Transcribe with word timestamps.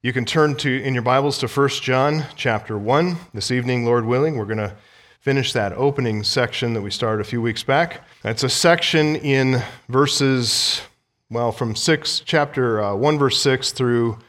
You 0.00 0.12
can 0.12 0.24
turn 0.24 0.54
to 0.58 0.80
in 0.80 0.94
your 0.94 1.02
Bibles 1.02 1.38
to 1.38 1.48
1 1.48 1.68
John 1.70 2.26
chapter 2.36 2.78
1. 2.78 3.16
This 3.34 3.50
evening, 3.50 3.84
Lord 3.84 4.04
willing, 4.04 4.36
we're 4.36 4.44
going 4.44 4.58
to 4.58 4.76
finish 5.18 5.52
that 5.54 5.72
opening 5.72 6.22
section 6.22 6.72
that 6.74 6.82
we 6.82 6.92
started 6.92 7.20
a 7.20 7.28
few 7.28 7.42
weeks 7.42 7.64
back. 7.64 8.02
It's 8.22 8.44
a 8.44 8.48
section 8.48 9.16
in 9.16 9.60
verses 9.88 10.82
well 11.30 11.50
from 11.50 11.74
6 11.74 12.22
chapter 12.24 12.80
uh, 12.80 12.94
1 12.94 13.18
verse 13.18 13.42
6 13.42 13.72
through 13.72 14.20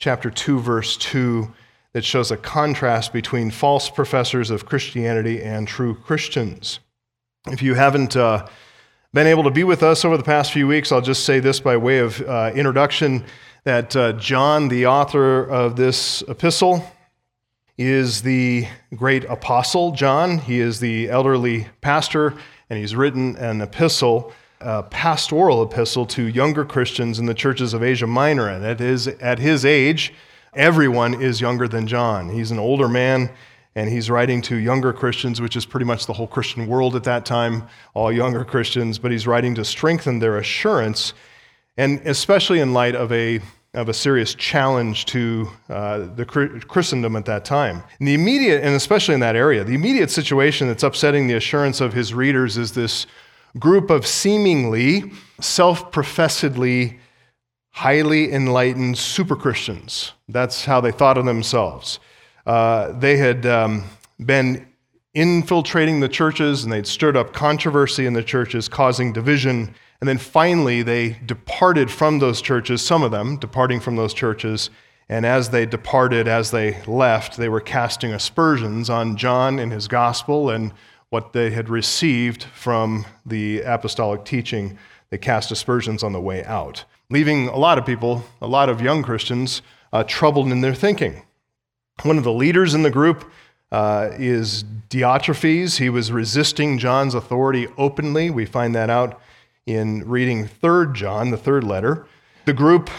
chapter 0.00 0.28
2 0.28 0.58
verse 0.58 0.96
2 0.96 1.52
that 1.92 2.04
shows 2.04 2.32
a 2.32 2.36
contrast 2.36 3.12
between 3.12 3.52
false 3.52 3.88
professors 3.88 4.50
of 4.50 4.66
Christianity 4.66 5.40
and 5.40 5.68
true 5.68 5.94
Christians. 5.94 6.80
If 7.46 7.62
you 7.62 7.74
haven't 7.74 8.16
uh, 8.16 8.48
been 9.12 9.28
able 9.28 9.44
to 9.44 9.52
be 9.52 9.62
with 9.62 9.84
us 9.84 10.04
over 10.04 10.16
the 10.16 10.24
past 10.24 10.50
few 10.50 10.66
weeks, 10.66 10.90
I'll 10.90 11.00
just 11.00 11.24
say 11.24 11.38
this 11.38 11.60
by 11.60 11.76
way 11.76 11.98
of 11.98 12.20
uh, 12.22 12.50
introduction 12.56 13.24
that 13.64 13.94
uh, 13.94 14.12
John, 14.14 14.68
the 14.68 14.86
author 14.86 15.44
of 15.44 15.76
this 15.76 16.22
epistle, 16.26 16.84
is 17.78 18.22
the 18.22 18.66
great 18.94 19.24
apostle 19.24 19.92
John. 19.92 20.38
He 20.38 20.58
is 20.58 20.80
the 20.80 21.08
elderly 21.08 21.68
pastor, 21.80 22.34
and 22.68 22.78
he's 22.78 22.96
written 22.96 23.36
an 23.36 23.60
epistle, 23.60 24.32
a 24.60 24.82
pastoral 24.82 25.62
epistle 25.62 26.06
to 26.06 26.26
younger 26.26 26.64
Christians 26.64 27.20
in 27.20 27.26
the 27.26 27.34
churches 27.34 27.72
of 27.72 27.84
Asia 27.84 28.06
Minor. 28.06 28.48
And 28.48 28.64
at 28.64 28.80
his, 28.80 29.06
at 29.06 29.38
his 29.38 29.64
age, 29.64 30.12
everyone 30.54 31.20
is 31.22 31.40
younger 31.40 31.68
than 31.68 31.86
John. 31.86 32.30
He's 32.30 32.50
an 32.50 32.58
older 32.58 32.88
man, 32.88 33.30
and 33.76 33.88
he's 33.88 34.10
writing 34.10 34.42
to 34.42 34.56
younger 34.56 34.92
Christians, 34.92 35.40
which 35.40 35.56
is 35.56 35.66
pretty 35.66 35.86
much 35.86 36.06
the 36.06 36.12
whole 36.14 36.26
Christian 36.26 36.66
world 36.66 36.96
at 36.96 37.04
that 37.04 37.24
time, 37.24 37.68
all 37.94 38.10
younger 38.10 38.44
Christians, 38.44 38.98
but 38.98 39.12
he's 39.12 39.26
writing 39.26 39.54
to 39.54 39.64
strengthen 39.64 40.18
their 40.18 40.36
assurance 40.36 41.14
and 41.76 42.00
especially 42.06 42.60
in 42.60 42.72
light 42.72 42.94
of 42.94 43.10
a, 43.12 43.40
of 43.74 43.88
a 43.88 43.94
serious 43.94 44.34
challenge 44.34 45.06
to 45.06 45.48
uh, 45.68 46.06
the 46.14 46.24
Christendom 46.68 47.16
at 47.16 47.24
that 47.24 47.44
time. 47.44 47.82
In 48.00 48.06
the 48.06 48.14
immediate, 48.14 48.62
and 48.62 48.74
especially 48.74 49.14
in 49.14 49.20
that 49.20 49.36
area, 49.36 49.64
the 49.64 49.74
immediate 49.74 50.10
situation 50.10 50.68
that's 50.68 50.82
upsetting 50.82 51.26
the 51.26 51.34
assurance 51.34 51.80
of 51.80 51.92
his 51.92 52.12
readers 52.12 52.58
is 52.58 52.72
this 52.72 53.06
group 53.58 53.90
of 53.90 54.06
seemingly 54.06 55.12
self 55.40 55.90
professedly 55.92 56.98
highly 57.72 58.32
enlightened 58.32 58.98
super 58.98 59.34
Christians. 59.34 60.12
That's 60.28 60.64
how 60.64 60.80
they 60.80 60.92
thought 60.92 61.16
of 61.16 61.24
themselves. 61.24 62.00
Uh, 62.46 62.92
they 62.92 63.16
had 63.16 63.46
um, 63.46 63.84
been 64.24 64.66
infiltrating 65.14 66.00
the 66.00 66.08
churches 66.08 66.64
and 66.64 66.72
they'd 66.72 66.86
stirred 66.86 67.16
up 67.16 67.32
controversy 67.32 68.06
in 68.06 68.12
the 68.12 68.22
churches, 68.22 68.68
causing 68.68 69.12
division 69.12 69.74
and 70.02 70.08
then 70.08 70.18
finally, 70.18 70.82
they 70.82 71.16
departed 71.24 71.88
from 71.88 72.18
those 72.18 72.42
churches, 72.42 72.82
some 72.82 73.04
of 73.04 73.12
them 73.12 73.36
departing 73.36 73.78
from 73.78 73.94
those 73.94 74.12
churches. 74.12 74.68
And 75.08 75.24
as 75.24 75.50
they 75.50 75.64
departed, 75.64 76.26
as 76.26 76.50
they 76.50 76.82
left, 76.88 77.36
they 77.36 77.48
were 77.48 77.60
casting 77.60 78.12
aspersions 78.12 78.90
on 78.90 79.16
John 79.16 79.60
and 79.60 79.70
his 79.70 79.86
gospel 79.86 80.50
and 80.50 80.72
what 81.10 81.32
they 81.32 81.50
had 81.50 81.68
received 81.68 82.42
from 82.52 83.06
the 83.24 83.60
apostolic 83.60 84.24
teaching. 84.24 84.76
They 85.10 85.18
cast 85.18 85.52
aspersions 85.52 86.02
on 86.02 86.12
the 86.12 86.20
way 86.20 86.44
out, 86.46 86.84
leaving 87.08 87.46
a 87.46 87.56
lot 87.56 87.78
of 87.78 87.86
people, 87.86 88.24
a 88.40 88.48
lot 88.48 88.68
of 88.68 88.80
young 88.80 89.04
Christians, 89.04 89.62
uh, 89.92 90.02
troubled 90.02 90.48
in 90.48 90.62
their 90.62 90.74
thinking. 90.74 91.22
One 92.02 92.18
of 92.18 92.24
the 92.24 92.32
leaders 92.32 92.74
in 92.74 92.82
the 92.82 92.90
group 92.90 93.30
uh, 93.70 94.08
is 94.18 94.64
Diotrephes. 94.90 95.78
He 95.78 95.88
was 95.88 96.10
resisting 96.10 96.78
John's 96.78 97.14
authority 97.14 97.68
openly. 97.78 98.30
We 98.30 98.46
find 98.46 98.74
that 98.74 98.90
out 98.90 99.20
in 99.66 100.08
reading 100.08 100.46
3rd 100.46 100.94
John, 100.94 101.30
the 101.30 101.36
third 101.36 101.64
letter. 101.64 102.06
The 102.44 102.52
group, 102.52 102.90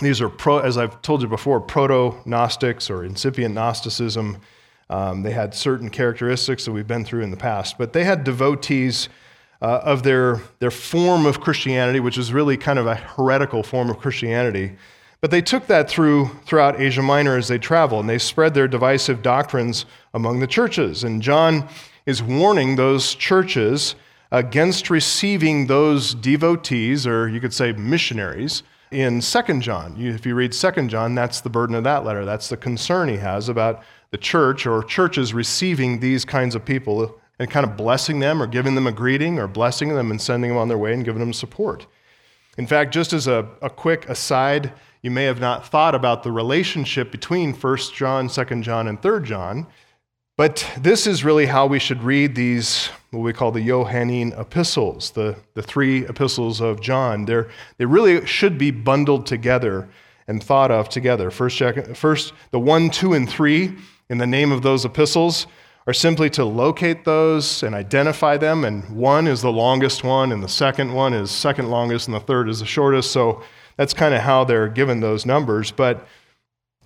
these 0.00 0.20
are, 0.20 0.28
pro, 0.28 0.58
as 0.58 0.78
I've 0.78 1.02
told 1.02 1.22
you 1.22 1.28
before, 1.28 1.60
proto 1.60 2.16
Gnostics 2.24 2.88
or 2.88 3.04
incipient 3.04 3.54
Gnosticism. 3.54 4.38
Um, 4.88 5.22
they 5.22 5.32
had 5.32 5.54
certain 5.54 5.90
characteristics 5.90 6.64
that 6.64 6.72
we've 6.72 6.86
been 6.86 7.04
through 7.04 7.22
in 7.22 7.30
the 7.30 7.36
past, 7.36 7.76
but 7.78 7.92
they 7.92 8.04
had 8.04 8.24
devotees 8.24 9.08
uh, 9.60 9.80
of 9.84 10.02
their, 10.02 10.40
their 10.58 10.70
form 10.70 11.26
of 11.26 11.40
Christianity, 11.40 12.00
which 12.00 12.18
is 12.18 12.32
really 12.32 12.56
kind 12.56 12.78
of 12.78 12.86
a 12.86 12.96
heretical 12.96 13.62
form 13.62 13.90
of 13.90 13.98
Christianity. 13.98 14.72
But 15.20 15.30
they 15.30 15.40
took 15.40 15.68
that 15.68 15.88
through 15.88 16.30
throughout 16.46 16.80
Asia 16.80 17.02
Minor 17.02 17.36
as 17.36 17.46
they 17.46 17.58
traveled, 17.58 18.00
and 18.00 18.08
they 18.08 18.18
spread 18.18 18.54
their 18.54 18.66
divisive 18.66 19.22
doctrines 19.22 19.86
among 20.14 20.40
the 20.40 20.48
churches. 20.48 21.04
And 21.04 21.22
John 21.22 21.68
is 22.06 22.22
warning 22.22 22.74
those 22.74 23.14
churches 23.14 23.94
against 24.32 24.88
receiving 24.88 25.66
those 25.66 26.14
devotees, 26.14 27.06
or 27.06 27.28
you 27.28 27.38
could 27.38 27.52
say 27.52 27.70
missionaries, 27.72 28.62
in 28.90 29.20
2 29.20 29.60
John. 29.60 29.94
If 29.98 30.26
you 30.26 30.34
read 30.34 30.52
2 30.52 30.88
John, 30.88 31.14
that's 31.14 31.40
the 31.40 31.50
burden 31.50 31.76
of 31.76 31.84
that 31.84 32.04
letter. 32.04 32.24
That's 32.24 32.48
the 32.48 32.56
concern 32.56 33.08
he 33.08 33.18
has 33.18 33.48
about 33.48 33.82
the 34.10 34.18
church 34.18 34.66
or 34.66 34.82
churches 34.82 35.32
receiving 35.32 36.00
these 36.00 36.24
kinds 36.24 36.54
of 36.54 36.64
people 36.64 37.18
and 37.38 37.50
kind 37.50 37.64
of 37.64 37.76
blessing 37.76 38.20
them 38.20 38.42
or 38.42 38.46
giving 38.46 38.74
them 38.74 38.86
a 38.86 38.92
greeting 38.92 39.38
or 39.38 39.46
blessing 39.46 39.90
them 39.90 40.10
and 40.10 40.20
sending 40.20 40.50
them 40.50 40.58
on 40.58 40.68
their 40.68 40.78
way 40.78 40.92
and 40.92 41.04
giving 41.04 41.20
them 41.20 41.32
support. 41.32 41.86
In 42.58 42.66
fact, 42.66 42.92
just 42.92 43.12
as 43.12 43.26
a, 43.26 43.48
a 43.62 43.70
quick 43.70 44.08
aside, 44.08 44.72
you 45.02 45.10
may 45.10 45.24
have 45.24 45.40
not 45.40 45.66
thought 45.66 45.94
about 45.94 46.22
the 46.22 46.32
relationship 46.32 47.10
between 47.10 47.54
1 47.54 47.76
John, 47.94 48.28
2 48.28 48.44
John, 48.60 48.88
and 48.88 49.00
3 49.00 49.22
John. 49.22 49.66
But 50.36 50.66
this 50.78 51.06
is 51.06 51.24
really 51.24 51.46
how 51.46 51.66
we 51.66 51.78
should 51.78 52.02
read 52.02 52.34
these, 52.34 52.86
what 53.10 53.20
we 53.20 53.34
call 53.34 53.52
the 53.52 53.64
Johannine 53.64 54.32
epistles, 54.32 55.10
the, 55.10 55.36
the 55.54 55.62
three 55.62 56.06
epistles 56.06 56.60
of 56.60 56.80
John. 56.80 57.26
They're, 57.26 57.50
they 57.76 57.84
really 57.84 58.24
should 58.24 58.56
be 58.56 58.70
bundled 58.70 59.26
together 59.26 59.88
and 60.26 60.42
thought 60.42 60.70
of 60.70 60.88
together. 60.88 61.30
First, 61.30 61.62
first, 61.94 62.32
the 62.50 62.58
one, 62.58 62.88
two, 62.88 63.12
and 63.12 63.28
three 63.28 63.74
in 64.08 64.16
the 64.16 64.26
name 64.26 64.52
of 64.52 64.62
those 64.62 64.86
epistles 64.86 65.46
are 65.86 65.92
simply 65.92 66.30
to 66.30 66.44
locate 66.44 67.04
those 67.04 67.62
and 67.62 67.74
identify 67.74 68.38
them. 68.38 68.64
And 68.64 68.88
one 68.88 69.26
is 69.26 69.42
the 69.42 69.52
longest 69.52 70.02
one, 70.02 70.32
and 70.32 70.42
the 70.42 70.48
second 70.48 70.94
one 70.94 71.12
is 71.12 71.30
second 71.30 71.68
longest, 71.68 72.08
and 72.08 72.14
the 72.14 72.20
third 72.20 72.48
is 72.48 72.60
the 72.60 72.66
shortest. 72.66 73.10
So 73.10 73.42
that's 73.76 73.92
kind 73.92 74.14
of 74.14 74.22
how 74.22 74.44
they're 74.44 74.68
given 74.68 75.00
those 75.00 75.26
numbers. 75.26 75.70
But 75.70 76.06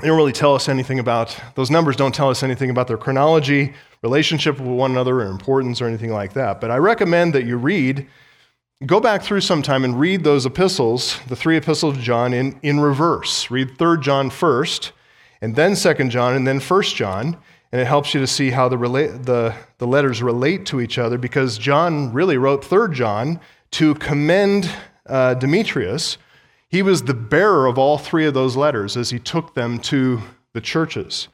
they 0.00 0.08
don't 0.08 0.16
really 0.16 0.32
tell 0.32 0.54
us 0.54 0.68
anything 0.68 0.98
about, 0.98 1.38
those 1.54 1.70
numbers 1.70 1.96
don't 1.96 2.14
tell 2.14 2.28
us 2.28 2.42
anything 2.42 2.68
about 2.68 2.86
their 2.86 2.98
chronology, 2.98 3.72
relationship 4.02 4.58
with 4.58 4.68
one 4.68 4.90
another, 4.90 5.20
or 5.20 5.26
importance, 5.26 5.80
or 5.80 5.86
anything 5.86 6.12
like 6.12 6.34
that. 6.34 6.60
But 6.60 6.70
I 6.70 6.76
recommend 6.76 7.34
that 7.34 7.46
you 7.46 7.56
read, 7.56 8.06
go 8.84 9.00
back 9.00 9.22
through 9.22 9.40
sometime 9.40 9.84
and 9.84 9.98
read 9.98 10.22
those 10.22 10.44
epistles, 10.44 11.18
the 11.28 11.36
three 11.36 11.56
epistles 11.56 11.96
of 11.96 12.02
John, 12.02 12.34
in, 12.34 12.58
in 12.62 12.78
reverse. 12.80 13.50
Read 13.50 13.78
3rd 13.78 14.02
John 14.02 14.28
first, 14.28 14.92
and 15.40 15.56
then 15.56 15.72
2nd 15.72 16.10
John, 16.10 16.34
and 16.34 16.46
then 16.46 16.60
1st 16.60 16.94
John. 16.94 17.36
And 17.72 17.80
it 17.80 17.86
helps 17.86 18.12
you 18.12 18.20
to 18.20 18.26
see 18.26 18.50
how 18.50 18.68
the, 18.68 18.78
relate, 18.78 19.24
the, 19.24 19.54
the 19.78 19.86
letters 19.86 20.22
relate 20.22 20.66
to 20.66 20.80
each 20.80 20.98
other 20.98 21.16
because 21.16 21.56
John 21.56 22.12
really 22.12 22.36
wrote 22.36 22.62
3rd 22.62 22.92
John 22.92 23.40
to 23.72 23.94
commend 23.94 24.70
uh, 25.06 25.34
Demetrius 25.34 26.18
he 26.76 26.82
was 26.82 27.04
the 27.04 27.14
bearer 27.14 27.66
of 27.66 27.78
all 27.78 27.96
three 27.96 28.26
of 28.26 28.34
those 28.34 28.54
letters 28.54 28.98
as 28.98 29.08
he 29.08 29.18
took 29.18 29.54
them 29.54 29.78
to 29.78 30.20
the 30.52 30.60
churches. 30.60 31.28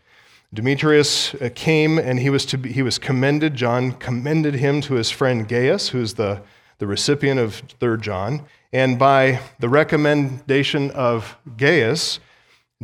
Demetrius 0.54 1.34
uh, 1.34 1.50
came 1.52 1.98
and 1.98 2.20
he 2.20 2.30
was, 2.30 2.46
to 2.46 2.56
be, 2.56 2.70
he 2.70 2.80
was 2.80 2.96
commended. 2.96 3.56
John 3.56 3.90
commended 3.90 4.54
him 4.54 4.80
to 4.82 4.94
his 4.94 5.10
friend 5.10 5.48
Gaius, 5.48 5.88
who's 5.88 6.14
the, 6.14 6.42
the 6.78 6.86
recipient 6.86 7.40
of 7.40 7.60
3rd 7.80 8.02
John. 8.02 8.44
And 8.72 9.00
by 9.00 9.40
the 9.58 9.68
recommendation 9.68 10.92
of 10.92 11.36
Gaius, 11.56 12.20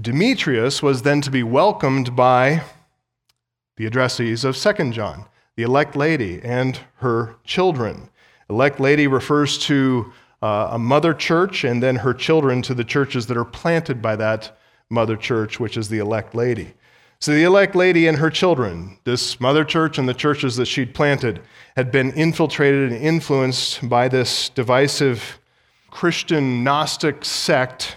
Demetrius 0.00 0.82
was 0.82 1.02
then 1.02 1.20
to 1.20 1.30
be 1.30 1.44
welcomed 1.44 2.16
by 2.16 2.64
the 3.76 3.88
addressees 3.88 4.44
of 4.44 4.56
2nd 4.56 4.94
John, 4.94 5.26
the 5.54 5.62
elect 5.62 5.94
lady 5.94 6.40
and 6.42 6.80
her 6.96 7.36
children. 7.44 8.10
Elect 8.50 8.80
lady 8.80 9.06
refers 9.06 9.58
to 9.58 10.12
uh, 10.42 10.68
a 10.72 10.78
mother 10.78 11.14
church 11.14 11.64
and 11.64 11.82
then 11.82 11.96
her 11.96 12.14
children 12.14 12.62
to 12.62 12.74
the 12.74 12.84
churches 12.84 13.26
that 13.26 13.36
are 13.36 13.44
planted 13.44 14.00
by 14.00 14.16
that 14.16 14.56
mother 14.90 15.16
church, 15.16 15.58
which 15.58 15.76
is 15.76 15.88
the 15.88 15.98
elect 15.98 16.34
lady. 16.34 16.74
So 17.20 17.32
the 17.32 17.42
elect 17.42 17.74
lady 17.74 18.06
and 18.06 18.18
her 18.18 18.30
children, 18.30 18.98
this 19.02 19.40
mother 19.40 19.64
church 19.64 19.98
and 19.98 20.08
the 20.08 20.14
churches 20.14 20.56
that 20.56 20.66
she'd 20.66 20.94
planted, 20.94 21.40
had 21.74 21.90
been 21.90 22.12
infiltrated 22.12 22.92
and 22.92 23.02
influenced 23.02 23.88
by 23.88 24.08
this 24.08 24.48
divisive 24.50 25.40
Christian 25.90 26.62
Gnostic 26.62 27.24
sect 27.24 27.96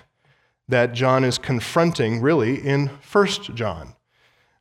that 0.69 0.93
John 0.93 1.23
is 1.23 1.37
confronting, 1.37 2.21
really, 2.21 2.65
in 2.65 2.87
1 2.87 3.27
John. 3.53 3.93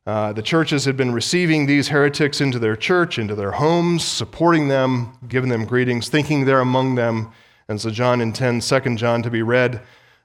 Uh, 0.05 0.33
the 0.33 0.41
churches 0.41 0.85
had 0.85 0.97
been 0.97 1.11
receiving 1.11 1.65
these 1.65 1.87
heretics 1.87 2.41
into 2.41 2.59
their 2.59 2.75
church, 2.75 3.17
into 3.17 3.33
their 3.33 3.51
homes, 3.51 4.03
supporting 4.03 4.67
them, 4.67 5.17
giving 5.27 5.49
them 5.49 5.65
greetings, 5.65 6.09
thinking 6.09 6.45
they're 6.45 6.59
among 6.59 6.95
them, 6.95 7.31
and 7.67 7.79
so 7.79 7.89
John 7.89 8.21
intends 8.21 8.67
2 8.67 8.95
John 8.95 9.23
to 9.23 9.29
be 9.29 9.41
read 9.41 9.81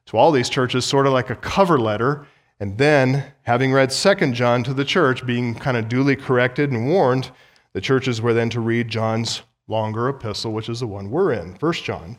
to 0.07 0.17
all 0.17 0.33
these 0.33 0.49
churches 0.49 0.85
sort 0.85 1.07
of 1.07 1.13
like 1.13 1.31
a 1.31 1.37
cover 1.37 1.79
letter. 1.79 2.27
And 2.59 2.79
then, 2.79 3.25
having 3.43 3.73
read 3.73 3.91
2 3.91 4.33
John 4.33 4.63
to 4.65 4.73
the 4.73 4.85
church, 4.85 5.27
being 5.27 5.55
kind 5.55 5.77
of 5.77 5.89
duly 5.89 6.17
corrected 6.17 6.71
and 6.71 6.89
warned, 6.89 7.31
the 7.73 7.81
churches 7.81 8.23
were 8.23 8.33
then 8.33 8.49
to 8.51 8.61
read 8.61 8.89
John's 8.89 9.43
longer 9.69 10.09
epistle, 10.09 10.53
which 10.53 10.69
is 10.69 10.81
the 10.81 10.87
one 10.87 11.11
we're 11.11 11.33
in, 11.33 11.55
1 11.57 11.73
John, 11.75 12.19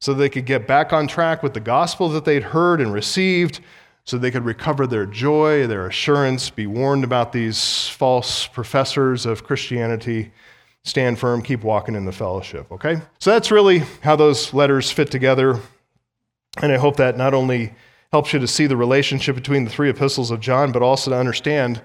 so 0.00 0.12
they 0.12 0.28
could 0.28 0.46
get 0.46 0.66
back 0.66 0.92
on 0.92 1.08
track 1.08 1.42
with 1.42 1.54
the 1.54 1.60
gospel 1.60 2.08
that 2.10 2.24
they'd 2.24 2.42
heard 2.42 2.80
and 2.80 2.92
received, 2.92 3.60
so 4.04 4.16
they 4.16 4.30
could 4.30 4.44
recover 4.44 4.86
their 4.86 5.06
joy, 5.06 5.66
their 5.66 5.86
assurance, 5.86 6.50
be 6.50 6.66
warned 6.66 7.04
about 7.04 7.32
these 7.32 7.88
false 7.88 8.46
professors 8.46 9.26
of 9.26 9.44
Christianity. 9.44 10.32
Stand 10.88 11.18
firm, 11.18 11.42
keep 11.42 11.62
walking 11.62 11.94
in 11.94 12.04
the 12.04 12.12
fellowship, 12.12 12.70
okay? 12.72 13.00
So 13.18 13.30
that's 13.30 13.50
really 13.50 13.82
how 14.02 14.16
those 14.16 14.54
letters 14.54 14.90
fit 14.90 15.10
together. 15.10 15.60
And 16.62 16.72
I 16.72 16.76
hope 16.76 16.96
that 16.96 17.16
not 17.16 17.34
only 17.34 17.74
helps 18.10 18.32
you 18.32 18.38
to 18.38 18.48
see 18.48 18.66
the 18.66 18.76
relationship 18.76 19.34
between 19.34 19.64
the 19.64 19.70
three 19.70 19.90
epistles 19.90 20.30
of 20.30 20.40
John, 20.40 20.72
but 20.72 20.82
also 20.82 21.10
to 21.10 21.16
understand 21.16 21.82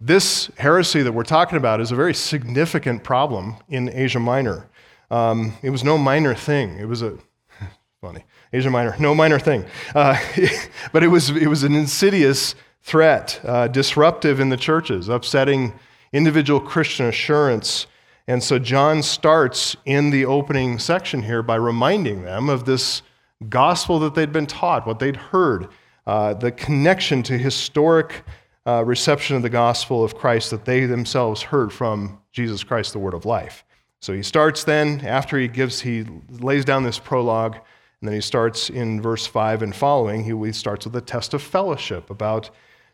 this 0.00 0.50
heresy 0.58 1.02
that 1.02 1.12
we're 1.12 1.22
talking 1.22 1.56
about 1.56 1.80
is 1.80 1.92
a 1.92 1.94
very 1.94 2.14
significant 2.14 3.04
problem 3.04 3.56
in 3.68 3.88
Asia 3.88 4.18
Minor. 4.18 4.68
Um, 5.10 5.54
it 5.62 5.70
was 5.70 5.84
no 5.84 5.96
minor 5.96 6.34
thing. 6.34 6.78
It 6.78 6.86
was 6.86 7.02
a 7.02 7.16
funny 8.00 8.24
Asia 8.52 8.70
Minor, 8.70 8.96
no 8.98 9.14
minor 9.14 9.38
thing, 9.38 9.64
uh, 9.94 10.18
but 10.92 11.02
it 11.02 11.08
was 11.08 11.30
it 11.30 11.46
was 11.46 11.62
an 11.62 11.74
insidious 11.74 12.54
threat, 12.82 13.40
uh, 13.44 13.68
disruptive 13.68 14.40
in 14.40 14.48
the 14.48 14.56
churches, 14.56 15.08
upsetting 15.08 15.72
individual 16.12 16.60
Christian 16.60 17.06
assurance. 17.06 17.86
And 18.26 18.42
so 18.42 18.58
John 18.58 19.02
starts 19.02 19.76
in 19.84 20.10
the 20.10 20.24
opening 20.24 20.78
section 20.78 21.22
here 21.22 21.42
by 21.42 21.56
reminding 21.56 22.22
them 22.22 22.48
of 22.48 22.64
this 22.64 23.02
gospel 23.48 23.98
that 24.00 24.14
they'd 24.14 24.32
been 24.32 24.46
taught, 24.46 24.86
what 24.86 24.98
they'd 24.98 25.16
heard, 25.16 25.68
uh, 26.06 26.34
the 26.34 26.50
connection 26.50 27.22
to 27.24 27.36
historic 27.36 28.24
uh, 28.66 28.82
reception 28.84 29.36
of 29.36 29.42
the 29.42 29.50
gospel 29.50 30.02
of 30.02 30.14
Christ 30.14 30.50
that 30.50 30.64
they 30.64 30.86
themselves 30.86 31.42
heard 31.42 31.72
from 31.72 32.20
Jesus 32.32 32.64
Christ, 32.64 32.92
the 32.92 32.98
Word 32.98 33.14
of 33.14 33.26
life. 33.26 33.64
So 34.00 34.12
he 34.12 34.22
starts 34.22 34.64
then, 34.64 35.00
after 35.04 35.38
he 35.38 35.48
gives, 35.48 35.80
he 35.80 36.04
lays 36.30 36.64
down 36.64 36.82
this 36.82 36.98
prologue, 36.98 37.54
and 37.54 38.08
then 38.08 38.14
he 38.14 38.20
starts 38.20 38.70
in 38.70 39.00
verse 39.00 39.26
5 39.26 39.62
and 39.62 39.74
following, 39.74 40.24
he 40.24 40.52
starts 40.52 40.86
with 40.86 40.96
a 40.96 41.00
test 41.00 41.34
of 41.34 41.42
fellowship 41.42 42.10
about 42.10 42.50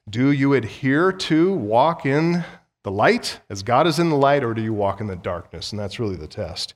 do 0.08 0.30
you 0.32 0.54
adhere 0.54 1.12
to 1.12 1.52
walk 1.52 2.06
in 2.06 2.44
the 2.82 2.90
light 2.90 3.40
as 3.48 3.62
God 3.62 3.86
is 3.86 3.98
in 3.98 4.08
the 4.08 4.16
light, 4.16 4.42
or 4.42 4.54
do 4.54 4.62
you 4.62 4.72
walk 4.72 5.00
in 5.00 5.06
the 5.06 5.16
darkness? 5.16 5.70
And 5.70 5.78
that's 5.78 5.98
really 5.98 6.16
the 6.16 6.26
test. 6.26 6.74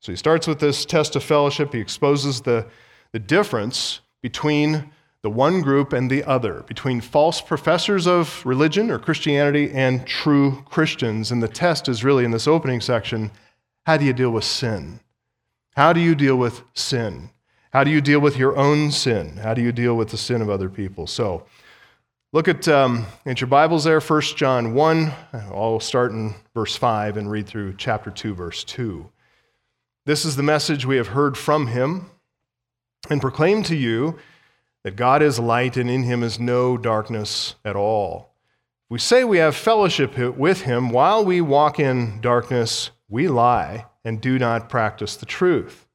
So 0.00 0.12
he 0.12 0.16
starts 0.16 0.46
with 0.46 0.58
this 0.58 0.84
test 0.84 1.16
of 1.16 1.22
fellowship. 1.22 1.72
He 1.72 1.80
exposes 1.80 2.40
the, 2.40 2.66
the 3.12 3.18
difference 3.18 4.00
between 4.20 4.90
the 5.22 5.30
one 5.30 5.62
group 5.62 5.92
and 5.92 6.10
the 6.10 6.24
other, 6.24 6.64
between 6.66 7.00
false 7.00 7.40
professors 7.40 8.08
of 8.08 8.44
religion 8.44 8.90
or 8.90 8.98
Christianity 8.98 9.70
and 9.72 10.04
true 10.04 10.62
Christians. 10.64 11.30
And 11.30 11.40
the 11.40 11.48
test 11.48 11.88
is 11.88 12.02
really 12.02 12.24
in 12.24 12.32
this 12.32 12.48
opening 12.48 12.80
section 12.80 13.30
how 13.84 13.96
do 13.96 14.04
you 14.04 14.12
deal 14.12 14.30
with 14.30 14.44
sin? 14.44 15.00
How 15.74 15.92
do 15.92 16.00
you 16.00 16.14
deal 16.14 16.36
with 16.36 16.62
sin? 16.74 17.30
How 17.72 17.82
do 17.82 17.90
you 17.90 18.00
deal 18.00 18.20
with 18.20 18.36
your 18.36 18.56
own 18.56 18.92
sin? 18.92 19.38
How 19.38 19.54
do 19.54 19.62
you 19.62 19.72
deal 19.72 19.96
with 19.96 20.10
the 20.10 20.18
sin 20.18 20.42
of 20.42 20.50
other 20.50 20.68
people? 20.68 21.06
So, 21.06 21.46
look 22.32 22.48
at, 22.48 22.66
um, 22.66 23.06
at 23.26 23.40
your 23.40 23.48
Bibles 23.48 23.84
there, 23.84 24.00
1 24.00 24.20
John 24.36 24.72
1. 24.74 25.12
I'll 25.32 25.80
start 25.80 26.12
in 26.12 26.34
verse 26.54 26.74
5 26.74 27.16
and 27.18 27.30
read 27.30 27.46
through 27.46 27.74
chapter 27.76 28.10
2, 28.10 28.34
verse 28.34 28.64
2. 28.64 29.10
This 30.06 30.24
is 30.24 30.36
the 30.36 30.42
message 30.42 30.86
we 30.86 30.96
have 30.96 31.08
heard 31.08 31.36
from 31.36 31.68
him 31.68 32.10
and 33.10 33.20
proclaim 33.20 33.62
to 33.64 33.76
you 33.76 34.18
that 34.82 34.96
God 34.96 35.22
is 35.22 35.38
light 35.38 35.76
and 35.76 35.90
in 35.90 36.04
him 36.04 36.22
is 36.22 36.40
no 36.40 36.76
darkness 36.76 37.54
at 37.64 37.76
all. 37.76 38.30
We 38.88 38.98
say 38.98 39.24
we 39.24 39.38
have 39.38 39.54
fellowship 39.54 40.16
with 40.18 40.62
him 40.62 40.90
while 40.90 41.24
we 41.24 41.40
walk 41.40 41.78
in 41.78 42.20
darkness 42.20 42.90
we 43.08 43.28
lie 43.28 43.86
and 44.04 44.20
do 44.20 44.38
not 44.38 44.68
practice 44.68 45.16
the 45.16 45.26
truth. 45.26 45.86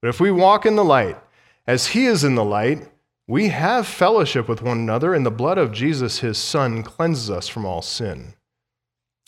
But 0.00 0.08
if 0.08 0.20
we 0.20 0.30
walk 0.30 0.66
in 0.66 0.76
the 0.76 0.84
light, 0.84 1.18
as 1.66 1.88
he 1.88 2.06
is 2.06 2.24
in 2.24 2.34
the 2.34 2.44
light, 2.44 2.88
we 3.26 3.48
have 3.48 3.86
fellowship 3.86 4.48
with 4.48 4.62
one 4.62 4.78
another, 4.78 5.14
and 5.14 5.24
the 5.24 5.30
blood 5.30 5.58
of 5.58 5.72
Jesus, 5.72 6.18
his 6.18 6.36
Son, 6.36 6.82
cleanses 6.82 7.30
us 7.30 7.48
from 7.48 7.64
all 7.64 7.80
sin. 7.80 8.34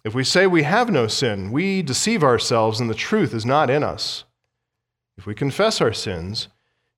If 0.04 0.14
we 0.14 0.22
say 0.22 0.46
we 0.46 0.62
have 0.64 0.90
no 0.90 1.06
sin, 1.06 1.50
we 1.50 1.82
deceive 1.82 2.22
ourselves, 2.22 2.78
and 2.78 2.90
the 2.90 2.94
truth 2.94 3.34
is 3.34 3.46
not 3.46 3.70
in 3.70 3.82
us. 3.82 4.24
If 5.16 5.26
we 5.26 5.34
confess 5.34 5.80
our 5.80 5.92
sins, 5.92 6.48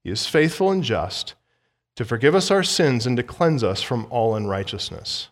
he 0.03 0.11
is 0.11 0.27
faithful 0.27 0.71
and 0.71 0.83
just 0.83 1.35
to 1.97 2.05
forgive 2.05 2.35
us 2.35 2.51
our 2.51 2.63
sins 2.63 3.07
and 3.07 3.17
to 3.17 3.23
cleanse 3.23 3.65
us 3.65 3.83
from 3.83 4.07
all 4.11 4.35
unrighteousness. 4.35 5.29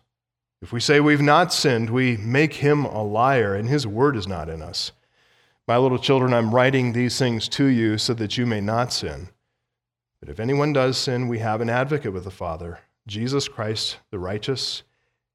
If 0.61 0.73
we 0.73 0.79
say 0.79 0.99
we've 0.99 1.21
not 1.21 1.53
sinned, 1.53 1.89
we 1.89 2.17
make 2.17 2.55
him 2.55 2.83
a 2.85 3.03
liar, 3.03 3.53
and 3.53 3.69
his 3.69 3.85
word 3.85 4.15
is 4.15 4.27
not 4.27 4.49
in 4.49 4.61
us. 4.61 4.91
My 5.67 5.77
little 5.77 5.99
children, 5.99 6.33
I'm 6.33 6.55
writing 6.55 6.93
these 6.93 7.19
things 7.19 7.47
to 7.49 7.65
you 7.65 7.97
so 7.97 8.13
that 8.15 8.37
you 8.37 8.45
may 8.45 8.61
not 8.61 8.91
sin. 8.91 9.29
But 10.19 10.29
if 10.29 10.39
anyone 10.39 10.73
does 10.73 10.97
sin, 10.97 11.27
we 11.27 11.39
have 11.39 11.61
an 11.61 11.69
advocate 11.69 12.13
with 12.13 12.23
the 12.23 12.31
Father, 12.31 12.79
Jesus 13.07 13.47
Christ 13.47 13.97
the 14.11 14.19
righteous. 14.19 14.83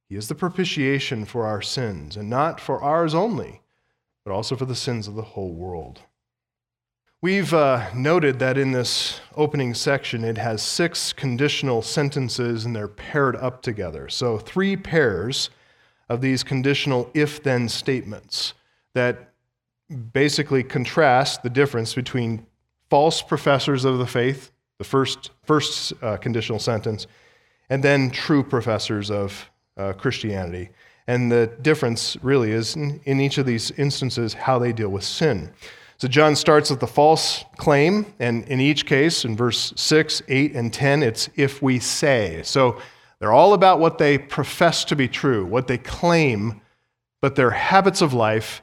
He 0.09 0.17
is 0.17 0.29
the 0.29 0.35
propitiation 0.35 1.25
for 1.25 1.47
our 1.47 1.63
sins, 1.63 2.17
and 2.17 2.29
not 2.29 2.61
for 2.61 2.83
ours 2.83 3.15
only, 3.15 3.63
but 4.25 4.33
also 4.33 4.57
for 4.57 4.67
the 4.67 4.75
sins 4.75 5.09
of 5.09 5.15
the 5.15 5.23
whole 5.23 5.55
world. 5.55 6.03
We've 7.23 7.55
uh, 7.55 7.89
noted 7.95 8.41
that 8.41 8.59
in 8.59 8.73
this 8.73 9.21
opening 9.37 9.75
section, 9.75 10.25
it 10.25 10.39
has 10.39 10.61
six 10.61 11.13
conditional 11.13 11.81
sentences 11.81 12.65
and 12.65 12.75
they're 12.75 12.89
paired 12.89 13.37
up 13.37 13.63
together. 13.63 14.09
So, 14.09 14.39
three 14.39 14.77
pairs 14.77 15.49
of 16.09 16.21
these 16.21 16.43
conditional 16.43 17.11
if 17.15 17.43
then 17.43 17.69
statements 17.69 18.55
that 18.95 19.33
basically 20.13 20.63
contrast 20.63 21.43
the 21.43 21.51
difference 21.51 21.95
between 21.95 22.47
false 22.91 23.23
professors 23.23 23.85
of 23.85 23.99
the 23.99 24.07
faith, 24.07 24.52
the 24.83 24.89
first, 24.89 25.31
first 25.45 25.93
uh, 26.03 26.17
conditional 26.17 26.59
sentence, 26.59 27.07
and 27.71 27.85
then 27.85 28.11
true 28.11 28.43
professors 28.43 29.13
of 29.13 29.49
uh, 29.77 29.93
Christianity. 29.93 30.71
And 31.07 31.31
the 31.31 31.47
difference 31.63 32.17
really 32.21 32.51
is 32.51 32.75
in, 32.75 33.01
in 33.05 33.21
each 33.21 33.39
of 33.39 33.47
these 33.47 33.71
instances 33.73 34.35
how 34.35 34.59
they 34.59 34.73
deal 34.73 34.89
with 34.89 35.05
sin. 35.05 35.53
So 35.99 36.09
John 36.09 36.35
starts 36.35 36.69
with 36.69 36.81
the 36.81 36.89
false 36.89 37.45
claim, 37.59 38.13
and 38.19 38.45
in 38.49 38.59
each 38.59 38.85
case, 38.85 39.25
in 39.25 39.37
verse 39.37 39.73
6, 39.77 40.21
8, 40.27 40.57
and 40.57 40.75
10, 40.75 41.05
it's 41.05 41.31
if 41.37 41.63
we 41.63 41.79
say. 41.79 42.43
So 42.43 42.81
they're 43.21 43.33
all 43.33 43.55
about 43.55 43.79
what 43.79 43.99
they 43.99 44.19
profess 44.19 44.85
to 44.87 44.97
be 44.97 45.07
true, 45.07 45.47
what 45.47 45.69
they 45.69 45.79
claim, 45.79 46.61
but 47.21 47.37
their 47.37 47.53
habits 47.53 48.03
of 48.03 48.13
life 48.13 48.63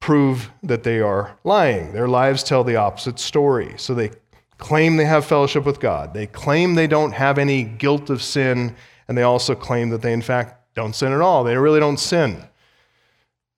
prove 0.00 0.50
that 0.64 0.82
they 0.82 0.98
are 0.98 1.38
lying. 1.44 1.92
Their 1.92 2.08
lives 2.08 2.42
tell 2.42 2.64
the 2.64 2.74
opposite 2.74 3.20
story. 3.20 3.74
So 3.76 3.94
they 3.94 4.10
claim 4.58 4.96
they 4.96 5.04
have 5.04 5.24
fellowship 5.24 5.64
with 5.64 5.80
God, 5.80 6.14
they 6.14 6.26
claim 6.26 6.74
they 6.74 6.86
don't 6.86 7.12
have 7.12 7.38
any 7.38 7.64
guilt 7.64 8.10
of 8.10 8.22
sin, 8.22 8.74
and 9.08 9.18
they 9.18 9.22
also 9.22 9.54
claim 9.54 9.90
that 9.90 10.02
they, 10.02 10.12
in 10.12 10.22
fact, 10.22 10.74
don't 10.74 10.94
sin 10.94 11.12
at 11.12 11.20
all. 11.20 11.44
They 11.44 11.56
really 11.56 11.80
don't 11.80 11.98
sin. 11.98 12.42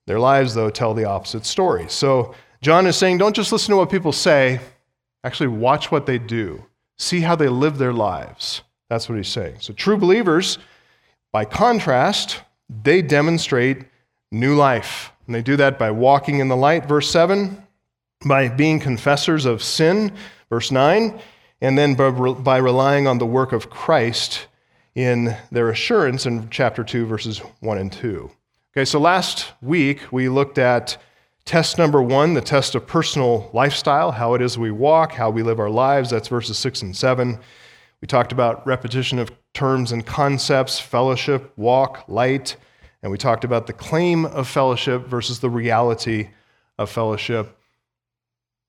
Their 0.06 0.18
lives, 0.18 0.54
though, 0.54 0.70
tell 0.70 0.94
the 0.94 1.04
opposite 1.04 1.44
story. 1.47 1.87
So 1.88 2.35
John 2.62 2.87
is 2.87 2.97
saying, 2.97 3.18
don't 3.18 3.37
just 3.37 3.52
listen 3.52 3.73
to 3.73 3.76
what 3.76 3.90
people 3.90 4.12
say, 4.12 4.61
actually, 5.25 5.49
watch 5.49 5.90
what 5.90 6.06
they 6.06 6.18
do. 6.18 6.64
See 6.99 7.20
how 7.20 7.37
they 7.37 7.49
live 7.49 7.78
their 7.78 7.92
lives. 7.92 8.62
That's 8.88 9.09
what 9.09 9.16
he's 9.16 9.28
saying. 9.28 9.56
So, 9.61 9.73
true 9.73 9.97
believers, 9.97 10.59
by 11.32 11.44
contrast, 11.44 12.40
they 12.82 13.02
demonstrate 13.02 13.85
new 14.30 14.54
life. 14.54 15.12
And 15.26 15.35
they 15.35 15.42
do 15.42 15.56
that 15.56 15.78
by 15.78 15.90
walking 15.90 16.38
in 16.38 16.49
the 16.49 16.56
light, 16.56 16.87
verse 16.87 17.11
7, 17.11 17.65
by 18.25 18.49
being 18.49 18.80
confessors 18.80 19.44
of 19.44 19.62
sin, 19.62 20.12
verse 20.49 20.70
9, 20.70 21.20
and 21.61 21.76
then 21.76 21.94
by 21.94 22.58
relying 22.58 23.06
on 23.06 23.18
the 23.18 23.26
work 23.26 23.52
of 23.52 23.70
Christ 23.70 24.46
in 24.94 25.37
their 25.50 25.70
assurance 25.70 26.26
in 26.26 26.49
chapter 26.50 26.82
2, 26.82 27.06
verses 27.06 27.38
1 27.61 27.78
and 27.78 27.92
2. 27.92 28.30
Okay, 28.73 28.85
so 28.85 28.99
last 28.99 29.52
week 29.62 30.00
we 30.12 30.28
looked 30.28 30.58
at 30.58 30.99
Test 31.46 31.78
number 31.78 32.02
one, 32.02 32.35
the 32.35 32.40
test 32.40 32.75
of 32.75 32.88
personal 32.88 33.49
lifestyle, 33.52 34.11
how 34.11 34.35
it 34.35 34.42
is 34.42 34.58
we 34.58 34.73
walk, 34.73 35.12
how 35.12 35.30
we 35.30 35.44
live 35.44 35.61
our 35.61 35.70
lives. 35.70 36.11
That's 36.11 36.26
verses 36.26 36.58
six 36.58 36.82
and 36.82 36.94
seven. 36.94 37.38
We 38.00 38.08
talked 38.08 38.32
about 38.32 38.66
repetition 38.66 39.20
of 39.20 39.30
terms 39.54 39.92
and 39.92 40.04
concepts, 40.04 40.80
fellowship, 40.80 41.52
walk, 41.56 42.02
light. 42.08 42.56
And 43.00 43.12
we 43.12 43.16
talked 43.16 43.44
about 43.44 43.68
the 43.68 43.73
claim 43.73 44.25
of 44.25 44.49
fellowship 44.49 45.06
versus 45.06 45.38
the 45.38 45.49
reality 45.49 46.30
of 46.78 46.90
fellowship. 46.90 47.56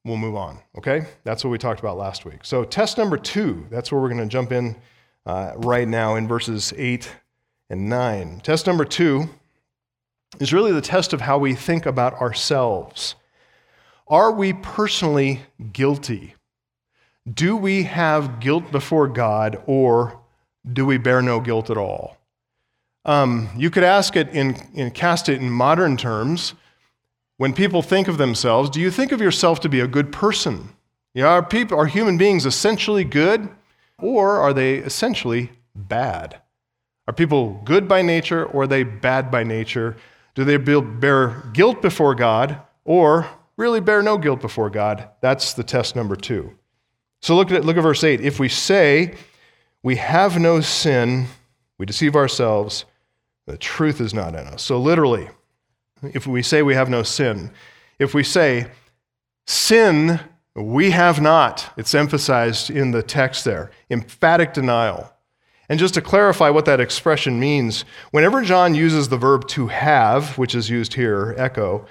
We'll 0.07 0.15
move 0.15 0.37
on, 0.37 0.59
okay? 0.77 1.05
That's 1.25 1.43
what 1.43 1.49
we 1.49 1.57
talked 1.57 1.81
about 1.81 1.97
last 1.97 2.23
week. 2.23 2.45
So, 2.45 2.63
test 2.63 2.97
number 2.97 3.17
two, 3.17 3.67
that's 3.69 3.91
where 3.91 3.99
we're 3.99 4.07
going 4.07 4.21
to 4.21 4.25
jump 4.25 4.53
in 4.53 4.77
uh, 5.25 5.51
right 5.57 5.85
now 5.85 6.15
in 6.15 6.29
verses 6.29 6.73
eight 6.77 7.11
and 7.69 7.89
nine. 7.89 8.39
Test 8.39 8.67
number 8.67 8.85
two 8.85 9.27
is 10.39 10.53
really 10.53 10.71
the 10.71 10.79
test 10.79 11.11
of 11.11 11.19
how 11.19 11.37
we 11.37 11.55
think 11.55 11.85
about 11.85 12.13
ourselves. 12.21 13.15
Are 14.07 14.31
we 14.31 14.53
personally 14.53 15.41
guilty? 15.73 16.35
Do 17.29 17.57
we 17.57 17.83
have 17.83 18.39
guilt 18.39 18.71
before 18.71 19.09
God, 19.09 19.61
or 19.65 20.21
do 20.71 20.85
we 20.85 20.97
bear 20.97 21.21
no 21.21 21.41
guilt 21.41 21.69
at 21.69 21.75
all? 21.75 22.15
Um, 23.03 23.49
you 23.57 23.69
could 23.69 23.83
ask 23.83 24.15
it 24.15 24.29
in, 24.29 24.55
in 24.73 24.91
cast 24.91 25.27
it 25.27 25.41
in 25.41 25.49
modern 25.49 25.97
terms. 25.97 26.53
When 27.37 27.53
people 27.53 27.81
think 27.81 28.07
of 28.07 28.17
themselves, 28.17 28.69
do 28.69 28.81
you 28.81 28.91
think 28.91 29.11
of 29.11 29.21
yourself 29.21 29.59
to 29.61 29.69
be 29.69 29.79
a 29.79 29.87
good 29.87 30.11
person? 30.11 30.69
Yeah, 31.13 31.27
are, 31.27 31.43
people, 31.43 31.79
are 31.79 31.85
human 31.85 32.17
beings 32.17 32.45
essentially 32.45 33.03
good, 33.03 33.49
or 33.99 34.37
are 34.37 34.53
they 34.53 34.75
essentially 34.75 35.51
bad? 35.75 36.41
Are 37.07 37.13
people 37.13 37.61
good 37.63 37.87
by 37.87 38.01
nature 38.01 38.45
or 38.45 38.63
are 38.63 38.67
they 38.67 38.83
bad 38.83 39.31
by 39.31 39.43
nature? 39.43 39.95
Do 40.35 40.43
they 40.43 40.57
bear 40.57 41.43
guilt 41.53 41.81
before 41.81 42.13
God 42.15 42.61
or 42.83 43.27
really 43.55 43.79
bear 43.79 44.01
no 44.01 44.17
guilt 44.17 44.41
before 44.41 44.69
God? 44.69 45.09
That's 45.21 45.53
the 45.53 45.63
test 45.63 45.95
number 45.95 46.15
two. 46.15 46.53
So 47.21 47.35
look 47.35 47.51
at, 47.51 47.65
look 47.65 47.77
at 47.77 47.81
verse 47.81 48.03
8. 48.03 48.21
If 48.21 48.39
we 48.39 48.49
say 48.49 49.15
we 49.83 49.95
have 49.95 50.37
no 50.39 50.61
sin, 50.61 51.27
we 51.77 51.85
deceive 51.85 52.15
ourselves, 52.15 52.85
the 53.45 53.57
truth 53.57 54.01
is 54.01 54.13
not 54.13 54.35
in 54.35 54.45
us. 54.47 54.61
So 54.61 54.79
literally, 54.79 55.29
if 56.01 56.27
we 56.27 56.41
say 56.41 56.61
we 56.61 56.75
have 56.75 56.89
no 56.89 57.03
sin, 57.03 57.51
if 57.99 58.13
we 58.13 58.23
say, 58.23 58.67
sin 59.45 60.19
we 60.55 60.91
have 60.91 61.21
not, 61.21 61.71
it's 61.77 61.93
emphasized 61.93 62.69
in 62.69 62.91
the 62.91 63.03
text 63.03 63.45
there, 63.45 63.69
emphatic 63.89 64.53
denial. 64.53 65.13
And 65.69 65.79
just 65.79 65.93
to 65.95 66.01
clarify 66.01 66.49
what 66.49 66.65
that 66.65 66.79
expression 66.79 67.39
means, 67.39 67.83
whenever 68.11 68.41
John 68.41 68.73
uses 68.73 69.09
the 69.09 69.17
verb 69.17 69.47
to 69.49 69.67
have, 69.67 70.37
which 70.37 70.55
is 70.55 70.69
used 70.69 70.93
here, 70.93 71.35
echo, 71.37 71.85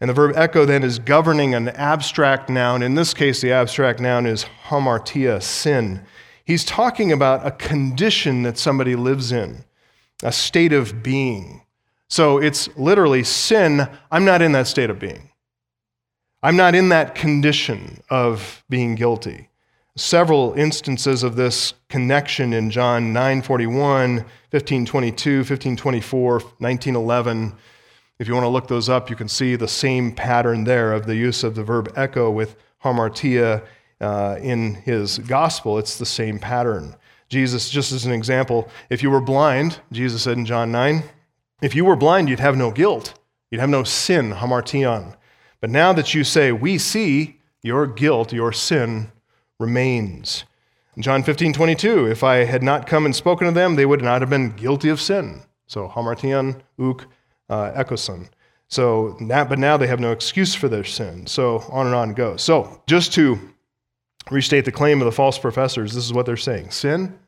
and 0.00 0.10
the 0.10 0.14
verb 0.14 0.32
echo 0.34 0.64
then 0.64 0.82
is 0.82 0.98
governing 0.98 1.54
an 1.54 1.68
abstract 1.70 2.48
noun, 2.48 2.82
in 2.82 2.94
this 2.94 3.14
case, 3.14 3.40
the 3.40 3.52
abstract 3.52 4.00
noun 4.00 4.26
is 4.26 4.46
hamartia, 4.68 5.42
sin. 5.42 6.04
He's 6.44 6.64
talking 6.64 7.12
about 7.12 7.46
a 7.46 7.52
condition 7.52 8.42
that 8.42 8.58
somebody 8.58 8.96
lives 8.96 9.30
in, 9.30 9.64
a 10.22 10.32
state 10.32 10.72
of 10.72 11.02
being. 11.02 11.62
So 12.10 12.38
it's 12.38 12.68
literally 12.76 13.22
sin, 13.22 13.88
I'm 14.10 14.24
not 14.24 14.42
in 14.42 14.50
that 14.52 14.66
state 14.66 14.90
of 14.90 14.98
being. 14.98 15.30
I'm 16.42 16.56
not 16.56 16.74
in 16.74 16.88
that 16.88 17.14
condition 17.14 18.02
of 18.10 18.64
being 18.68 18.96
guilty. 18.96 19.48
Several 19.96 20.52
instances 20.54 21.22
of 21.22 21.36
this 21.36 21.74
connection 21.88 22.52
in 22.52 22.70
John 22.70 23.12
9:41, 23.12 24.24
15:22, 24.50 25.44
15:24, 25.44 26.42
19:11. 26.58 27.52
If 28.18 28.26
you 28.26 28.34
want 28.34 28.44
to 28.44 28.48
look 28.48 28.66
those 28.66 28.88
up, 28.88 29.08
you 29.08 29.16
can 29.16 29.28
see 29.28 29.54
the 29.54 29.68
same 29.68 30.12
pattern 30.12 30.64
there 30.64 30.92
of 30.92 31.06
the 31.06 31.14
use 31.14 31.44
of 31.44 31.54
the 31.54 31.62
verb 31.62 31.92
echo 31.94 32.28
with 32.30 32.56
hamartia 32.82 33.62
uh, 34.00 34.36
in 34.40 34.74
his 34.74 35.18
gospel. 35.18 35.78
It's 35.78 35.96
the 35.96 36.06
same 36.06 36.38
pattern. 36.40 36.96
Jesus, 37.28 37.70
just 37.70 37.92
as 37.92 38.04
an 38.04 38.12
example, 38.12 38.68
if 38.88 39.02
you 39.02 39.10
were 39.10 39.20
blind, 39.20 39.78
Jesus 39.92 40.22
said 40.22 40.36
in 40.36 40.44
John 40.44 40.72
9, 40.72 41.04
if 41.62 41.74
you 41.74 41.84
were 41.84 41.96
blind, 41.96 42.28
you'd 42.28 42.40
have 42.40 42.56
no 42.56 42.70
guilt. 42.70 43.14
You'd 43.50 43.60
have 43.60 43.70
no 43.70 43.82
sin, 43.82 44.32
hamartion. 44.32 45.16
But 45.60 45.70
now 45.70 45.92
that 45.92 46.14
you 46.14 46.24
say, 46.24 46.52
we 46.52 46.78
see, 46.78 47.40
your 47.62 47.86
guilt, 47.86 48.32
your 48.32 48.52
sin 48.52 49.12
remains. 49.58 50.44
In 50.96 51.02
John 51.02 51.22
15, 51.22 51.52
22, 51.52 52.06
if 52.06 52.24
I 52.24 52.44
had 52.44 52.62
not 52.62 52.86
come 52.86 53.04
and 53.04 53.14
spoken 53.14 53.46
to 53.46 53.52
them, 53.52 53.76
they 53.76 53.86
would 53.86 54.02
not 54.02 54.22
have 54.22 54.30
been 54.30 54.56
guilty 54.56 54.88
of 54.88 55.00
sin. 55.00 55.42
So, 55.66 55.88
hamartian, 55.88 56.62
uk, 56.78 57.06
uh, 57.48 57.72
ekoson. 57.72 58.28
So, 58.68 59.16
now, 59.20 59.44
but 59.44 59.58
now 59.58 59.76
they 59.76 59.86
have 59.86 60.00
no 60.00 60.12
excuse 60.12 60.54
for 60.54 60.68
their 60.68 60.84
sin. 60.84 61.26
So, 61.26 61.58
on 61.70 61.86
and 61.86 61.94
on 61.94 62.14
goes. 62.14 62.42
So, 62.42 62.82
just 62.86 63.12
to 63.14 63.38
restate 64.30 64.64
the 64.64 64.72
claim 64.72 65.00
of 65.00 65.04
the 65.04 65.12
false 65.12 65.38
professors, 65.38 65.92
this 65.92 66.04
is 66.04 66.12
what 66.12 66.26
they're 66.26 66.36
saying 66.36 66.70
sin? 66.70 67.18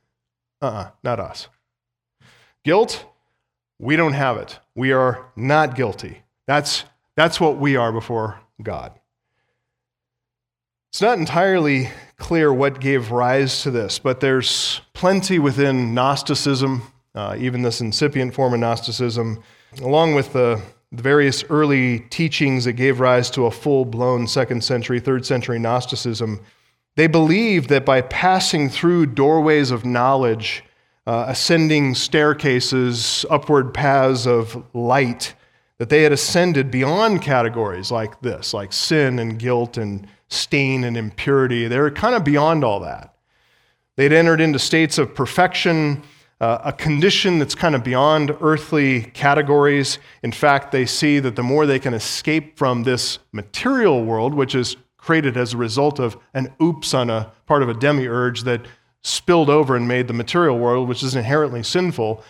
Uh 0.61 0.67
uh-uh, 0.67 0.81
uh 0.81 0.91
not 1.03 1.21
us. 1.21 1.49
Guilt? 2.65 3.05
We 3.83 3.97
don't 3.97 4.13
have 4.13 4.37
it. 4.37 4.61
We 4.77 4.93
are 4.93 5.27
not 5.35 5.75
guilty. 5.75 6.23
That's 6.47 6.85
that's 7.17 7.41
what 7.41 7.57
we 7.57 7.75
are 7.75 7.91
before 7.91 8.41
God. 8.63 8.93
It's 10.93 11.03
not 11.03 11.19
entirely 11.19 11.91
clear 12.17 12.53
what 12.53 12.79
gave 12.79 13.11
rise 13.11 13.63
to 13.65 13.73
this, 13.73 13.99
but 13.99 14.21
there's 14.21 14.81
plenty 14.93 15.41
within 15.41 15.95
Gnosticism, 15.95 16.83
uh, 17.17 17.35
even 17.37 17.63
this 17.63 17.81
incipient 17.81 18.35
form 18.35 18.55
of 18.55 18.61
Gnosticism, 18.61 19.43
along 19.81 20.15
with 20.15 20.33
the, 20.33 20.63
the 20.93 21.03
various 21.03 21.43
early 21.51 21.99
teachings 21.99 22.67
that 22.67 22.75
gave 22.75 23.01
rise 23.01 23.31
to 23.31 23.47
a 23.47 23.51
full 23.51 23.85
blown 23.85 24.29
second 24.29 24.63
century, 24.63 25.01
third 25.01 25.27
century 25.27 25.59
Gnosticism. 25.59 26.41
They 26.95 27.09
believed 27.09 27.69
that 27.71 27.85
by 27.85 28.03
passing 28.03 28.69
through 28.69 29.07
doorways 29.07 29.73
of 29.73 29.85
knowledge, 29.85 30.63
uh, 31.07 31.27
ascending 31.29 31.95
staircases, 31.95 33.27
upward 33.31 33.75
paths 33.75 34.27
of 34.27 34.65
light, 34.75 35.35
that 35.79 35.89
they 35.89 36.03
had 36.03 36.13
ascended 36.13 36.71
beyond 36.71 37.23
categories 37.23 37.91
like 37.91 38.21
this, 38.21 38.55
like 38.55 38.73
sin 38.73 39.19
and 39.19 39.39
guilt 39.39 39.77
and 39.77 40.07
stain 40.29 40.85
and 40.85 40.97
impurity. 40.97 41.67
They 41.67 41.79
were 41.79 41.91
kind 41.91 42.15
of 42.15 42.25
beyond 42.25 42.65
all 42.65 42.81
that. 42.81 43.15
They'd 43.97 44.13
entered 44.13 44.41
into 44.41 44.59
states 44.59 44.97
of 44.97 45.15
perfection, 45.15 46.03
uh, 46.41 46.59
a 46.65 46.73
condition 46.73 47.39
that's 47.39 47.55
kind 47.55 47.75
of 47.75 47.85
beyond 47.85 48.37
earthly 48.41 49.03
categories. 49.03 49.99
In 50.23 50.33
fact, 50.33 50.73
they 50.73 50.87
see 50.87 51.19
that 51.19 51.37
the 51.37 51.43
more 51.43 51.67
they 51.67 51.79
can 51.79 51.95
escape 51.95 52.57
from 52.57 52.85
this 52.85 53.19
material 53.33 54.05
world, 54.05 54.35
which 54.35 54.55
is 54.55 54.77
created 54.97 55.37
as 55.37 55.53
a 55.53 55.57
result 55.57 55.99
of 55.99 56.17
an 56.33 56.55
oops 56.63 56.95
on 56.95 57.11
a 57.11 57.33
part 57.47 57.63
of 57.63 57.69
a 57.69 57.75
demiurge 57.75 58.45
that 58.45 58.65
spilled 59.03 59.51
over 59.51 59.77
and 59.77 59.87
made 59.87 60.09
the 60.09 60.15
material 60.15 60.59
world, 60.59 60.89
which 60.89 61.03
is 61.03 61.15
inherently 61.15 61.63
sinful, 61.63 62.23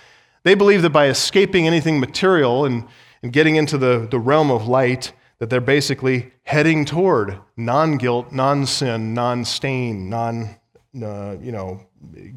they 0.43 0.55
believe 0.55 0.83
that 0.83 0.91
by 0.91 1.09
escaping 1.09 1.67
anything 1.67 2.01
material 2.01 2.65
and 2.65 2.87
and 3.23 3.33
getting 3.33 3.57
into 3.57 3.79
the, 3.79 4.07
the 4.11 4.19
realm 4.19 4.51
of 4.51 4.67
light 4.67 5.13
that 5.39 5.51
they're 5.51 5.61
basically 5.61 6.33
heading 6.45 6.85
toward 6.85 7.39
non 7.57 7.97
guilt, 7.97 8.33
non 8.33 8.67
sin, 8.67 9.15
non 9.15 9.45
stain, 9.45 10.09
non, 10.09 10.57
uh, 11.03 11.37
you 11.41 11.53
know, 11.53 11.81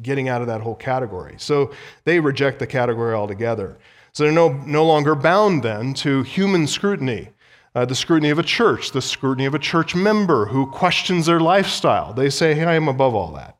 getting 0.02 0.28
out 0.28 0.40
of 0.40 0.46
that 0.46 0.60
whole 0.60 0.74
category. 0.74 1.34
So 1.38 1.72
they 2.04 2.20
reject 2.20 2.58
the 2.58 2.66
category 2.66 3.14
altogether. 3.14 3.78
So 4.12 4.24
they're 4.24 4.32
no, 4.32 4.48
no 4.48 4.84
longer 4.86 5.14
bound 5.14 5.62
then 5.62 5.92
to 5.94 6.22
human 6.22 6.66
scrutiny. 6.66 7.30
Uh, 7.74 7.84
the 7.84 7.94
scrutiny 7.94 8.30
of 8.30 8.38
a 8.38 8.42
church, 8.42 8.92
the 8.92 9.02
scrutiny 9.02 9.44
of 9.44 9.54
a 9.54 9.58
church 9.58 9.94
member 9.94 10.46
who 10.46 10.70
questions 10.70 11.26
their 11.26 11.40
lifestyle. 11.40 12.14
They 12.14 12.30
say, 12.30 12.54
hey, 12.54 12.64
I 12.64 12.74
am 12.74 12.88
above 12.88 13.14
all 13.14 13.32
that. 13.32 13.55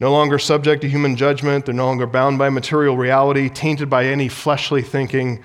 No 0.00 0.10
longer 0.10 0.38
subject 0.38 0.80
to 0.80 0.88
human 0.88 1.14
judgment. 1.14 1.66
They're 1.66 1.74
no 1.74 1.86
longer 1.86 2.06
bound 2.06 2.38
by 2.38 2.48
material 2.48 2.96
reality, 2.96 3.50
tainted 3.50 3.90
by 3.90 4.06
any 4.06 4.28
fleshly 4.28 4.80
thinking. 4.80 5.44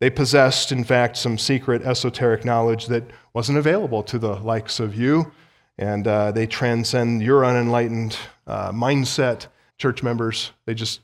They 0.00 0.08
possessed, 0.08 0.72
in 0.72 0.82
fact, 0.82 1.18
some 1.18 1.36
secret 1.36 1.82
esoteric 1.82 2.44
knowledge 2.44 2.86
that 2.86 3.04
wasn't 3.34 3.58
available 3.58 4.02
to 4.04 4.18
the 4.18 4.36
likes 4.36 4.80
of 4.80 4.94
you, 4.94 5.30
and 5.76 6.08
uh, 6.08 6.32
they 6.32 6.46
transcend 6.46 7.22
your 7.22 7.44
unenlightened 7.44 8.16
uh, 8.46 8.72
mindset. 8.72 9.48
Church 9.76 10.02
members, 10.02 10.52
they 10.64 10.72
just 10.72 11.00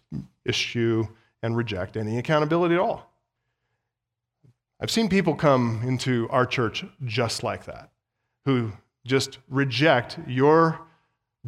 issue 0.47 1.07
and 1.43 1.55
reject 1.55 1.99
any 1.99 2.17
accountability 2.19 2.75
at 2.75 2.81
all. 2.81 3.13
I've 4.81 4.91
seen 4.91 5.11
people 5.11 5.35
come 5.35 5.83
into 5.85 6.27
our 6.31 6.47
church 6.47 6.85
just 7.05 7.43
like 7.43 7.67
that, 7.67 7.91
who 8.47 8.73
just 9.05 9.39
reject 9.51 10.19
your 10.27 10.81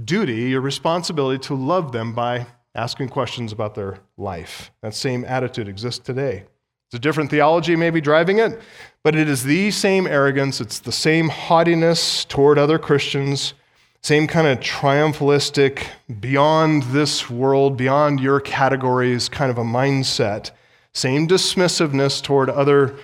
duty, 0.03 0.51
your 0.51 0.61
responsibility 0.61 1.39
to 1.47 1.55
love 1.55 1.93
them 1.93 2.13
by 2.15 2.47
asking 2.75 3.09
questions 3.09 3.53
about 3.53 3.75
their 3.75 3.99
life. 4.17 4.73
That 4.83 4.95
same 4.95 5.25
attitude 5.25 5.69
exists 5.69 6.05
today. 6.05 6.45
It's 6.89 6.97
a 6.97 6.99
different 6.99 7.31
theology 7.31 7.77
maybe 7.77 8.01
driving 8.01 8.39
it, 8.39 8.61
but 9.03 9.15
it 9.15 9.29
is 9.29 9.45
the 9.45 9.71
same 9.71 10.07
arrogance, 10.07 10.61
it's 10.61 10.81
the 10.81 10.93
same 10.93 11.29
haughtiness 11.29 12.25
toward 12.25 12.59
other 12.59 12.79
Christians, 12.79 13.55
same 14.03 14.27
kind 14.27 14.47
of 14.47 14.61
triumphalistic, 14.61 15.87
beyond 16.21 16.83
this 16.85 17.31
world, 17.31 17.77
beyond 17.77 18.21
your 18.21 18.41
categories 18.41 19.29
kind 19.29 19.51
of 19.51 19.59
a 19.59 19.65
mindset, 19.65 20.51
same 20.93 21.27
dismissiveness 21.27 22.23
toward 22.23 22.51
other 22.51 22.97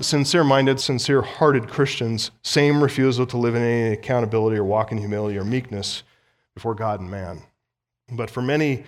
sincere 0.00 0.44
minded, 0.44 0.80
sincere 0.80 1.22
hearted 1.22 1.68
Christians, 1.68 2.30
same 2.42 2.82
refusal 2.82 3.26
to 3.26 3.36
live 3.36 3.54
in 3.54 3.62
any 3.62 3.94
accountability 3.94 4.56
or 4.56 4.64
walk 4.64 4.92
in 4.92 4.98
humility 4.98 5.38
or 5.38 5.44
meekness 5.44 6.02
before 6.54 6.74
God 6.74 7.00
and 7.00 7.10
man. 7.10 7.42
But 8.10 8.30
for 8.30 8.42
many, 8.42 8.84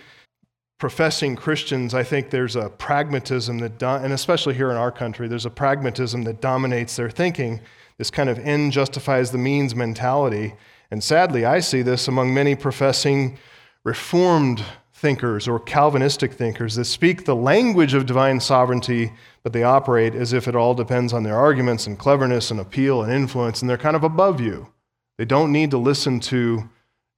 professing 0.79 1.35
Christians, 1.35 1.93
I 1.93 2.03
think 2.03 2.29
there's 2.29 2.55
a 2.55 2.69
pragmatism 2.69 3.59
that, 3.59 3.79
do- 3.79 3.85
and 3.85 4.11
especially 4.11 4.53
here 4.53 4.69
in 4.69 4.75
our 4.75 4.91
country, 4.91 5.27
there's 5.27 5.45
a 5.45 5.49
pragmatism 5.49 6.23
that 6.23 6.41
dominates 6.41 6.95
their 6.95 7.09
thinking, 7.09 7.61
this 7.97 8.11
kind 8.11 8.29
of 8.29 8.37
end 8.39 8.73
justifies 8.73 9.31
the 9.31 9.37
means 9.37 9.75
mentality. 9.75 10.55
And 10.91 11.03
sadly, 11.03 11.45
I 11.45 11.61
see 11.61 11.83
this 11.83 12.07
among 12.07 12.33
many 12.33 12.55
professing 12.55 13.37
Reformed 13.85 14.63
thinkers 15.03 15.49
or 15.49 15.59
Calvinistic 15.59 16.31
thinkers 16.31 16.75
that 16.75 16.85
speak 16.85 17.25
the 17.25 17.35
language 17.35 17.93
of 17.93 18.05
divine 18.05 18.39
sovereignty, 18.39 19.11
but 19.43 19.51
they 19.51 19.61
operate 19.61 20.15
as 20.15 20.31
if 20.31 20.47
it 20.47 20.55
all 20.55 20.73
depends 20.73 21.11
on 21.11 21.23
their 21.23 21.35
arguments 21.35 21.85
and 21.85 21.99
cleverness 21.99 22.49
and 22.49 22.59
appeal 22.59 23.03
and 23.03 23.11
influence, 23.11 23.61
and 23.61 23.69
they're 23.69 23.77
kind 23.77 23.97
of 23.97 24.05
above 24.05 24.39
you. 24.39 24.69
They 25.17 25.25
don't 25.25 25.51
need 25.51 25.71
to 25.71 25.77
listen 25.77 26.21
to 26.21 26.69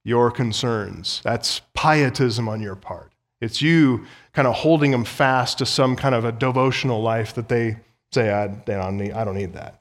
your 0.02 0.32
concerns. 0.32 1.20
That's 1.22 1.60
pietism 1.74 2.48
on 2.48 2.60
your 2.60 2.74
part. 2.74 3.12
It's 3.40 3.62
you 3.62 4.04
kind 4.32 4.48
of 4.48 4.56
holding 4.56 4.90
them 4.90 5.04
fast 5.04 5.58
to 5.58 5.66
some 5.66 5.94
kind 5.94 6.14
of 6.16 6.24
a 6.24 6.32
devotional 6.32 7.00
life 7.00 7.34
that 7.34 7.48
they 7.48 7.76
say, 8.10 8.32
I, 8.32 8.48
don't, 8.48 8.96
need, 8.96 9.12
I 9.12 9.22
don't 9.22 9.36
need 9.36 9.52
that. 9.52 9.80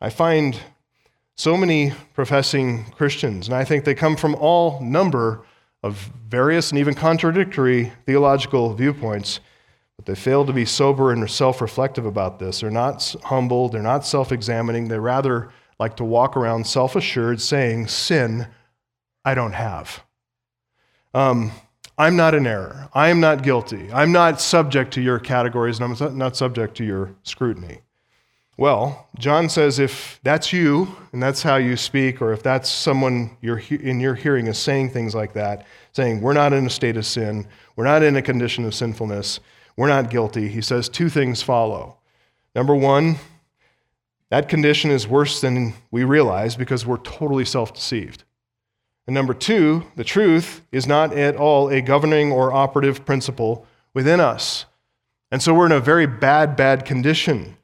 I 0.00 0.10
find 0.10 0.56
so 1.34 1.56
many 1.56 1.92
professing 2.14 2.84
Christians, 2.92 3.48
and 3.48 3.56
I 3.56 3.64
think 3.64 3.84
they 3.84 3.96
come 3.96 4.14
from 4.14 4.36
all 4.36 4.80
number 4.80 5.44
of 5.86 6.10
various 6.28 6.70
and 6.70 6.78
even 6.78 6.94
contradictory 6.94 7.92
theological 8.04 8.74
viewpoints, 8.74 9.40
but 9.96 10.04
they 10.04 10.14
fail 10.14 10.44
to 10.44 10.52
be 10.52 10.64
sober 10.64 11.12
and 11.12 11.30
self 11.30 11.60
reflective 11.60 12.04
about 12.04 12.38
this. 12.38 12.60
They're 12.60 12.70
not 12.70 13.14
humble, 13.24 13.68
they're 13.68 13.82
not 13.82 14.04
self 14.04 14.32
examining. 14.32 14.88
They 14.88 14.98
rather 14.98 15.50
like 15.78 15.96
to 15.96 16.04
walk 16.04 16.36
around 16.36 16.66
self 16.66 16.96
assured 16.96 17.40
saying, 17.40 17.88
Sin, 17.88 18.48
I 19.24 19.34
don't 19.34 19.52
have. 19.52 20.02
Um, 21.14 21.52
I'm 21.98 22.16
not 22.16 22.34
in 22.34 22.46
error. 22.46 22.90
I 22.92 23.08
am 23.08 23.20
not 23.20 23.42
guilty. 23.42 23.90
I'm 23.90 24.12
not 24.12 24.40
subject 24.40 24.92
to 24.94 25.00
your 25.00 25.18
categories, 25.18 25.80
and 25.80 25.98
I'm 25.98 26.18
not 26.18 26.36
subject 26.36 26.76
to 26.76 26.84
your 26.84 27.14
scrutiny. 27.22 27.80
Well, 28.58 29.08
John 29.18 29.50
says 29.50 29.78
if 29.78 30.18
that's 30.22 30.52
you 30.52 30.96
and 31.12 31.22
that's 31.22 31.42
how 31.42 31.56
you 31.56 31.76
speak, 31.76 32.22
or 32.22 32.32
if 32.32 32.42
that's 32.42 32.70
someone 32.70 33.36
you're 33.42 33.58
in 33.58 34.00
your 34.00 34.14
hearing 34.14 34.46
is 34.46 34.56
saying 34.56 34.90
things 34.90 35.14
like 35.14 35.34
that, 35.34 35.66
saying, 35.92 36.22
We're 36.22 36.32
not 36.32 36.54
in 36.54 36.66
a 36.66 36.70
state 36.70 36.96
of 36.96 37.04
sin, 37.04 37.46
we're 37.76 37.84
not 37.84 38.02
in 38.02 38.16
a 38.16 38.22
condition 38.22 38.64
of 38.64 38.74
sinfulness, 38.74 39.40
we're 39.76 39.88
not 39.88 40.08
guilty, 40.08 40.48
he 40.48 40.62
says 40.62 40.88
two 40.88 41.10
things 41.10 41.42
follow. 41.42 41.98
Number 42.54 42.74
one, 42.74 43.16
that 44.30 44.48
condition 44.48 44.90
is 44.90 45.06
worse 45.06 45.40
than 45.40 45.74
we 45.90 46.04
realize 46.04 46.56
because 46.56 46.86
we're 46.86 46.96
totally 46.98 47.44
self 47.44 47.74
deceived. 47.74 48.24
And 49.06 49.14
number 49.14 49.34
two, 49.34 49.84
the 49.94 50.04
truth 50.04 50.62
is 50.72 50.86
not 50.86 51.12
at 51.12 51.36
all 51.36 51.68
a 51.68 51.80
governing 51.80 52.32
or 52.32 52.52
operative 52.52 53.04
principle 53.04 53.66
within 53.94 54.18
us. 54.18 54.64
And 55.30 55.42
so 55.42 55.54
we're 55.54 55.66
in 55.66 55.72
a 55.72 55.80
very 55.80 56.06
bad, 56.06 56.56
bad 56.56 56.84
condition, 56.84 57.56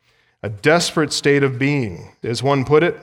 a 0.43 0.49
desperate 0.49 1.13
state 1.13 1.43
of 1.43 1.59
being. 1.59 2.17
As 2.23 2.43
one 2.43 2.65
put 2.65 2.83
it, 2.83 2.99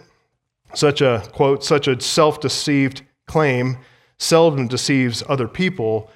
such 0.74 1.02
a 1.02 1.24
quote, 1.34 1.64
such 1.64 1.88
a 1.88 2.00
self 2.00 2.40
deceived 2.40 3.04
claim 3.28 3.78
seldom 4.18 4.68
deceives 4.68 5.24
other 5.30 5.48
people 5.48 6.10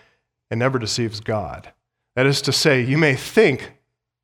and 0.51 0.59
never 0.59 0.77
deceives 0.77 1.19
God. 1.19 1.71
That 2.15 2.25
is 2.25 2.41
to 2.43 2.51
say, 2.51 2.81
you 2.81 2.97
may 2.97 3.15
think 3.15 3.73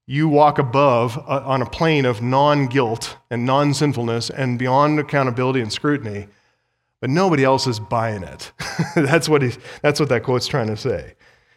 you 0.05 0.27
walk 0.27 0.59
above 0.59 1.17
uh, 1.17 1.41
on 1.45 1.61
a 1.61 1.69
plane 1.69 2.05
of 2.05 2.21
non 2.21 2.67
guilt 2.67 3.17
and 3.29 3.45
non 3.45 3.73
sinfulness 3.73 4.29
and 4.29 4.59
beyond 4.59 4.99
accountability 4.99 5.61
and 5.61 5.71
scrutiny 5.71 6.27
but 7.01 7.09
nobody 7.09 7.43
else 7.43 7.67
is 7.67 7.79
buying 7.79 8.23
it. 8.23 8.51
that's, 8.95 9.29
what 9.29 9.41
that's 9.81 9.99
what 9.99 10.09
that 10.09 10.23
quote's 10.23 10.47
trying 10.47 10.67
to 10.67 10.77
say. 10.77 11.15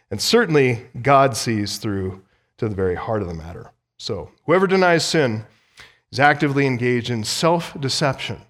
And 0.09 0.21
certainly, 0.21 0.85
God 1.01 1.35
sees 1.35 1.77
through 1.77 2.23
to 2.57 2.69
the 2.69 2.75
very 2.75 2.95
heart 2.95 3.21
of 3.21 3.27
the 3.27 3.33
matter. 3.33 3.71
So, 4.03 4.31
whoever 4.45 4.67
denies 4.67 5.05
sin 5.05 5.45
is 6.11 6.19
actively 6.19 6.67
engaged 6.67 7.09
in 7.09 7.23
self 7.23 7.73
deception, 7.79 8.41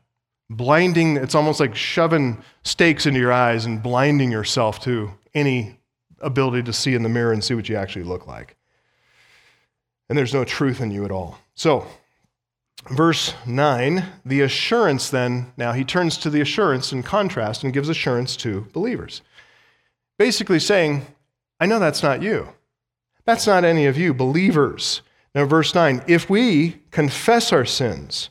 blinding, 0.49 1.15
it's 1.15 1.35
almost 1.35 1.59
like 1.59 1.75
shoving 1.75 2.41
stakes 2.63 3.05
into 3.05 3.19
your 3.19 3.31
eyes 3.31 3.63
and 3.67 3.83
blinding 3.83 4.31
yourself 4.31 4.79
to 4.85 5.11
any 5.35 5.77
ability 6.21 6.63
to 6.63 6.73
see 6.73 6.95
in 6.95 7.03
the 7.03 7.09
mirror 7.09 7.31
and 7.31 7.43
see 7.43 7.53
what 7.53 7.69
you 7.69 7.75
actually 7.75 8.01
look 8.01 8.25
like. 8.25 8.55
And 10.09 10.17
there's 10.17 10.33
no 10.33 10.43
truth 10.43 10.81
in 10.81 10.89
you 10.89 11.05
at 11.05 11.11
all. 11.11 11.37
So, 11.53 11.85
verse 12.89 13.35
9, 13.45 14.03
the 14.25 14.41
assurance 14.41 15.11
then, 15.11 15.53
now 15.55 15.73
he 15.73 15.83
turns 15.83 16.17
to 16.17 16.31
the 16.31 16.41
assurance 16.41 16.91
in 16.91 17.03
contrast 17.03 17.63
and 17.63 17.71
gives 17.71 17.89
assurance 17.89 18.35
to 18.37 18.61
believers. 18.73 19.21
Basically 20.17 20.59
saying, 20.59 21.05
I 21.59 21.67
know 21.67 21.77
that's 21.77 22.01
not 22.01 22.23
you. 22.23 22.49
That's 23.25 23.45
not 23.45 23.63
any 23.63 23.85
of 23.85 23.99
you, 23.99 24.15
believers. 24.15 25.03
Now, 25.35 25.45
verse 25.45 25.73
9, 25.73 26.03
if 26.07 26.29
we 26.29 26.81
confess 26.91 27.51
our 27.51 27.65
sins, 27.65 28.29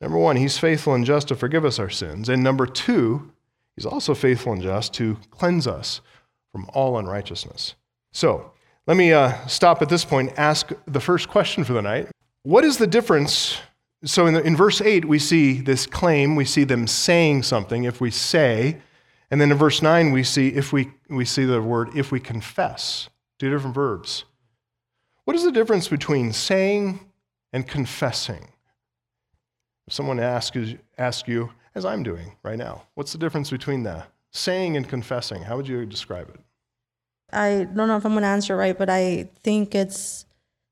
number 0.00 0.16
one, 0.16 0.36
he's 0.36 0.58
faithful 0.58 0.94
and 0.94 1.04
just 1.04 1.28
to 1.28 1.36
forgive 1.36 1.64
us 1.64 1.78
our 1.78 1.90
sins. 1.90 2.28
And 2.28 2.42
number 2.42 2.66
two, 2.66 3.30
he's 3.76 3.86
also 3.86 4.14
faithful 4.14 4.54
and 4.54 4.62
just 4.62 4.94
to 4.94 5.18
cleanse 5.30 5.66
us 5.66 6.00
from 6.52 6.68
all 6.72 6.98
unrighteousness. 6.98 7.74
So, 8.12 8.52
let 8.86 8.96
me 8.96 9.12
uh, 9.12 9.46
stop 9.46 9.82
at 9.82 9.90
this 9.90 10.06
point, 10.06 10.32
ask 10.38 10.72
the 10.86 11.00
first 11.00 11.28
question 11.28 11.62
for 11.62 11.74
the 11.74 11.82
night. 11.82 12.08
What 12.44 12.64
is 12.64 12.78
the 12.78 12.86
difference 12.86 13.60
so 14.04 14.26
in, 14.26 14.34
the, 14.34 14.42
in 14.42 14.56
verse 14.56 14.80
8, 14.80 15.04
we 15.06 15.18
see 15.18 15.60
this 15.60 15.86
claim, 15.86 16.36
we 16.36 16.44
see 16.44 16.64
them 16.64 16.86
saying 16.86 17.42
something, 17.42 17.84
if 17.84 18.00
we 18.00 18.10
say. 18.10 18.78
And 19.30 19.40
then 19.40 19.50
in 19.50 19.58
verse 19.58 19.82
9, 19.82 20.12
we 20.12 20.22
see, 20.22 20.48
if 20.48 20.72
we, 20.72 20.92
we 21.08 21.24
see 21.24 21.44
the 21.44 21.60
word 21.60 21.90
if 21.96 22.12
we 22.12 22.20
confess, 22.20 23.08
two 23.38 23.50
different 23.50 23.74
verbs. 23.74 24.24
What 25.28 25.36
is 25.36 25.44
the 25.44 25.52
difference 25.52 25.88
between 25.88 26.32
saying 26.32 27.00
and 27.52 27.68
confessing? 27.68 28.48
If 29.86 29.92
someone 29.92 30.18
asks, 30.18 30.56
asks 30.96 31.28
you, 31.28 31.50
as 31.74 31.84
I'm 31.84 32.02
doing 32.02 32.32
right 32.42 32.56
now, 32.56 32.84
what's 32.94 33.12
the 33.12 33.18
difference 33.18 33.50
between 33.50 33.82
the 33.82 34.04
saying 34.30 34.78
and 34.78 34.88
confessing? 34.88 35.42
How 35.42 35.58
would 35.58 35.68
you 35.68 35.84
describe 35.84 36.30
it? 36.30 36.40
I 37.30 37.64
don't 37.64 37.88
know 37.88 37.98
if 37.98 38.06
I'm 38.06 38.12
going 38.12 38.22
to 38.22 38.28
answer 38.28 38.56
right, 38.56 38.78
but 38.78 38.88
I 38.88 39.28
think 39.44 39.74
it's 39.74 40.24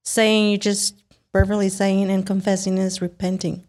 saying 0.05 0.53
you 0.53 0.57
just 0.57 1.03
verbally 1.35 1.69
saying 1.69 2.11
and 2.11 2.27
confessing 2.27 2.79
is 2.79 3.03
repenting. 3.03 3.62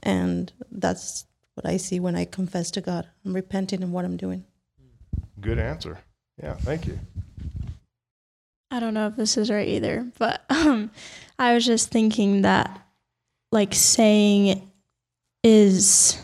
And 0.00 0.52
that's 0.70 1.26
what 1.54 1.66
I 1.66 1.76
see 1.76 1.98
when 1.98 2.14
I 2.14 2.24
confess 2.24 2.70
to 2.70 2.80
God. 2.80 3.08
I'm 3.26 3.34
repenting 3.34 3.82
in 3.82 3.90
what 3.90 4.04
I'm 4.04 4.16
doing. 4.16 4.44
Good 5.40 5.58
answer. 5.58 5.98
Yeah, 6.40 6.54
thank 6.54 6.86
you. 6.86 7.00
I 8.74 8.80
don't 8.80 8.92
know 8.92 9.06
if 9.06 9.14
this 9.14 9.36
is 9.36 9.52
right 9.52 9.68
either, 9.68 10.04
but 10.18 10.44
um, 10.50 10.90
I 11.38 11.54
was 11.54 11.64
just 11.64 11.90
thinking 11.90 12.42
that 12.42 12.80
like 13.52 13.72
saying 13.72 14.68
is 15.44 16.18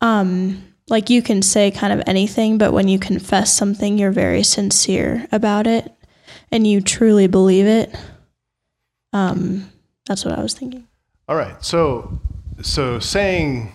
um 0.00 0.62
like 0.88 1.10
you 1.10 1.20
can 1.20 1.42
say 1.42 1.72
kind 1.72 1.92
of 1.92 2.00
anything, 2.06 2.58
but 2.58 2.72
when 2.72 2.86
you 2.86 3.00
confess 3.00 3.52
something, 3.52 3.98
you're 3.98 4.12
very 4.12 4.44
sincere 4.44 5.26
about 5.32 5.66
it 5.66 5.92
and 6.52 6.64
you 6.64 6.80
truly 6.80 7.26
believe 7.26 7.66
it. 7.66 7.92
Um, 9.12 9.68
that's 10.06 10.24
what 10.24 10.38
I 10.38 10.42
was 10.42 10.54
thinking. 10.54 10.86
All 11.28 11.34
right. 11.34 11.62
So, 11.62 12.20
so 12.62 13.00
saying 13.00 13.72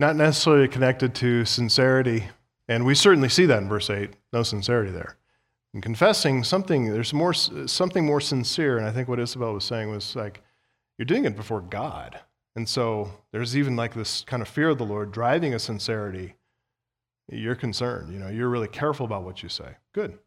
not 0.00 0.16
necessarily 0.16 0.66
connected 0.66 1.14
to 1.16 1.44
sincerity, 1.44 2.24
and 2.66 2.84
we 2.84 2.96
certainly 2.96 3.28
see 3.28 3.46
that 3.46 3.62
in 3.62 3.68
verse 3.68 3.88
eight. 3.90 4.10
No 4.32 4.42
sincerity 4.42 4.90
there. 4.90 5.17
And 5.78 5.82
confessing 5.84 6.42
something, 6.42 6.92
there's 6.92 7.14
more 7.14 7.32
something 7.32 8.04
more 8.04 8.20
sincere. 8.20 8.78
And 8.78 8.86
I 8.88 8.90
think 8.90 9.06
what 9.06 9.20
Isabel 9.20 9.54
was 9.54 9.62
saying 9.62 9.88
was 9.88 10.16
like, 10.16 10.42
you're 10.98 11.06
doing 11.06 11.24
it 11.24 11.36
before 11.36 11.60
God. 11.60 12.18
And 12.56 12.68
so 12.68 13.12
there's 13.30 13.56
even 13.56 13.76
like 13.76 13.94
this 13.94 14.22
kind 14.22 14.42
of 14.42 14.48
fear 14.48 14.70
of 14.70 14.78
the 14.78 14.84
Lord 14.84 15.12
driving 15.12 15.54
a 15.54 15.58
sincerity. 15.60 16.34
You're 17.30 17.54
concerned, 17.54 18.12
you 18.12 18.18
know, 18.18 18.26
you're 18.26 18.48
really 18.48 18.66
careful 18.66 19.06
about 19.06 19.22
what 19.22 19.40
you 19.44 19.48
say. 19.48 19.76
Good. 19.92 20.18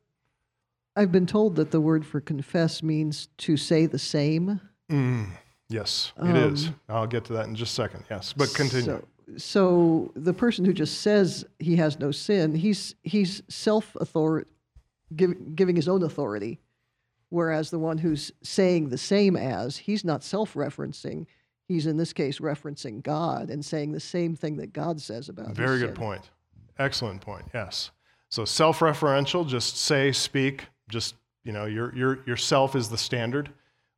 I've 0.95 1.11
been 1.11 1.25
told 1.25 1.57
that 1.57 1.71
the 1.71 1.81
word 1.81 2.05
for 2.05 2.21
confess 2.21 2.81
means 2.81 3.27
to 3.39 3.57
say 3.57 3.87
the 3.87 3.99
same. 3.99 4.61
Mm, 4.89 5.31
yes, 5.67 6.13
it 6.15 6.29
um, 6.29 6.53
is. 6.53 6.69
I'll 6.87 7.07
get 7.07 7.25
to 7.25 7.33
that 7.33 7.47
in 7.47 7.55
just 7.55 7.73
a 7.73 7.75
second. 7.75 8.05
Yes, 8.09 8.31
but 8.31 8.53
continue. 8.53 8.85
So, 8.85 9.07
so 9.35 10.11
the 10.15 10.33
person 10.33 10.63
who 10.63 10.71
just 10.71 11.01
says 11.01 11.43
he 11.59 11.75
has 11.75 11.99
no 11.99 12.11
sin, 12.11 12.55
he's 12.55 12.95
he's 13.03 13.43
self 13.49 13.97
authority, 13.97 14.49
give, 15.15 15.55
giving 15.55 15.75
his 15.75 15.87
own 15.87 16.03
authority, 16.03 16.59
whereas 17.29 17.69
the 17.69 17.79
one 17.79 17.97
who's 17.97 18.31
saying 18.41 18.89
the 18.89 18.97
same 18.97 19.35
as, 19.35 19.77
he's 19.77 20.03
not 20.03 20.23
self 20.23 20.53
referencing. 20.53 21.25
He's 21.67 21.87
in 21.87 21.95
this 21.95 22.11
case 22.11 22.39
referencing 22.39 23.01
God 23.01 23.49
and 23.49 23.63
saying 23.63 23.93
the 23.93 23.99
same 23.99 24.35
thing 24.35 24.57
that 24.57 24.73
God 24.73 24.99
says 24.99 25.29
about. 25.29 25.51
It. 25.51 25.55
Very 25.55 25.79
good 25.79 25.89
sin. 25.89 25.95
point. 25.95 26.29
Excellent 26.77 27.21
point. 27.21 27.45
Yes. 27.53 27.91
So 28.27 28.43
self-referential, 28.43 29.47
just 29.47 29.77
say, 29.77 30.11
speak, 30.11 30.65
just, 30.89 31.15
you 31.43 31.51
know, 31.51 31.65
your, 31.65 31.95
your, 31.95 32.19
yourself 32.25 32.75
is 32.75 32.89
the 32.89 32.97
standard. 32.97 33.51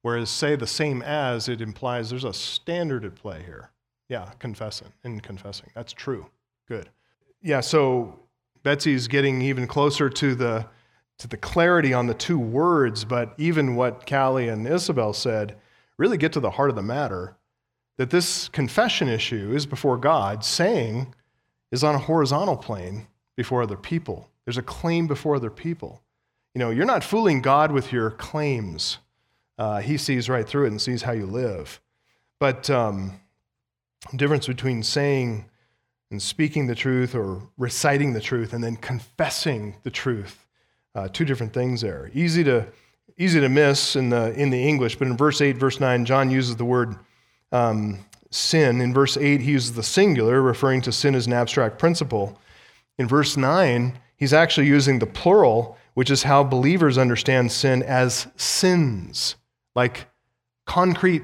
Whereas, 0.03 0.29
say 0.29 0.55
the 0.55 0.67
same 0.67 1.01
as, 1.01 1.47
it 1.47 1.61
implies 1.61 2.09
there's 2.09 2.25
a 2.25 2.33
standard 2.33 3.05
at 3.05 3.15
play 3.15 3.41
here. 3.43 3.71
Yeah, 4.09 4.29
confessing 4.37 4.91
and 5.03 5.23
confessing. 5.23 5.69
That's 5.73 5.93
true. 5.93 6.27
Good. 6.67 6.89
Yeah, 7.41 7.61
so 7.61 8.19
Betsy's 8.63 9.07
getting 9.07 9.41
even 9.41 9.65
closer 9.65 10.09
to 10.09 10.35
the 10.35 10.67
to 11.19 11.27
the 11.27 11.37
clarity 11.37 11.93
on 11.93 12.07
the 12.07 12.13
two 12.13 12.39
words, 12.39 13.05
but 13.05 13.33
even 13.37 13.75
what 13.75 14.07
Callie 14.07 14.49
and 14.49 14.67
Isabel 14.67 15.13
said 15.13 15.55
really 15.97 16.17
get 16.17 16.33
to 16.33 16.39
the 16.39 16.51
heart 16.51 16.69
of 16.69 16.75
the 16.75 16.81
matter 16.81 17.35
that 17.97 18.09
this 18.09 18.49
confession 18.49 19.07
issue 19.07 19.53
is 19.53 19.65
before 19.65 19.97
God, 19.97 20.43
saying 20.43 21.13
is 21.71 21.83
on 21.83 21.95
a 21.95 21.99
horizontal 21.99 22.57
plane 22.57 23.07
before 23.35 23.61
other 23.61 23.77
people. 23.77 24.29
There's 24.45 24.57
a 24.57 24.63
claim 24.63 25.07
before 25.07 25.35
other 25.35 25.49
people. 25.49 26.01
You 26.53 26.59
know, 26.59 26.69
you're 26.69 26.85
not 26.85 27.03
fooling 27.03 27.41
God 27.41 27.71
with 27.71 27.91
your 27.91 28.11
claims. 28.11 28.97
Uh, 29.57 29.81
he 29.81 29.97
sees 29.97 30.29
right 30.29 30.47
through 30.47 30.65
it 30.65 30.71
and 30.71 30.81
sees 30.81 31.03
how 31.03 31.11
you 31.11 31.25
live. 31.25 31.79
But 32.39 32.69
um, 32.69 33.19
difference 34.15 34.47
between 34.47 34.83
saying 34.83 35.45
and 36.11 36.21
speaking 36.21 36.67
the 36.67 36.75
truth 36.75 37.15
or 37.15 37.41
reciting 37.57 38.13
the 38.13 38.21
truth 38.21 38.53
and 38.53 38.63
then 38.63 38.75
confessing 38.75 39.75
the 39.83 39.89
truth, 39.89 40.42
uh, 40.95 41.07
two 41.09 41.25
different 41.25 41.53
things 41.53 41.81
there. 41.81 42.09
Easy 42.13 42.43
to 42.43 42.65
easy 43.17 43.39
to 43.39 43.49
miss 43.49 43.95
in 43.95 44.09
the 44.09 44.33
in 44.33 44.49
the 44.49 44.67
English, 44.67 44.97
but 44.97 45.07
in 45.07 45.17
verse 45.17 45.41
eight, 45.41 45.57
verse 45.57 45.79
nine, 45.79 46.05
John 46.05 46.29
uses 46.31 46.55
the 46.55 46.65
word 46.65 46.95
um, 47.51 47.99
sin. 48.31 48.81
In 48.81 48.93
verse 48.93 49.17
eight, 49.17 49.41
he 49.41 49.51
uses 49.51 49.73
the 49.73 49.83
singular, 49.83 50.41
referring 50.41 50.81
to 50.81 50.91
sin 50.91 51.15
as 51.15 51.27
an 51.27 51.33
abstract 51.33 51.77
principle. 51.77 52.39
In 52.97 53.07
verse 53.07 53.37
nine, 53.37 53.99
he's 54.17 54.33
actually 54.33 54.67
using 54.67 54.99
the 54.99 55.05
plural, 55.05 55.77
which 55.93 56.09
is 56.09 56.23
how 56.23 56.43
believers 56.43 56.97
understand 56.97 57.51
sin 57.51 57.83
as 57.83 58.27
sins, 58.35 59.35
like 59.75 60.07
concrete 60.65 61.23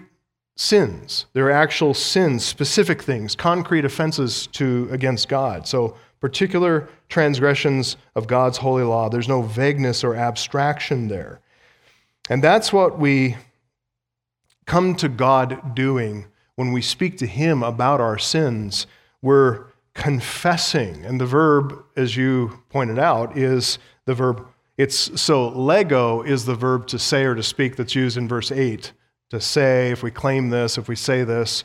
sins. 0.57 1.25
There 1.33 1.45
are 1.45 1.51
actual 1.51 1.93
sins, 1.93 2.43
specific 2.43 3.01
things, 3.01 3.35
concrete 3.35 3.85
offenses 3.85 4.47
to 4.47 4.89
against 4.91 5.29
God. 5.29 5.67
So 5.67 5.95
particular 6.19 6.89
transgressions 7.07 7.97
of 8.15 8.27
God's 8.27 8.57
holy 8.57 8.83
law. 8.83 9.09
There's 9.09 9.27
no 9.27 9.41
vagueness 9.41 10.03
or 10.03 10.15
abstraction 10.15 11.07
there. 11.07 11.39
And 12.29 12.43
that's 12.43 12.71
what 12.71 12.99
we 12.99 13.37
come 14.65 14.95
to 14.95 15.09
God 15.09 15.73
doing 15.73 16.27
when 16.55 16.71
we 16.71 16.81
speak 16.81 17.17
to 17.17 17.25
Him 17.25 17.63
about 17.63 18.01
our 18.01 18.17
sins. 18.17 18.85
We're 19.21 19.65
confessing. 19.93 21.03
And 21.05 21.19
the 21.19 21.25
verb, 21.25 21.83
as 21.95 22.15
you 22.15 22.63
pointed 22.69 22.99
out, 22.99 23.37
is 23.37 23.79
the 24.05 24.13
verb. 24.13 24.45
It's 24.77 25.19
so 25.19 25.49
lego 25.49 26.21
is 26.21 26.45
the 26.45 26.55
verb 26.55 26.87
to 26.87 26.99
say 26.99 27.23
or 27.25 27.35
to 27.35 27.43
speak 27.43 27.75
that's 27.75 27.95
used 27.95 28.17
in 28.17 28.27
verse 28.27 28.51
8. 28.51 28.93
To 29.31 29.41
say, 29.41 29.91
if 29.91 30.03
we 30.03 30.11
claim 30.11 30.49
this, 30.49 30.77
if 30.77 30.87
we 30.87 30.95
say 30.95 31.23
this. 31.23 31.63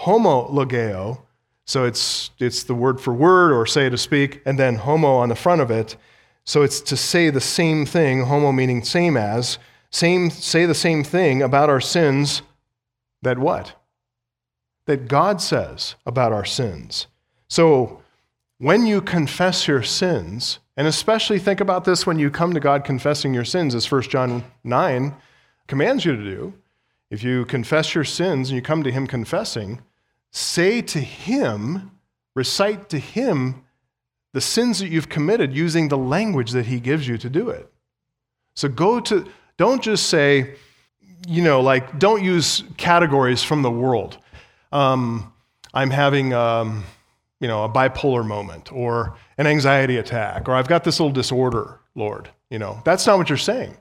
Homologeo 0.00 1.22
so 1.66 1.84
it's, 1.84 2.30
it's 2.38 2.62
the 2.62 2.74
word 2.74 3.00
for 3.00 3.12
word 3.12 3.52
or 3.52 3.66
say 3.66 3.90
to 3.90 3.98
speak, 3.98 4.40
and 4.46 4.58
then 4.58 4.76
homo 4.76 5.16
on 5.16 5.28
the 5.28 5.36
front 5.36 5.60
of 5.60 5.70
it. 5.70 5.96
So 6.44 6.62
it's 6.62 6.80
to 6.80 6.96
say 6.96 7.28
the 7.28 7.40
same 7.40 7.84
thing, 7.84 8.22
homo 8.24 8.52
meaning 8.52 8.82
same 8.82 9.16
as, 9.16 9.58
same, 9.90 10.30
say 10.30 10.64
the 10.64 10.74
same 10.74 11.04
thing 11.04 11.42
about 11.42 11.68
our 11.68 11.80
sins 11.80 12.42
that 13.22 13.38
what? 13.38 13.74
That 14.86 15.08
God 15.08 15.42
says 15.42 15.96
about 16.06 16.32
our 16.32 16.44
sins. 16.44 17.08
So 17.48 18.00
when 18.58 18.86
you 18.86 19.02
confess 19.02 19.66
your 19.66 19.82
sins, 19.82 20.60
and 20.76 20.86
especially 20.86 21.38
think 21.38 21.60
about 21.60 21.84
this 21.84 22.06
when 22.06 22.18
you 22.18 22.30
come 22.30 22.54
to 22.54 22.60
God 22.60 22.84
confessing 22.84 23.34
your 23.34 23.44
sins, 23.44 23.74
as 23.74 23.90
1 23.90 24.02
John 24.02 24.44
9 24.62 25.14
commands 25.66 26.04
you 26.04 26.14
to 26.16 26.22
do. 26.22 26.54
If 27.10 27.22
you 27.22 27.44
confess 27.44 27.94
your 27.94 28.04
sins 28.04 28.50
and 28.50 28.56
you 28.56 28.62
come 28.62 28.82
to 28.82 28.90
Him 28.92 29.06
confessing, 29.06 29.80
say 30.32 30.82
to 30.82 31.00
him, 31.00 31.92
recite 32.34 32.88
to 32.90 32.98
him 32.98 33.64
the 34.32 34.40
sins 34.40 34.78
that 34.80 34.88
you've 34.88 35.08
committed 35.08 35.54
using 35.54 35.88
the 35.88 35.96
language 35.96 36.50
that 36.50 36.66
he 36.66 36.78
gives 36.78 37.08
you 37.08 37.16
to 37.18 37.30
do 37.30 37.48
it. 37.48 37.72
So 38.54 38.68
go 38.68 39.00
to, 39.00 39.26
don't 39.56 39.82
just 39.82 40.08
say, 40.08 40.56
you 41.26 41.42
know, 41.42 41.60
like, 41.60 41.98
don't 41.98 42.22
use 42.22 42.62
categories 42.76 43.42
from 43.42 43.62
the 43.62 43.70
world. 43.70 44.18
Um, 44.72 45.32
I'm 45.72 45.90
having, 45.90 46.32
um, 46.32 46.84
you 47.40 47.48
know, 47.48 47.64
a 47.64 47.68
bipolar 47.68 48.26
moment 48.26 48.72
or 48.72 49.16
an 49.38 49.46
anxiety 49.46 49.96
attack, 49.96 50.48
or 50.48 50.54
I've 50.54 50.68
got 50.68 50.84
this 50.84 51.00
little 51.00 51.12
disorder, 51.12 51.80
Lord. 51.94 52.30
You 52.50 52.58
know, 52.58 52.80
that's 52.84 53.06
not 53.06 53.18
what 53.18 53.28
you're 53.28 53.38
saying. 53.38 53.76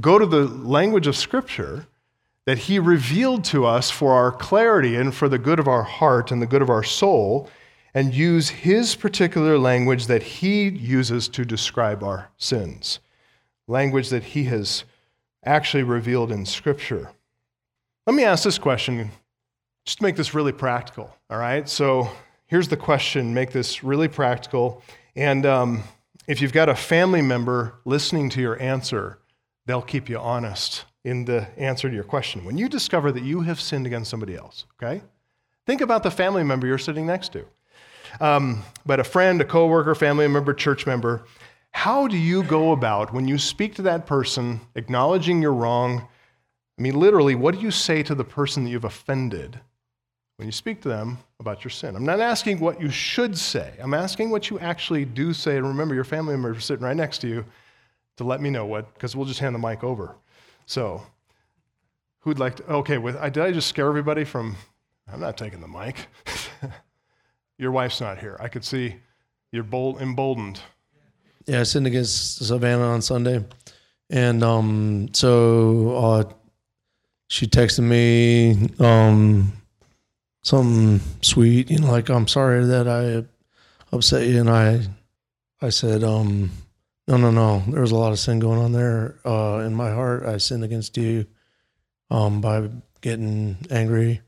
Go 0.00 0.18
to 0.18 0.26
the 0.26 0.46
language 0.46 1.06
of 1.06 1.16
Scripture 1.16 1.86
that 2.48 2.56
He 2.56 2.78
revealed 2.78 3.44
to 3.44 3.66
us 3.66 3.90
for 3.90 4.14
our 4.14 4.32
clarity 4.32 4.96
and 4.96 5.14
for 5.14 5.28
the 5.28 5.36
good 5.36 5.58
of 5.58 5.68
our 5.68 5.82
heart 5.82 6.32
and 6.32 6.40
the 6.40 6.46
good 6.46 6.62
of 6.62 6.70
our 6.70 6.82
soul, 6.82 7.50
and 7.92 8.14
use 8.14 8.48
His 8.48 8.96
particular 8.96 9.58
language 9.58 10.06
that 10.06 10.22
He 10.22 10.66
uses 10.70 11.28
to 11.28 11.44
describe 11.44 12.02
our 12.02 12.30
sins, 12.38 13.00
language 13.66 14.08
that 14.08 14.24
He 14.24 14.44
has 14.44 14.84
actually 15.44 15.82
revealed 15.82 16.32
in 16.32 16.46
Scripture. 16.46 17.10
Let 18.06 18.16
me 18.16 18.24
ask 18.24 18.44
this 18.44 18.56
question, 18.56 19.10
just 19.84 19.98
to 19.98 20.04
make 20.04 20.16
this 20.16 20.32
really 20.32 20.52
practical, 20.52 21.14
all 21.28 21.36
right? 21.36 21.68
So 21.68 22.10
here's 22.46 22.68
the 22.68 22.78
question 22.78 23.34
make 23.34 23.52
this 23.52 23.84
really 23.84 24.08
practical. 24.08 24.82
And 25.14 25.44
um, 25.44 25.82
if 26.26 26.40
you've 26.40 26.54
got 26.54 26.70
a 26.70 26.74
family 26.74 27.20
member 27.20 27.74
listening 27.84 28.30
to 28.30 28.40
your 28.40 28.58
answer, 28.58 29.18
they'll 29.66 29.82
keep 29.82 30.08
you 30.08 30.18
honest 30.18 30.86
in 31.04 31.24
the 31.24 31.46
answer 31.56 31.88
to 31.88 31.94
your 31.94 32.04
question. 32.04 32.44
When 32.44 32.58
you 32.58 32.68
discover 32.68 33.12
that 33.12 33.22
you 33.22 33.40
have 33.42 33.60
sinned 33.60 33.86
against 33.86 34.10
somebody 34.10 34.36
else, 34.36 34.66
okay? 34.82 35.02
Think 35.66 35.80
about 35.80 36.02
the 36.02 36.10
family 36.10 36.42
member 36.42 36.66
you're 36.66 36.78
sitting 36.78 37.06
next 37.06 37.32
to. 37.32 37.44
Um, 38.20 38.62
but 38.86 39.00
a 39.00 39.04
friend, 39.04 39.40
a 39.40 39.44
coworker, 39.44 39.94
family 39.94 40.26
member, 40.28 40.54
church 40.54 40.86
member, 40.86 41.24
how 41.70 42.08
do 42.08 42.16
you 42.16 42.42
go 42.42 42.72
about 42.72 43.12
when 43.12 43.28
you 43.28 43.38
speak 43.38 43.74
to 43.76 43.82
that 43.82 44.06
person, 44.06 44.60
acknowledging 44.74 45.42
you're 45.42 45.52
wrong? 45.52 46.08
I 46.78 46.82
mean, 46.82 46.94
literally, 46.98 47.34
what 47.34 47.54
do 47.54 47.60
you 47.60 47.70
say 47.70 48.02
to 48.04 48.14
the 48.14 48.24
person 48.24 48.64
that 48.64 48.70
you've 48.70 48.84
offended 48.84 49.60
when 50.36 50.48
you 50.48 50.52
speak 50.52 50.80
to 50.82 50.88
them 50.88 51.18
about 51.38 51.64
your 51.64 51.70
sin? 51.70 51.94
I'm 51.94 52.06
not 52.06 52.20
asking 52.20 52.60
what 52.60 52.80
you 52.80 52.90
should 52.90 53.36
say. 53.36 53.74
I'm 53.80 53.94
asking 53.94 54.30
what 54.30 54.48
you 54.48 54.58
actually 54.58 55.04
do 55.04 55.34
say. 55.34 55.56
And 55.56 55.66
remember, 55.68 55.94
your 55.94 56.04
family 56.04 56.32
member 56.32 56.56
is 56.56 56.64
sitting 56.64 56.84
right 56.84 56.96
next 56.96 57.18
to 57.18 57.28
you 57.28 57.44
to 58.16 58.24
let 58.24 58.40
me 58.40 58.50
know 58.50 58.64
what, 58.64 58.92
because 58.94 59.14
we'll 59.14 59.26
just 59.26 59.40
hand 59.40 59.54
the 59.54 59.58
mic 59.58 59.84
over. 59.84 60.16
So, 60.68 61.00
who'd 62.18 62.38
like 62.38 62.56
to? 62.56 62.70
Okay, 62.70 62.98
with, 62.98 63.14
did 63.32 63.38
I 63.38 63.52
just 63.52 63.68
scare 63.68 63.88
everybody 63.88 64.24
from? 64.24 64.54
I'm 65.10 65.18
not 65.18 65.38
taking 65.38 65.62
the 65.62 65.66
mic. 65.66 66.08
Your 67.58 67.72
wife's 67.72 68.02
not 68.02 68.18
here. 68.18 68.36
I 68.38 68.48
could 68.48 68.62
see 68.62 68.96
you're 69.50 69.64
bold, 69.64 70.02
emboldened. 70.02 70.60
Yeah, 71.46 71.60
I 71.60 71.62
sinned 71.62 71.86
against 71.86 72.44
Savannah 72.44 72.84
on 72.84 73.00
Sunday, 73.00 73.46
and 74.10 74.44
um, 74.44 75.08
so 75.14 75.96
uh, 75.96 76.24
she 77.28 77.46
texted 77.46 77.84
me 77.84 78.68
um, 78.78 79.50
something 80.42 81.00
sweet, 81.22 81.70
you 81.70 81.78
know, 81.78 81.90
like 81.90 82.10
I'm 82.10 82.28
sorry 82.28 82.66
that 82.66 82.86
I 82.86 83.24
upset 83.96 84.26
you, 84.26 84.40
and 84.40 84.50
I, 84.50 84.82
I 85.62 85.70
said, 85.70 86.04
um, 86.04 86.50
no, 87.08 87.16
no, 87.16 87.30
no. 87.30 87.62
There 87.68 87.80
was 87.80 87.90
a 87.90 87.96
lot 87.96 88.12
of 88.12 88.18
sin 88.18 88.38
going 88.38 88.58
on 88.58 88.72
there 88.72 89.16
uh, 89.24 89.62
in 89.64 89.74
my 89.74 89.90
heart. 89.90 90.24
I 90.24 90.36
sinned 90.36 90.62
against 90.62 90.96
you 90.98 91.26
um, 92.10 92.42
by 92.42 92.68
getting 93.00 93.56
angry. 93.70 94.20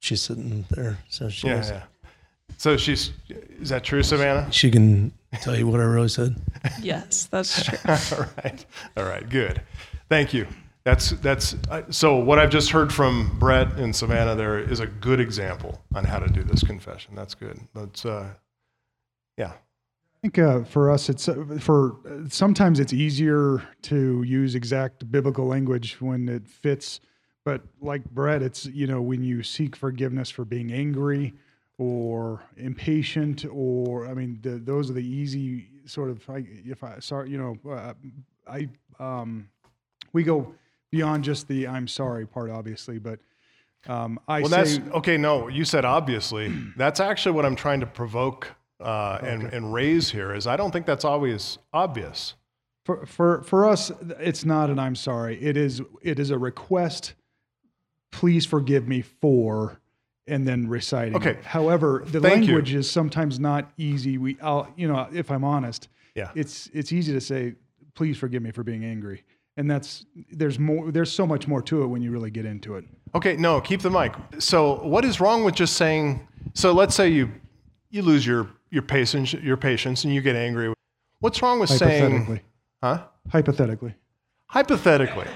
She's 0.00 0.22
sitting 0.22 0.64
there, 0.70 0.98
so 1.08 1.28
she 1.28 1.46
yeah, 1.46 1.64
yeah. 1.64 1.82
So 2.58 2.76
she's 2.76 3.12
is 3.28 3.68
that 3.68 3.84
true, 3.84 4.02
Savannah? 4.02 4.50
She 4.50 4.70
can 4.70 5.12
tell 5.40 5.56
you 5.56 5.68
what 5.68 5.80
I 5.80 5.84
really 5.84 6.08
said. 6.08 6.36
yes, 6.82 7.26
that's 7.26 7.64
true. 7.64 7.78
All 7.86 8.26
right, 8.42 8.66
all 8.96 9.04
right, 9.04 9.28
good. 9.28 9.62
Thank 10.08 10.34
you. 10.34 10.46
That's 10.84 11.10
that's 11.10 11.54
uh, 11.70 11.82
so. 11.90 12.16
What 12.16 12.38
I've 12.38 12.50
just 12.50 12.70
heard 12.70 12.92
from 12.92 13.36
Brett 13.38 13.72
and 13.78 13.94
Savannah 13.94 14.34
there 14.34 14.58
is 14.58 14.80
a 14.80 14.86
good 14.86 15.20
example 15.20 15.80
on 15.94 16.04
how 16.04 16.18
to 16.18 16.28
do 16.28 16.42
this 16.42 16.62
confession. 16.62 17.14
That's 17.14 17.34
good. 17.34 17.58
That's 17.74 18.04
uh, 18.04 18.34
yeah 19.36 19.52
think 20.22 20.38
uh, 20.38 20.64
for 20.64 20.90
us, 20.90 21.08
it's 21.08 21.28
uh, 21.28 21.58
for 21.60 21.96
sometimes 22.28 22.80
it's 22.80 22.92
easier 22.92 23.62
to 23.82 24.22
use 24.22 24.54
exact 24.54 25.10
biblical 25.10 25.46
language 25.46 25.96
when 26.00 26.28
it 26.28 26.46
fits. 26.48 27.00
But 27.44 27.62
like 27.80 28.04
Brett, 28.10 28.42
it's 28.42 28.66
you 28.66 28.86
know 28.86 29.00
when 29.00 29.22
you 29.22 29.42
seek 29.42 29.76
forgiveness 29.76 30.30
for 30.30 30.44
being 30.44 30.72
angry 30.72 31.34
or 31.78 32.42
impatient, 32.56 33.44
or 33.50 34.06
I 34.06 34.14
mean, 34.14 34.38
the, 34.42 34.50
those 34.50 34.90
are 34.90 34.94
the 34.94 35.06
easy 35.06 35.68
sort 35.84 36.10
of. 36.10 36.22
If 36.28 36.82
I 36.82 36.98
sorry, 36.98 37.30
you 37.30 37.38
know, 37.38 37.72
uh, 37.72 37.94
I 38.48 38.68
um, 38.98 39.48
we 40.12 40.22
go 40.22 40.54
beyond 40.90 41.24
just 41.24 41.48
the 41.48 41.68
I'm 41.68 41.88
sorry 41.88 42.26
part, 42.26 42.50
obviously, 42.50 42.98
but. 42.98 43.18
Um, 43.88 44.18
I 44.26 44.40
well, 44.40 44.50
say, 44.50 44.56
that's 44.56 44.96
okay. 44.96 45.16
No, 45.16 45.46
you 45.46 45.64
said 45.64 45.84
obviously. 45.84 46.52
that's 46.76 46.98
actually 46.98 47.36
what 47.36 47.46
I'm 47.46 47.54
trying 47.54 47.78
to 47.78 47.86
provoke 47.86 48.56
uh, 48.80 49.18
and, 49.22 49.44
and 49.52 49.72
raise 49.72 50.10
here 50.10 50.34
is 50.34 50.46
I 50.46 50.56
don't 50.56 50.70
think 50.70 50.86
that's 50.86 51.04
always 51.04 51.58
obvious. 51.72 52.34
For, 52.84 53.04
for, 53.04 53.42
for 53.42 53.66
us, 53.66 53.90
it's 54.20 54.44
not 54.44 54.70
an 54.70 54.78
I'm 54.78 54.94
sorry. 54.94 55.42
It 55.42 55.56
is, 55.56 55.82
it 56.02 56.18
is 56.18 56.30
a 56.30 56.38
request, 56.38 57.14
please 58.12 58.46
forgive 58.46 58.86
me 58.86 59.02
for, 59.02 59.80
and 60.28 60.46
then 60.46 60.68
reciting. 60.68 61.16
Okay. 61.16 61.30
It. 61.30 61.44
However, 61.44 62.02
the 62.06 62.20
Thank 62.20 62.46
language 62.46 62.72
you. 62.72 62.78
is 62.80 62.90
sometimes 62.90 63.40
not 63.40 63.70
easy. 63.76 64.18
We, 64.18 64.36
I'll, 64.40 64.72
you 64.76 64.88
know, 64.88 65.08
if 65.12 65.30
I'm 65.30 65.44
honest, 65.44 65.88
yeah, 66.14 66.30
it's, 66.34 66.70
it's 66.72 66.92
easy 66.92 67.12
to 67.12 67.20
say, 67.20 67.54
please 67.94 68.18
forgive 68.18 68.42
me 68.42 68.50
for 68.50 68.62
being 68.62 68.84
angry. 68.84 69.24
And 69.56 69.70
that's, 69.70 70.04
there's 70.30 70.58
more, 70.58 70.92
there's 70.92 71.10
so 71.10 71.26
much 71.26 71.48
more 71.48 71.62
to 71.62 71.82
it 71.82 71.86
when 71.86 72.02
you 72.02 72.10
really 72.10 72.30
get 72.30 72.44
into 72.44 72.76
it. 72.76 72.84
Okay. 73.14 73.36
No, 73.36 73.60
keep 73.60 73.80
the 73.80 73.90
mic. 73.90 74.12
So 74.38 74.82
what 74.82 75.04
is 75.04 75.20
wrong 75.20 75.44
with 75.44 75.54
just 75.54 75.74
saying, 75.76 76.26
so 76.54 76.72
let's 76.72 76.94
say 76.94 77.08
you, 77.08 77.32
you 77.90 78.02
lose 78.02 78.26
your 78.26 78.48
your 78.70 78.82
patience, 78.82 79.32
your 79.32 79.56
patience, 79.56 80.04
and 80.04 80.14
you 80.14 80.20
get 80.20 80.36
angry. 80.36 80.72
What's 81.20 81.40
wrong 81.42 81.60
with 81.60 81.70
saying? 81.70 82.40
Huh? 82.82 83.04
Hypothetically. 83.30 83.94
Hypothetically. 84.46 85.26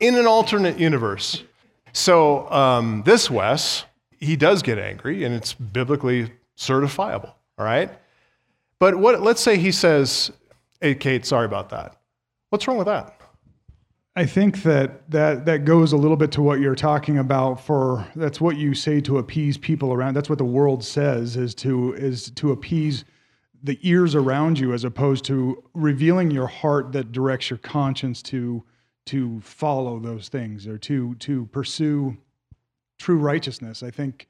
In 0.00 0.16
an 0.16 0.26
alternate 0.26 0.78
universe. 0.78 1.44
So 1.92 2.50
um, 2.50 3.02
this 3.04 3.30
Wes, 3.30 3.84
he 4.18 4.36
does 4.36 4.62
get 4.62 4.78
angry, 4.78 5.24
and 5.24 5.34
it's 5.34 5.54
biblically 5.54 6.32
certifiable. 6.56 7.34
All 7.58 7.64
right. 7.64 7.90
But 8.78 8.96
what? 8.96 9.20
Let's 9.22 9.40
say 9.40 9.58
he 9.58 9.70
says, 9.70 10.32
"Hey, 10.80 10.94
Kate, 10.94 11.24
sorry 11.24 11.44
about 11.44 11.70
that." 11.70 12.00
What's 12.50 12.66
wrong 12.66 12.78
with 12.78 12.86
that? 12.86 13.20
I 14.14 14.26
think 14.26 14.62
that, 14.64 15.10
that 15.10 15.46
that 15.46 15.64
goes 15.64 15.92
a 15.92 15.96
little 15.96 16.18
bit 16.18 16.32
to 16.32 16.42
what 16.42 16.60
you're 16.60 16.74
talking 16.74 17.18
about 17.18 17.64
for 17.64 18.06
that's 18.14 18.40
what 18.40 18.56
you 18.56 18.74
say 18.74 19.00
to 19.02 19.18
appease 19.18 19.56
people 19.56 19.92
around 19.92 20.14
that's 20.14 20.28
what 20.28 20.38
the 20.38 20.44
world 20.44 20.84
says 20.84 21.36
is 21.36 21.54
to 21.56 21.94
is 21.94 22.30
to 22.32 22.52
appease 22.52 23.04
the 23.62 23.78
ears 23.82 24.14
around 24.14 24.58
you 24.58 24.74
as 24.74 24.84
opposed 24.84 25.24
to 25.24 25.62
revealing 25.72 26.30
your 26.30 26.46
heart 26.46 26.92
that 26.92 27.12
directs 27.12 27.48
your 27.48 27.58
conscience 27.58 28.20
to 28.22 28.62
to 29.06 29.40
follow 29.40 29.98
those 29.98 30.28
things 30.28 30.66
or 30.66 30.78
to 30.78 31.14
to 31.16 31.46
pursue 31.46 32.16
true 32.98 33.18
righteousness. 33.18 33.82
I 33.82 33.90
think 33.90 34.28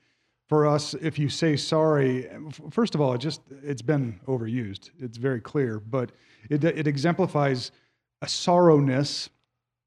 for 0.48 0.66
us, 0.66 0.94
if 0.94 1.18
you 1.18 1.28
say 1.28 1.56
sorry, 1.56 2.28
first 2.70 2.94
of 2.94 3.00
all, 3.00 3.14
it 3.14 3.18
just 3.18 3.40
it's 3.62 3.82
been 3.82 4.20
overused. 4.26 4.90
It's 4.98 5.18
very 5.18 5.40
clear, 5.40 5.78
but 5.78 6.12
it 6.50 6.64
it 6.64 6.86
exemplifies 6.86 7.70
a 8.20 8.26
sorrowness, 8.26 9.28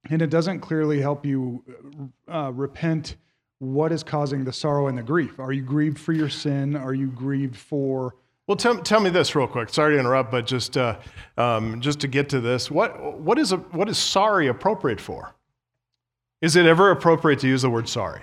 and 0.09 0.21
it 0.21 0.29
doesn't 0.29 0.59
clearly 0.61 1.01
help 1.01 1.25
you 1.25 1.63
uh, 2.31 2.51
repent. 2.53 3.17
What 3.59 3.91
is 3.91 4.03
causing 4.03 4.43
the 4.43 4.53
sorrow 4.53 4.87
and 4.87 4.97
the 4.97 5.03
grief? 5.03 5.39
Are 5.39 5.51
you 5.51 5.61
grieved 5.61 5.97
for 5.99 6.13
your 6.13 6.29
sin? 6.29 6.75
Are 6.75 6.93
you 6.93 7.07
grieved 7.07 7.55
for 7.55 8.15
Well, 8.47 8.57
tell, 8.57 8.77
tell 8.77 8.99
me 8.99 9.09
this 9.09 9.33
real 9.33 9.47
quick. 9.47 9.69
Sorry 9.69 9.93
to 9.93 9.99
interrupt, 9.99 10.29
but 10.29 10.45
just 10.45 10.77
uh, 10.77 10.97
um, 11.37 11.79
just 11.81 11.99
to 12.01 12.07
get 12.07 12.29
to 12.29 12.41
this, 12.41 12.69
what 12.69 13.19
what 13.19 13.39
is 13.39 13.51
a, 13.53 13.57
what 13.57 13.89
is 13.89 13.97
sorry 13.97 14.47
appropriate 14.47 14.99
for? 14.99 15.33
Is 16.41 16.55
it 16.55 16.65
ever 16.65 16.91
appropriate 16.91 17.39
to 17.39 17.47
use 17.47 17.61
the 17.61 17.69
word 17.69 17.87
sorry? 17.87 18.21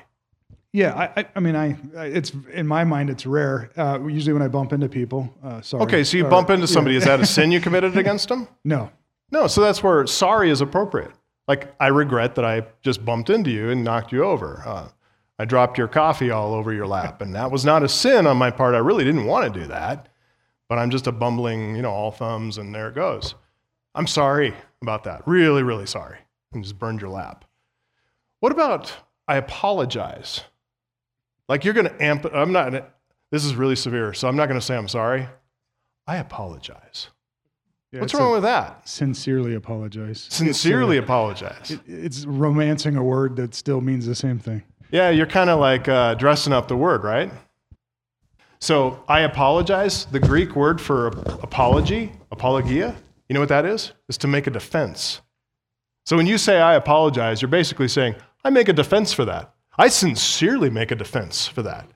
Yeah, 0.75 1.11
I, 1.17 1.27
I, 1.37 1.41
mean, 1.41 1.55
I, 1.55 1.77
it's 1.97 2.33
in 2.51 2.67
my 2.67 2.83
mind, 2.85 3.11
it's 3.11 3.27
rare. 3.27 3.71
Uh, 3.77 4.01
usually, 4.07 4.33
when 4.33 4.41
I 4.41 4.49
bump 4.49 4.73
into 4.73 4.89
people, 4.89 5.33
uh, 5.45 5.61
sorry. 5.61 5.83
Okay, 5.83 6.05
so 6.05 6.17
you 6.17 6.27
or- 6.27 6.31
bump 6.31 6.49
into 6.49 6.63
yeah. 6.63 6.73
somebody. 6.73 6.97
Is 6.97 7.05
that 7.05 7.21
a 7.21 7.27
sin 7.27 7.53
you 7.53 7.61
committed 7.67 7.97
against 7.99 8.29
them? 8.29 8.49
No, 8.65 8.91
No. 9.31 9.47
So 9.49 9.61
that's 9.61 9.83
where 9.83 10.07
sorry 10.07 10.51
is 10.51 10.63
appropriate. 10.63 11.11
Like 11.49 11.75
I 11.81 11.89
regret 11.89 12.35
that 12.37 12.45
I 12.45 12.67
just 12.83 13.05
bumped 13.05 13.31
into 13.31 13.51
you 13.51 13.71
and 13.71 13.85
knocked 13.85 14.13
you 14.13 14.25
over. 14.25 14.63
Uh, 14.65 14.89
I 15.39 15.45
dropped 15.45 15.79
your 15.79 15.89
coffee 15.89 16.31
all 16.31 16.55
over 16.55 16.73
your 16.73 16.87
lap, 16.87 17.21
and 17.21 17.35
that 17.35 17.51
was 17.51 17.65
not 17.65 17.83
a 17.83 17.89
sin 17.89 18.27
on 18.27 18.37
my 18.37 18.51
part. 18.51 18.75
I 18.75 18.79
really 18.79 19.05
didn't 19.05 19.25
want 19.25 19.53
to 19.53 19.61
do 19.61 19.67
that, 19.67 20.09
but 20.69 20.79
I'm 20.79 20.91
just 20.91 21.07
a 21.07 21.13
bumbling, 21.13 21.75
you 21.75 21.83
know, 21.83 21.91
all 21.91 22.13
thumbs, 22.13 22.59
and 22.59 22.75
there 22.75 22.89
it 22.89 22.95
goes. 22.95 23.35
I'm 23.95 24.07
sorry 24.07 24.55
about 24.81 25.05
that. 25.05 25.27
Really, 25.27 25.63
really 25.63 25.87
sorry. 25.87 26.19
And 26.53 26.63
just 26.63 26.79
burned 26.79 27.01
your 27.01 27.11
lap. 27.11 27.45
What 28.41 28.53
about 28.53 28.93
I 29.27 29.37
apologize? 29.37 30.43
Like 31.49 31.65
you're 31.65 31.75
going 31.75 31.89
to 31.89 32.03
amp. 32.03 32.27
I'm 32.33 32.53
not. 32.53 32.93
This 33.31 33.45
is 33.45 33.55
really 33.55 33.77
severe, 33.77 34.13
so 34.13 34.29
I'm 34.29 34.37
not 34.37 34.47
going 34.47 34.61
to 34.61 34.65
say 34.65 34.77
I'm 34.77 34.89
sorry. 34.89 35.29
I 36.07 36.17
apologize. 36.17 37.09
Yeah, 37.93 38.01
What's 38.01 38.15
wrong 38.15 38.31
a- 38.31 38.35
with 38.35 38.43
that? 38.45 38.89
Sincerely 38.89 39.55
apologize. 39.55 40.27
Sincerely 40.31 40.97
It's, 40.97 41.05
apologize. 41.05 41.73
uh, 41.73 41.75
it- 41.75 42.05
it's 42.05 42.25
romancing 42.25 42.97
a 42.97 43.03
word 43.05 43.37
that 43.37 43.55
still 43.55 43.81
means 43.83 44.07
the 44.07 44.15
same 44.15 44.39
thing. 44.39 44.63
Yeah, 44.91 45.11
you're 45.11 45.27
kind 45.27 45.51
of 45.51 45.61
like 45.61 45.89
uh, 45.89 46.15
dressing 46.15 46.53
up 46.53 46.69
the 46.69 46.77
word, 46.77 47.05
right? 47.05 47.31
So 48.61 49.03
I 49.09 49.21
apologize. 49.21 50.07
The 50.07 50.21
Greek 50.21 50.55
word 50.57 50.81
for 50.81 51.09
apology, 51.43 52.13
apologia, 52.31 52.95
you 53.29 53.35
know 53.35 53.41
what 53.41 53.49
that 53.51 53.65
is? 53.67 53.93
Is 54.09 54.17
to 54.19 54.29
make 54.29 54.47
a 54.47 54.51
defense. 54.51 55.21
So 56.07 56.17
when 56.17 56.27
you 56.27 56.39
say 56.39 56.61
I 56.61 56.75
apologize, 56.75 57.43
you're 57.43 57.49
basically 57.49 57.89
saying, 57.89 58.15
I 58.45 58.51
make 58.51 58.69
a 58.69 58.73
defense 58.73 59.13
for 59.13 59.25
that. 59.25 59.55
I 59.79 59.89
sincerely 59.89 60.69
make 60.71 60.91
a 60.91 60.95
defense 60.95 61.47
for 61.47 61.63
that. 61.63 61.87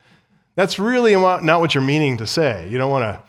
That's 0.54 0.78
really 0.78 1.14
not 1.14 1.61
what 1.61 1.74
you're 1.74 1.85
meaning 1.85 2.16
to 2.18 2.26
say. 2.26 2.68
You 2.68 2.78
don't 2.78 2.90
want 2.90 3.02
to 3.04 3.22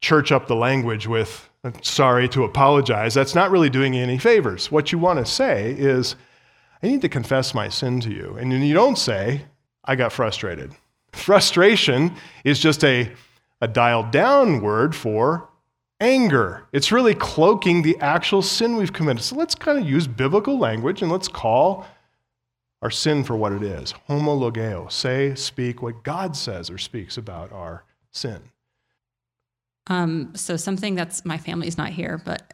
church 0.00 0.32
up 0.32 0.46
the 0.48 0.56
language 0.56 1.06
with 1.06 1.48
sorry 1.82 2.28
to 2.30 2.44
apologize. 2.44 3.14
That's 3.14 3.34
not 3.34 3.50
really 3.50 3.70
doing 3.70 3.94
you 3.94 4.02
any 4.02 4.18
favors. 4.18 4.70
What 4.70 4.92
you 4.92 4.98
want 4.98 5.18
to 5.18 5.26
say 5.26 5.72
is, 5.72 6.16
I 6.82 6.88
need 6.88 7.02
to 7.02 7.08
confess 7.08 7.54
my 7.54 7.68
sin 7.68 8.00
to 8.00 8.10
you. 8.10 8.36
And 8.38 8.52
you 8.52 8.74
don't 8.74 8.98
say, 8.98 9.46
I 9.84 9.96
got 9.96 10.12
frustrated. 10.12 10.72
Frustration 11.12 12.12
is 12.44 12.58
just 12.58 12.84
a, 12.84 13.10
a 13.60 13.68
dialed 13.68 14.10
down 14.10 14.60
word 14.60 14.94
for 14.94 15.48
anger. 16.00 16.66
It's 16.72 16.92
really 16.92 17.14
cloaking 17.14 17.82
the 17.82 17.96
actual 18.00 18.42
sin 18.42 18.76
we've 18.76 18.92
committed. 18.92 19.22
So 19.22 19.36
let's 19.36 19.54
kind 19.54 19.78
of 19.78 19.88
use 19.88 20.06
biblical 20.06 20.58
language 20.58 21.02
and 21.02 21.10
let's 21.10 21.28
call 21.28 21.86
our 22.82 22.90
sin 22.90 23.24
for 23.24 23.36
what 23.36 23.52
it 23.52 23.62
is. 23.62 23.94
Homologeo. 24.08 24.92
Say, 24.92 25.34
speak 25.34 25.80
what 25.80 26.02
God 26.02 26.36
says 26.36 26.68
or 26.68 26.76
speaks 26.76 27.16
about 27.16 27.50
our 27.52 27.84
sin. 28.10 28.50
Um, 29.86 30.32
so 30.34 30.56
something 30.56 30.94
that's 30.94 31.24
my 31.24 31.36
family's 31.38 31.76
not 31.76 31.90
here, 31.90 32.20
but 32.24 32.50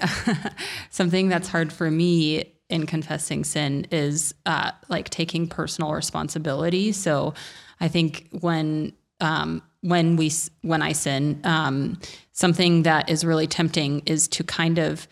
something 0.90 1.28
that's 1.28 1.48
hard 1.48 1.72
for 1.72 1.90
me 1.90 2.52
in 2.68 2.86
confessing 2.86 3.44
sin 3.44 3.86
is 3.90 4.34
uh, 4.46 4.72
like 4.88 5.10
taking 5.10 5.48
personal 5.48 5.92
responsibility. 5.92 6.92
So 6.92 7.34
I 7.80 7.88
think 7.88 8.28
when 8.40 8.92
um, 9.20 9.62
when 9.82 10.16
we 10.16 10.30
when 10.62 10.82
I 10.82 10.92
sin, 10.92 11.40
um, 11.44 12.00
something 12.32 12.82
that 12.84 13.08
is 13.08 13.24
really 13.24 13.46
tempting 13.46 14.00
is 14.06 14.28
to 14.28 14.44
kind 14.44 14.78
of 14.78 15.06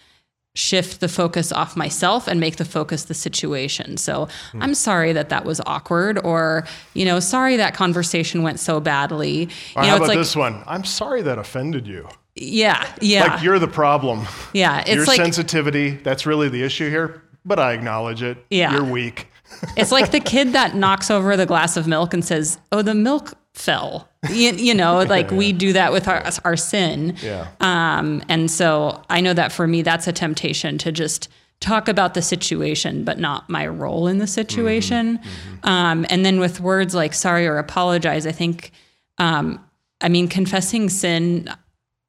shift 0.59 0.99
the 0.99 1.09
focus 1.09 1.53
off 1.53 1.77
myself 1.77 2.27
and 2.27 2.41
make 2.41 2.57
the 2.57 2.65
focus 2.65 3.05
the 3.05 3.15
situation. 3.15 3.97
So 3.97 4.29
hmm. 4.51 4.63
I'm 4.63 4.75
sorry 4.75 5.13
that 5.13 5.29
that 5.29 5.45
was 5.45 5.61
awkward, 5.67 6.19
or 6.25 6.67
you 6.95 7.05
know, 7.05 7.21
sorry 7.21 7.57
that 7.57 7.75
conversation 7.75 8.43
went 8.43 8.59
so 8.59 8.81
badly. 8.81 9.49
Or 9.77 9.85
you 9.85 9.91
how 9.91 9.97
about 9.97 10.01
it's 10.01 10.09
like 10.09 10.19
this 10.19 10.35
one? 10.35 10.63
I'm 10.67 10.85
sorry 10.85 11.23
that 11.23 11.39
offended 11.39 11.87
you. 11.87 12.09
yeah, 12.35 12.93
yeah, 13.01 13.35
Like 13.35 13.43
you're 13.43 13.61
the 13.61 13.69
problem. 13.69 14.27
yeah. 14.53 14.81
It's 14.81 14.97
Your 14.97 15.05
like 15.07 15.17
sensitivity, 15.17 15.91
that's 15.91 16.27
really 16.27 16.49
the 16.49 16.65
issue 16.65 16.91
here, 16.91 17.23
but 17.45 17.61
I 17.61 17.73
acknowledge 17.73 18.23
it. 18.23 18.45
Yeah. 18.51 18.73
You're 18.73 18.85
weak. 18.85 19.29
It's 19.77 19.93
like 19.93 20.11
the 20.11 20.21
kid 20.21 20.53
that 20.53 20.75
knocks 20.75 21.11
over 21.11 21.37
the 21.37 21.47
glass 21.47 21.77
of 21.77 21.87
milk 21.87 22.13
and 22.13 22.23
says, 22.23 22.59
"Oh, 22.71 22.83
the 22.83 22.95
milk 22.95 23.33
fell." 23.59 24.09
You, 24.31 24.53
you 24.53 24.75
know, 24.75 25.03
like 25.09 25.31
we 25.31 25.53
do 25.53 25.73
that 25.73 25.93
with 25.93 26.09
our 26.09 26.25
our 26.45 26.57
sin. 26.57 27.17
Yeah. 27.23 27.49
Um, 27.61 28.23
and 28.29 28.51
so 28.51 29.03
I 29.11 29.21
know 29.21 29.35
that 29.35 29.53
for 29.53 29.67
me, 29.67 29.83
that's 29.83 30.07
a 30.07 30.13
temptation 30.13 30.79
to 30.79 30.93
just 30.93 31.29
talk 31.61 31.89
about 31.89 32.15
the 32.15 32.23
situation, 32.23 33.05
but 33.05 33.19
not 33.19 33.49
my 33.51 33.67
role 33.67 34.07
in 34.07 34.19
the 34.19 34.27
situation. 34.27 35.19
Um, 35.65 36.07
and 36.09 36.25
then 36.25 36.39
with 36.39 36.61
words 36.61 36.95
like 36.95 37.15
sorry 37.15 37.47
or 37.47 37.59
apologize, 37.59 38.27
I 38.27 38.33
think, 38.33 38.71
um, 39.19 39.65
I 40.01 40.09
mean, 40.09 40.29
confessing 40.29 40.89
sin. 40.89 41.51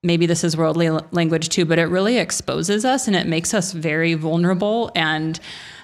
Maybe 0.03 0.25
this 0.27 0.43
is 0.43 0.55
worldly 0.55 0.89
language 1.11 1.49
too, 1.49 1.65
but 1.65 1.79
it 1.79 1.85
really 1.85 2.17
exposes 2.17 2.85
us 2.85 3.07
and 3.07 3.15
it 3.15 3.27
makes 3.27 3.53
us 3.53 3.73
very 3.73 4.13
vulnerable. 4.13 4.91
And 4.95 5.39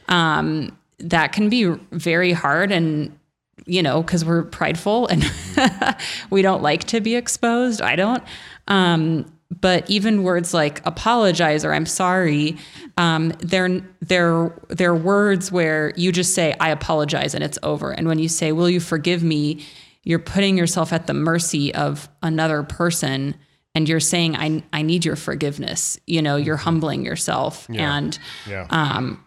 um, 0.08 0.78
that 0.99 1.34
can 1.34 1.49
be 1.49 1.65
very 1.91 2.32
hard 2.32 2.71
and 2.71 3.17
you 3.65 3.81
know 3.81 4.01
because 4.01 4.23
we're 4.25 4.43
prideful 4.43 5.07
and 5.07 5.23
we 6.29 6.41
don't 6.41 6.61
like 6.61 6.83
to 6.83 6.99
be 7.01 7.15
exposed 7.15 7.81
i 7.81 7.95
don't. 7.95 8.23
Um, 8.67 9.31
but 9.61 9.89
even 9.89 10.23
words 10.23 10.53
like 10.53 10.85
apologize 10.85 11.63
or 11.63 11.73
i'm 11.73 11.85
sorry 11.85 12.57
um, 12.97 13.29
they're 13.39 13.81
they're 14.01 14.53
they're 14.69 14.95
words 14.95 15.51
where 15.51 15.93
you 15.95 16.11
just 16.11 16.33
say 16.33 16.55
i 16.59 16.69
apologize 16.69 17.33
and 17.35 17.43
it's 17.43 17.59
over. 17.63 17.91
And 17.91 18.07
when 18.07 18.19
you 18.19 18.27
say 18.29 18.51
will 18.51 18.69
you 18.69 18.79
forgive 18.79 19.23
me? 19.23 19.65
you're 20.07 20.19
putting 20.19 20.55
yourself 20.55 20.93
at 20.93 21.07
the 21.07 21.15
mercy 21.15 21.73
of 21.73 22.07
another 22.21 22.61
person 22.61 23.33
and 23.73 23.89
you're 23.89 23.99
saying 23.99 24.35
i, 24.35 24.63
I 24.71 24.81
need 24.83 25.03
your 25.05 25.15
forgiveness 25.15 25.99
you 26.05 26.21
know 26.21 26.35
you're 26.35 26.57
humbling 26.57 27.03
yourself 27.03 27.67
and 27.69 28.17
Yeah. 28.47 28.67
um, 28.69 29.23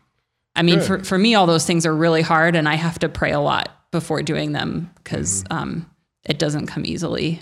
I 0.54 0.62
mean, 0.62 0.80
for, 0.80 1.04
for 1.04 1.16
me, 1.16 1.36
all 1.36 1.46
those 1.46 1.64
things 1.64 1.86
are 1.86 1.94
really 1.94 2.20
hard, 2.22 2.56
and 2.56 2.68
I 2.68 2.74
have 2.74 2.98
to 2.98 3.08
pray 3.08 3.30
a 3.30 3.38
lot 3.38 3.68
before 3.90 4.22
doing 4.22 4.52
them 4.52 4.90
because 4.96 5.44
um, 5.50 5.88
it 6.24 6.38
doesn't 6.38 6.66
come 6.66 6.84
easily. 6.84 7.40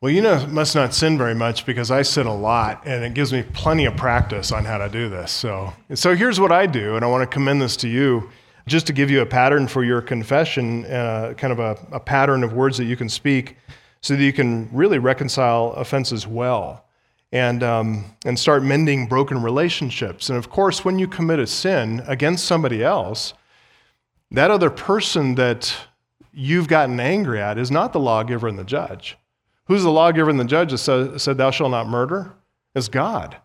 Well, 0.00 0.12
you 0.12 0.22
know, 0.22 0.46
must 0.46 0.76
not 0.76 0.94
sin 0.94 1.18
very 1.18 1.34
much 1.34 1.66
because 1.66 1.90
I 1.90 2.02
sin 2.02 2.28
a 2.28 2.34
lot, 2.34 2.82
and 2.86 3.04
it 3.04 3.14
gives 3.14 3.32
me 3.32 3.42
plenty 3.42 3.84
of 3.84 3.96
practice 3.96 4.52
on 4.52 4.64
how 4.64 4.78
to 4.78 4.88
do 4.88 5.08
this. 5.08 5.32
So, 5.32 5.72
so 5.94 6.14
here's 6.14 6.38
what 6.38 6.52
I 6.52 6.66
do, 6.66 6.94
and 6.94 7.04
I 7.04 7.08
want 7.08 7.28
to 7.28 7.34
commend 7.34 7.60
this 7.60 7.76
to 7.78 7.88
you, 7.88 8.30
just 8.68 8.86
to 8.86 8.92
give 8.92 9.10
you 9.10 9.22
a 9.22 9.26
pattern 9.26 9.66
for 9.66 9.82
your 9.82 10.00
confession, 10.00 10.84
uh, 10.84 11.34
kind 11.36 11.52
of 11.52 11.58
a, 11.58 11.76
a 11.90 11.98
pattern 11.98 12.44
of 12.44 12.52
words 12.52 12.78
that 12.78 12.84
you 12.84 12.94
can 12.94 13.08
speak, 13.08 13.56
so 14.00 14.14
that 14.14 14.22
you 14.22 14.32
can 14.32 14.68
really 14.72 15.00
reconcile 15.00 15.72
offenses 15.72 16.28
well, 16.28 16.84
and 17.32 17.64
um, 17.64 18.04
and 18.24 18.38
start 18.38 18.62
mending 18.62 19.06
broken 19.06 19.42
relationships. 19.42 20.28
And 20.28 20.38
of 20.38 20.48
course, 20.48 20.84
when 20.84 21.00
you 21.00 21.08
commit 21.08 21.40
a 21.40 21.46
sin 21.46 22.04
against 22.06 22.44
somebody 22.44 22.84
else, 22.84 23.34
that 24.30 24.50
other 24.50 24.70
person 24.70 25.34
that 25.36 25.74
you've 26.32 26.68
gotten 26.68 27.00
angry 27.00 27.40
at 27.40 27.58
is 27.58 27.70
not 27.70 27.92
the 27.92 28.00
lawgiver 28.00 28.48
and 28.48 28.58
the 28.58 28.64
judge. 28.64 29.16
Who's 29.66 29.82
the 29.82 29.90
lawgiver 29.90 30.30
and 30.30 30.40
the 30.40 30.44
judge 30.44 30.70
that 30.70 31.18
said, 31.18 31.36
Thou 31.36 31.50
shalt 31.50 31.70
not 31.70 31.88
murder? 31.88 32.32
Is 32.74 32.88
God. 32.88 33.36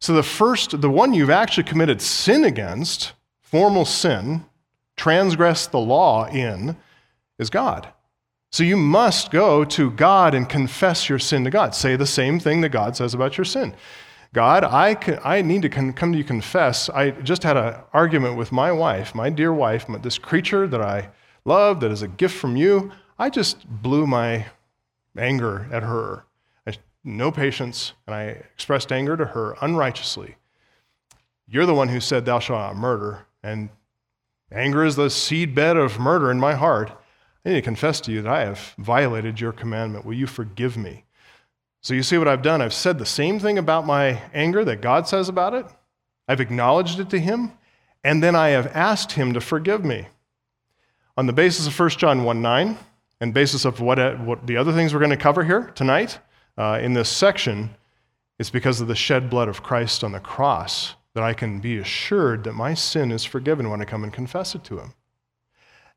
So 0.00 0.12
the 0.12 0.22
first, 0.22 0.80
the 0.80 0.90
one 0.90 1.14
you've 1.14 1.30
actually 1.30 1.64
committed 1.64 2.02
sin 2.02 2.44
against, 2.44 3.12
formal 3.40 3.84
sin, 3.84 4.44
transgressed 4.96 5.70
the 5.70 5.78
law 5.78 6.26
in, 6.26 6.76
is 7.38 7.50
God. 7.50 7.88
So 8.50 8.64
you 8.64 8.76
must 8.76 9.30
go 9.30 9.64
to 9.64 9.90
God 9.90 10.34
and 10.34 10.48
confess 10.48 11.08
your 11.08 11.18
sin 11.18 11.44
to 11.44 11.50
God. 11.50 11.74
Say 11.74 11.96
the 11.96 12.06
same 12.06 12.38
thing 12.38 12.60
that 12.62 12.68
God 12.68 12.96
says 12.96 13.14
about 13.14 13.38
your 13.38 13.44
sin. 13.44 13.74
God, 14.34 14.64
I, 14.64 14.94
can, 14.94 15.18
I 15.22 15.42
need 15.42 15.62
to 15.62 15.68
con- 15.68 15.92
come 15.92 16.12
to 16.12 16.18
you 16.18 16.24
confess. 16.24 16.88
I 16.88 17.10
just 17.10 17.42
had 17.42 17.56
an 17.58 17.74
argument 17.92 18.36
with 18.36 18.50
my 18.50 18.72
wife, 18.72 19.14
my 19.14 19.28
dear 19.28 19.52
wife, 19.52 19.86
this 20.00 20.16
creature 20.16 20.66
that 20.66 20.80
I 20.80 21.10
love, 21.44 21.80
that 21.80 21.90
is 21.90 22.00
a 22.00 22.08
gift 22.08 22.36
from 22.36 22.56
you. 22.56 22.92
I 23.18 23.28
just 23.28 23.68
blew 23.68 24.06
my 24.06 24.46
anger 25.18 25.68
at 25.70 25.82
her. 25.82 26.24
I 26.66 26.74
no 27.04 27.30
patience, 27.30 27.92
and 28.06 28.14
I 28.14 28.22
expressed 28.54 28.90
anger 28.90 29.18
to 29.18 29.26
her 29.26 29.54
unrighteously. 29.60 30.36
You're 31.46 31.66
the 31.66 31.74
one 31.74 31.88
who 31.88 32.00
said, 32.00 32.24
Thou 32.24 32.38
shalt 32.38 32.60
not 32.60 32.76
murder, 32.76 33.26
and 33.42 33.68
anger 34.50 34.82
is 34.82 34.96
the 34.96 35.08
seedbed 35.08 35.76
of 35.76 35.98
murder 35.98 36.30
in 36.30 36.40
my 36.40 36.54
heart. 36.54 36.90
I 37.44 37.50
need 37.50 37.56
to 37.56 37.62
confess 37.62 38.00
to 38.02 38.12
you 38.12 38.22
that 38.22 38.32
I 38.32 38.44
have 38.46 38.74
violated 38.78 39.40
your 39.40 39.52
commandment. 39.52 40.06
Will 40.06 40.14
you 40.14 40.26
forgive 40.26 40.78
me? 40.78 41.04
So 41.82 41.94
you 41.94 42.02
see 42.02 42.16
what 42.16 42.28
I've 42.28 42.42
done? 42.42 42.62
I've 42.62 42.72
said 42.72 42.98
the 42.98 43.06
same 43.06 43.40
thing 43.40 43.58
about 43.58 43.86
my 43.86 44.22
anger 44.32 44.64
that 44.64 44.80
God 44.80 45.08
says 45.08 45.28
about 45.28 45.52
it. 45.52 45.66
I've 46.28 46.40
acknowledged 46.40 47.00
it 47.00 47.10
to 47.10 47.18
him, 47.18 47.52
and 48.04 48.22
then 48.22 48.36
I 48.36 48.50
have 48.50 48.68
asked 48.68 49.12
him 49.12 49.34
to 49.34 49.40
forgive 49.40 49.84
me. 49.84 50.06
On 51.16 51.26
the 51.26 51.32
basis 51.32 51.66
of 51.66 51.78
1 51.78 51.90
John 51.90 52.24
1 52.24 52.40
9, 52.40 52.78
and 53.22 53.32
basis 53.32 53.64
of 53.64 53.80
what, 53.80 54.18
what 54.20 54.48
the 54.48 54.56
other 54.56 54.72
things 54.72 54.92
we're 54.92 54.98
going 54.98 55.10
to 55.10 55.16
cover 55.16 55.44
here 55.44 55.70
tonight 55.76 56.18
uh, 56.58 56.80
in 56.82 56.92
this 56.92 57.08
section, 57.08 57.70
it's 58.38 58.50
because 58.50 58.80
of 58.80 58.88
the 58.88 58.96
shed 58.96 59.30
blood 59.30 59.48
of 59.48 59.62
Christ 59.62 60.02
on 60.02 60.10
the 60.10 60.18
cross 60.18 60.96
that 61.14 61.22
I 61.22 61.32
can 61.32 61.60
be 61.60 61.78
assured 61.78 62.42
that 62.44 62.54
my 62.54 62.74
sin 62.74 63.12
is 63.12 63.24
forgiven 63.24 63.70
when 63.70 63.80
I 63.80 63.84
come 63.84 64.02
and 64.02 64.12
confess 64.12 64.56
it 64.56 64.64
to 64.64 64.80
him. 64.80 64.94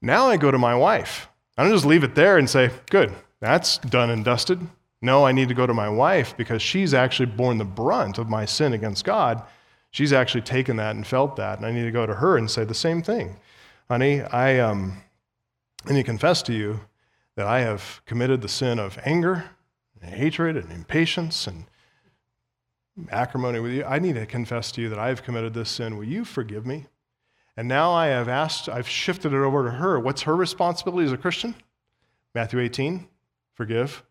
Now 0.04 0.28
I 0.28 0.38
go 0.38 0.52
to 0.52 0.60
my 0.60 0.76
wife. 0.76 1.28
I 1.58 1.64
don't 1.64 1.74
just 1.74 1.86
leave 1.86 2.04
it 2.04 2.14
there 2.14 2.38
and 2.38 2.48
say, 2.48 2.70
good, 2.92 3.12
that's 3.40 3.80
done 3.80 4.12
and 4.12 4.24
dusted. 4.24 4.60
No, 5.02 5.26
I 5.26 5.32
need 5.32 5.50
to 5.50 5.54
go 5.54 5.68
to 5.68 5.74
my 5.74 5.90
wife 5.90 6.36
because 6.38 6.62
she's 6.62 6.94
actually 6.94 7.28
borne 7.28 7.58
the 7.58 7.66
brunt 7.66 8.18
of 8.18 8.30
my 8.30 8.46
sin 8.46 8.74
against 8.74 9.06
God. 9.06 9.44
She's 9.92 10.14
actually 10.14 10.42
taken 10.42 10.78
that 10.78 10.96
and 10.96 11.06
felt 11.06 11.36
that. 11.36 11.58
And 11.58 11.66
I 11.66 11.72
need 11.72 11.84
to 11.84 11.92
go 11.92 12.06
to 12.06 12.16
her 12.16 12.38
and 12.38 12.50
say 12.50 12.64
the 12.64 12.74
same 12.74 13.02
thing. 13.02 13.38
Honey, 13.90 14.22
I, 14.22 14.60
um, 14.60 15.02
I 15.86 15.94
need 15.94 16.02
to 16.02 16.04
confess 16.04 16.42
to 16.44 16.54
you 16.54 16.80
that 17.36 17.48
I 17.48 17.62
have 17.62 18.02
committed 18.06 18.42
the 18.42 18.50
sin 18.50 18.80
of 18.80 18.98
anger 19.06 19.46
and 20.02 20.14
hatred 20.14 20.58
and 20.58 20.72
impatience 20.72 21.48
and 21.48 21.66
acrimony 23.12 23.60
with 23.60 23.74
you. 23.74 23.84
I 23.84 24.00
need 24.00 24.16
to 24.16 24.26
confess 24.26 24.72
to 24.74 24.82
you 24.82 24.90
that 24.90 25.00
I 25.00 25.10
have 25.10 25.24
committed 25.24 25.54
this 25.54 25.70
sin. 25.70 25.98
Will 25.98 26.06
you 26.06 26.26
forgive 26.26 26.66
me? 26.66 26.86
And 27.58 27.68
now 27.68 27.92
I 27.92 28.08
have 28.08 28.28
asked, 28.28 28.68
I've 28.68 28.88
shifted 28.88 29.34
it 29.34 29.38
over 29.38 29.64
to 29.64 29.72
her. 29.72 30.00
What's 30.00 30.24
her 30.24 30.36
responsibility 30.36 31.06
as 31.06 31.12
a 31.12 31.18
Christian? 31.18 31.56
Matthew 32.34 32.60
18, 32.60 33.08
forgive. 33.54 34.04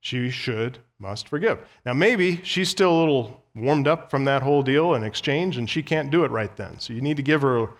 She 0.00 0.30
should, 0.30 0.78
must 0.98 1.28
forgive. 1.28 1.58
Now, 1.84 1.92
maybe 1.92 2.40
she's 2.42 2.68
still 2.68 2.92
a 2.92 3.00
little 3.00 3.42
warmed 3.54 3.88
up 3.88 4.10
from 4.10 4.24
that 4.24 4.42
whole 4.42 4.62
deal 4.62 4.94
and 4.94 5.04
exchange, 5.04 5.56
and 5.58 5.68
she 5.68 5.82
can't 5.82 6.10
do 6.10 6.24
it 6.24 6.30
right 6.30 6.54
then. 6.56 6.78
So 6.78 6.92
you 6.92 7.00
need 7.00 7.16
to 7.16 7.22
give 7.22 7.42
her, 7.42 7.70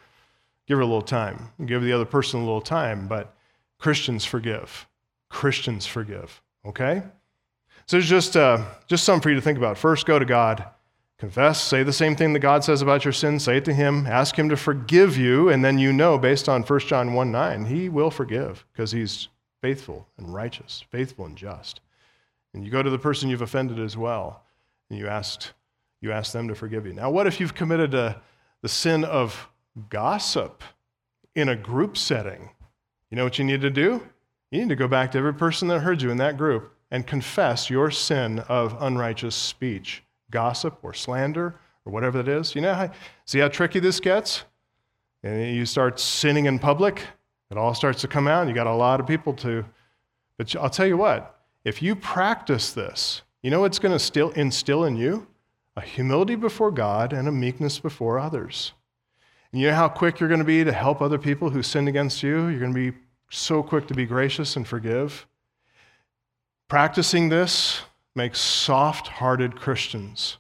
give 0.67 0.79
her 0.79 0.83
a 0.83 0.87
little 0.87 1.03
time, 1.03 1.53
give 1.65 1.83
the 1.83 1.93
other 1.93 2.05
person 2.05 2.41
a 2.41 2.45
little 2.45 2.61
time. 2.61 3.09
But 3.09 3.35
Christians 3.79 4.25
forgive. 4.25 4.87
Christians 5.29 5.87
forgive. 5.87 6.43
Okay? 6.65 7.03
So 7.87 7.97
there's 7.97 8.09
just, 8.09 8.37
uh, 8.37 8.65
just 8.87 9.05
something 9.05 9.23
for 9.23 9.31
you 9.31 9.37
to 9.37 9.41
think 9.41 9.59
about. 9.59 9.79
First, 9.79 10.05
go 10.05 10.19
to 10.19 10.25
God, 10.25 10.65
confess, 11.19 11.63
say 11.63 11.83
the 11.83 11.93
same 11.93 12.17
thing 12.17 12.33
that 12.33 12.41
God 12.41 12.65
says 12.65 12.83
about 12.83 13.05
your 13.05 13.13
sin, 13.13 13.39
say 13.39 13.59
it 13.59 13.65
to 13.67 13.73
Him, 13.73 14.07
ask 14.07 14.39
Him 14.39 14.49
to 14.51 14.57
forgive 14.57 15.17
you, 15.17 15.49
and 15.49 15.65
then 15.65 15.79
you 15.79 15.93
know, 15.93 16.19
based 16.19 16.49
on 16.49 16.63
1 16.63 16.81
John 16.81 17.15
1 17.15 17.33
9, 17.33 17.67
He 17.67 17.89
will 17.89 18.11
forgive 18.11 18.67
because 18.73 18.93
He's 18.93 19.29
faithful 19.63 20.07
and 20.19 20.33
righteous, 20.35 20.85
faithful 20.91 21.25
and 21.25 21.37
just. 21.37 21.81
And 22.55 22.65
you 22.65 22.71
go 22.71 22.83
to 22.83 22.91
the 22.91 22.99
person 22.99 23.29
you've 23.29 23.43
offended 23.43 23.79
as 23.79 23.97
well, 23.97 24.43
and 24.91 24.99
you 24.99 25.07
ask, 25.07 25.53
you 26.01 26.13
ask 26.13 26.33
them 26.33 26.49
to 26.49 26.55
forgive 26.55 26.87
you. 26.87 26.93
Now, 26.93 27.11
what 27.11 27.27
if 27.27 27.41
you've 27.41 27.55
committed 27.55 27.95
a, 27.95 28.21
the 28.63 28.69
sin 28.69 29.05
of 29.05 29.49
gossip 29.91 30.63
in 31.35 31.49
a 31.49 31.57
group 31.57 31.97
setting? 31.97 32.51
You 33.11 33.17
know 33.17 33.25
what 33.25 33.39
you 33.39 33.45
need 33.45 33.61
to 33.61 33.71
do? 33.71 34.03
You 34.51 34.61
need 34.61 34.69
to 34.71 34.77
go 34.77 34.89
back 34.89 35.13
to 35.13 35.19
every 35.19 35.35
person 35.35 35.69
that 35.69 35.81
heard 35.81 36.01
you 36.01 36.11
in 36.11 36.17
that 36.19 36.37
group 36.37 36.75
and 36.91 37.07
confess 37.07 37.69
your 37.69 37.91
sin 37.91 38.39
of 38.41 38.77
unrighteous 38.81 39.35
speech, 39.35 40.03
gossip 40.31 40.79
or 40.83 40.95
slander 40.95 41.55
or 41.85 41.93
whatever 41.93 42.21
it 42.21 42.29
is. 42.29 42.55
You 42.55 42.63
know 42.63 42.75
how, 42.75 42.91
see 43.27 43.41
how 43.41 43.49
tricky 43.49 43.79
this 43.79 44.01
gets? 44.01 44.45
And 45.23 45.55
you 45.55 45.67
start 45.67 46.01
sinning 46.01 46.47
in 46.47 46.59
public, 46.59 47.03
it 47.51 47.59
all 47.59 47.75
starts 47.75 48.01
to 48.03 48.09
come 48.09 48.29
out, 48.29 48.47
you 48.47 48.55
got 48.55 48.67
a 48.67 48.75
lot 48.75 49.01
of 49.01 49.07
people 49.07 49.33
to. 49.35 49.65
But 50.37 50.55
I'll 50.57 50.71
tell 50.71 50.87
you 50.87 50.97
what, 50.97 51.38
if 51.69 51.83
you 51.83 51.95
practice 51.95 52.73
this, 52.73 53.21
you 53.43 53.51
know 53.51 53.61
what's 53.61 53.79
going 53.79 53.93
to 53.93 53.99
still 53.99 54.31
instill 54.31 54.85
in 54.85 54.97
you? 54.97 55.27
A 55.77 55.83
humility 55.83 56.35
before 56.35 56.71
God 56.71 57.13
and 57.13 57.29
a 57.29 57.33
meekness 57.33 57.79
before 57.79 58.19
others. 58.19 58.73
And 59.53 59.61
you 59.61 59.69
know 59.69 59.75
how 59.75 59.89
quick 59.89 60.19
you're 60.19 60.31
going 60.31 60.41
to 60.41 60.47
be 60.47 60.65
to 60.65 60.73
help 60.73 61.03
other 61.03 61.19
people 61.19 61.51
who 61.51 61.63
sinned 61.63 61.87
against 61.87 62.23
you? 62.23 62.49
You're 62.49 62.59
going 62.61 62.73
to 62.73 62.93
be 62.93 62.97
so 63.29 63.63
quick 63.63 63.87
to 63.89 63.95
be 63.95 64.07
gracious 64.07 64.57
and 64.57 64.67
forgive. 64.67 65.27
Practicing 66.69 67.29
this 67.29 67.83
makes 68.17 68.41
soft 68.41 69.07
hearted 69.07 69.55
Christians 69.55 70.39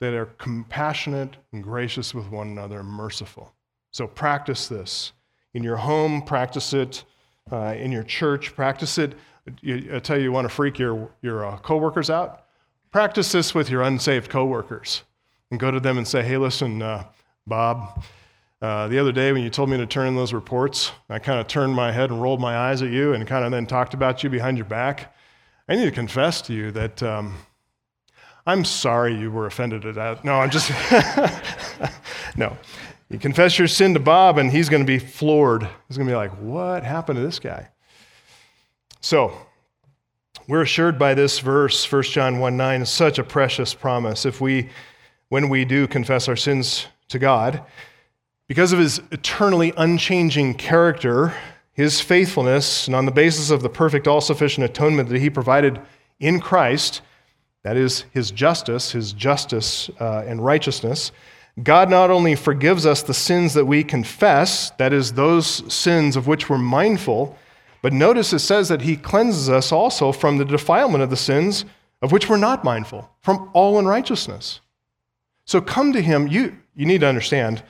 that 0.00 0.12
are 0.12 0.26
compassionate 0.26 1.36
and 1.52 1.64
gracious 1.64 2.14
with 2.14 2.30
one 2.30 2.48
another 2.48 2.80
and 2.80 2.88
merciful. 2.88 3.54
So 3.92 4.06
practice 4.06 4.68
this 4.68 5.14
in 5.54 5.62
your 5.62 5.76
home, 5.76 6.20
practice 6.20 6.74
it 6.74 7.04
uh, 7.50 7.74
in 7.78 7.90
your 7.90 8.04
church, 8.04 8.54
practice 8.54 8.98
it. 8.98 9.14
I 9.46 9.98
tell 9.98 10.16
you, 10.18 10.24
you 10.24 10.32
want 10.32 10.44
to 10.48 10.54
freak 10.54 10.78
your, 10.78 11.10
your 11.20 11.44
uh, 11.44 11.58
coworkers 11.58 12.10
out? 12.10 12.44
Practice 12.90 13.32
this 13.32 13.54
with 13.54 13.70
your 13.70 13.82
unsaved 13.82 14.30
coworkers 14.30 15.02
and 15.50 15.58
go 15.58 15.70
to 15.70 15.80
them 15.80 15.98
and 15.98 16.06
say, 16.06 16.22
hey, 16.22 16.36
listen, 16.36 16.80
uh, 16.80 17.04
Bob, 17.46 18.04
uh, 18.60 18.86
the 18.88 18.98
other 18.98 19.10
day 19.10 19.32
when 19.32 19.42
you 19.42 19.50
told 19.50 19.68
me 19.68 19.76
to 19.76 19.86
turn 19.86 20.06
in 20.06 20.14
those 20.14 20.32
reports, 20.32 20.92
I 21.08 21.18
kind 21.18 21.40
of 21.40 21.48
turned 21.48 21.74
my 21.74 21.90
head 21.90 22.10
and 22.10 22.22
rolled 22.22 22.40
my 22.40 22.56
eyes 22.56 22.82
at 22.82 22.90
you 22.90 23.14
and 23.14 23.26
kind 23.26 23.44
of 23.44 23.50
then 23.50 23.66
talked 23.66 23.94
about 23.94 24.22
you 24.22 24.30
behind 24.30 24.56
your 24.56 24.66
back. 24.66 25.14
I 25.68 25.74
need 25.74 25.84
to 25.86 25.90
confess 25.90 26.42
to 26.42 26.52
you 26.52 26.70
that 26.72 27.02
um, 27.02 27.34
I'm 28.46 28.64
sorry 28.64 29.16
you 29.16 29.30
were 29.30 29.46
offended 29.46 29.84
at 29.84 29.96
that. 29.96 30.24
No, 30.24 30.34
I'm 30.34 30.50
just, 30.50 30.70
no. 32.36 32.56
You 33.08 33.18
confess 33.18 33.58
your 33.58 33.68
sin 33.68 33.94
to 33.94 34.00
Bob, 34.00 34.38
and 34.38 34.50
he's 34.50 34.68
going 34.68 34.82
to 34.82 34.86
be 34.86 34.98
floored. 34.98 35.68
He's 35.88 35.96
going 35.96 36.06
to 36.06 36.12
be 36.12 36.16
like, 36.16 36.30
what 36.38 36.82
happened 36.82 37.16
to 37.16 37.22
this 37.22 37.38
guy? 37.38 37.68
So, 39.04 39.36
we're 40.46 40.62
assured 40.62 40.96
by 40.96 41.14
this 41.14 41.40
verse, 41.40 41.90
1 41.90 42.02
John 42.04 42.38
1 42.38 42.56
9, 42.56 42.82
is 42.82 42.88
such 42.88 43.18
a 43.18 43.24
precious 43.24 43.74
promise. 43.74 44.24
If 44.24 44.40
we, 44.40 44.68
when 45.28 45.48
we 45.48 45.64
do 45.64 45.88
confess 45.88 46.28
our 46.28 46.36
sins 46.36 46.86
to 47.08 47.18
God, 47.18 47.64
because 48.46 48.72
of 48.72 48.78
his 48.78 49.02
eternally 49.10 49.72
unchanging 49.76 50.54
character, 50.54 51.34
his 51.72 52.00
faithfulness, 52.00 52.86
and 52.86 52.94
on 52.94 53.04
the 53.04 53.10
basis 53.10 53.50
of 53.50 53.60
the 53.62 53.68
perfect, 53.68 54.06
all 54.06 54.20
sufficient 54.20 54.64
atonement 54.64 55.08
that 55.08 55.20
he 55.20 55.28
provided 55.28 55.80
in 56.20 56.38
Christ, 56.38 57.02
that 57.64 57.76
is, 57.76 58.04
his 58.12 58.30
justice, 58.30 58.92
his 58.92 59.12
justice 59.12 59.90
uh, 59.98 60.22
and 60.28 60.44
righteousness, 60.44 61.10
God 61.60 61.90
not 61.90 62.12
only 62.12 62.36
forgives 62.36 62.86
us 62.86 63.02
the 63.02 63.14
sins 63.14 63.54
that 63.54 63.66
we 63.66 63.82
confess, 63.82 64.70
that 64.78 64.92
is, 64.92 65.14
those 65.14 65.74
sins 65.74 66.14
of 66.14 66.28
which 66.28 66.48
we're 66.48 66.56
mindful, 66.56 67.36
but 67.82 67.92
notice 67.92 68.32
it 68.32 68.38
says 68.38 68.68
that 68.68 68.82
he 68.82 68.96
cleanses 68.96 69.50
us 69.50 69.72
also 69.72 70.12
from 70.12 70.38
the 70.38 70.44
defilement 70.44 71.02
of 71.02 71.10
the 71.10 71.16
sins 71.16 71.64
of 72.00 72.10
which 72.10 72.28
we're 72.28 72.36
not 72.36 72.64
mindful, 72.64 73.10
from 73.20 73.50
all 73.52 73.78
unrighteousness. 73.78 74.60
So 75.44 75.60
come 75.60 75.92
to 75.92 76.02
him. 76.02 76.26
You, 76.26 76.56
you 76.74 76.86
need 76.86 77.00
to 77.02 77.06
understand. 77.06 77.62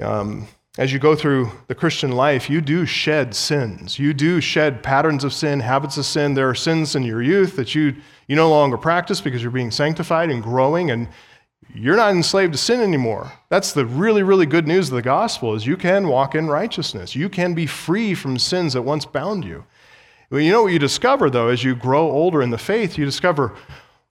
Um, 0.00 0.48
as 0.76 0.92
you 0.92 0.98
go 0.98 1.14
through 1.14 1.50
the 1.68 1.74
Christian 1.74 2.12
life, 2.12 2.50
you 2.50 2.60
do 2.60 2.84
shed 2.84 3.34
sins. 3.34 3.98
You 3.98 4.12
do 4.12 4.40
shed 4.40 4.82
patterns 4.82 5.22
of 5.22 5.32
sin, 5.32 5.60
habits 5.60 5.96
of 5.96 6.04
sin. 6.04 6.34
There 6.34 6.48
are 6.48 6.54
sins 6.54 6.96
in 6.96 7.04
your 7.04 7.22
youth 7.22 7.56
that 7.56 7.74
you, 7.74 7.94
you 8.26 8.36
no 8.36 8.50
longer 8.50 8.76
practice 8.76 9.20
because 9.20 9.40
you're 9.40 9.52
being 9.52 9.70
sanctified 9.70 10.30
and 10.30 10.42
growing, 10.42 10.90
and 10.90 11.08
you're 11.74 11.96
not 11.96 12.12
enslaved 12.12 12.52
to 12.52 12.58
sin 12.58 12.80
anymore. 12.80 13.32
That's 13.48 13.72
the 13.72 13.84
really, 13.84 14.22
really 14.22 14.46
good 14.46 14.66
news 14.66 14.88
of 14.88 14.94
the 14.94 15.02
gospel 15.02 15.54
is 15.54 15.66
you 15.66 15.76
can 15.76 16.08
walk 16.08 16.34
in 16.34 16.46
righteousness. 16.46 17.14
You 17.14 17.28
can 17.28 17.54
be 17.54 17.66
free 17.66 18.14
from 18.14 18.38
sins 18.38 18.72
that 18.72 18.82
once 18.82 19.04
bound 19.04 19.44
you. 19.44 19.64
Well, 20.30 20.40
you 20.40 20.52
know 20.52 20.62
what 20.62 20.72
you 20.72 20.78
discover, 20.78 21.28
though, 21.30 21.48
as 21.48 21.62
you 21.64 21.74
grow 21.74 22.10
older 22.10 22.40
in 22.42 22.50
the 22.50 22.58
faith, 22.58 22.96
you 22.96 23.04
discover, 23.04 23.54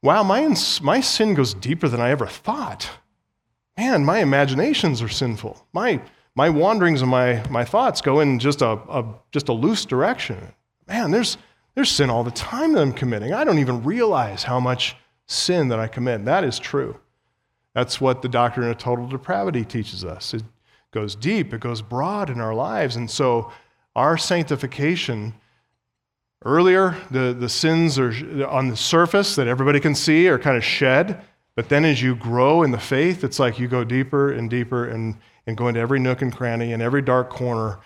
wow, 0.01 0.23
my, 0.23 0.55
my 0.81 0.99
sin 0.99 1.33
goes 1.33 1.53
deeper 1.53 1.88
than 1.88 2.01
I 2.01 2.09
ever 2.09 2.27
thought. 2.27 2.89
Man, 3.77 4.05
my 4.05 4.19
imaginations 4.19 5.01
are 5.01 5.09
sinful. 5.09 5.65
My 5.73 6.01
my 6.35 6.49
wanderings 6.49 7.01
and 7.01 7.11
my, 7.11 7.47
my 7.49 7.63
thoughts 7.63 8.01
go 8.01 8.19
in 8.19 8.39
just 8.39 8.61
a, 8.61 8.71
a, 8.71 9.05
just 9.31 9.49
a 9.49 9.53
loose 9.53 9.85
direction. 9.85 10.53
Man, 10.88 11.11
there's, 11.11 11.38
there's 11.75 11.91
sin 11.91 12.09
all 12.09 12.23
the 12.23 12.31
time 12.31 12.73
that 12.73 12.81
I'm 12.81 12.93
committing. 12.93 13.33
I 13.33 13.43
don't 13.43 13.59
even 13.59 13.83
realize 13.83 14.43
how 14.43 14.59
much 14.59 14.95
sin 15.27 15.67
that 15.67 15.79
I 15.79 15.88
commit. 15.88 16.25
That 16.25 16.43
is 16.43 16.57
true. 16.59 16.99
That's 17.76 17.99
what 17.99 18.21
the 18.21 18.30
doctrine 18.30 18.69
of 18.69 18.78
total 18.78 19.07
depravity 19.07 19.65
teaches 19.65 20.05
us. 20.05 20.34
It 20.34 20.43
goes 20.91 21.15
deep, 21.15 21.53
it 21.53 21.59
goes 21.59 21.82
broad 21.82 22.30
in 22.30 22.39
our 22.39 22.53
lives. 22.53 22.95
And 22.95 23.09
so 23.09 23.51
our 23.95 24.17
sanctification, 24.17 25.34
earlier, 26.45 26.95
the, 27.09 27.36
the 27.38 27.49
sins 27.49 27.97
are 27.97 28.13
on 28.47 28.69
the 28.69 28.78
surface 28.78 29.36
that 29.36 29.47
everybody 29.47 29.80
can 29.80 29.95
see 29.95 30.28
are 30.28 30.39
kind 30.39 30.57
of 30.57 30.63
shed. 30.63 31.21
But 31.55 31.69
then 31.69 31.86
as 31.86 32.01
you 32.01 32.15
grow 32.15 32.63
in 32.63 32.71
the 32.71 32.80
faith, 32.80 33.24
it's 33.24 33.39
like 33.39 33.59
you 33.59 33.67
go 33.67 33.84
deeper 33.84 34.32
and 34.32 34.49
deeper 34.49 34.86
and 34.86 35.15
and 35.45 35.57
go 35.57 35.67
into 35.67 35.80
every 35.80 35.99
nook 35.99 36.21
and 36.21 36.36
cranny 36.36 36.74
and 36.74 36.82
every 36.82 37.01
dark 37.01 37.30
corner, 37.30 37.80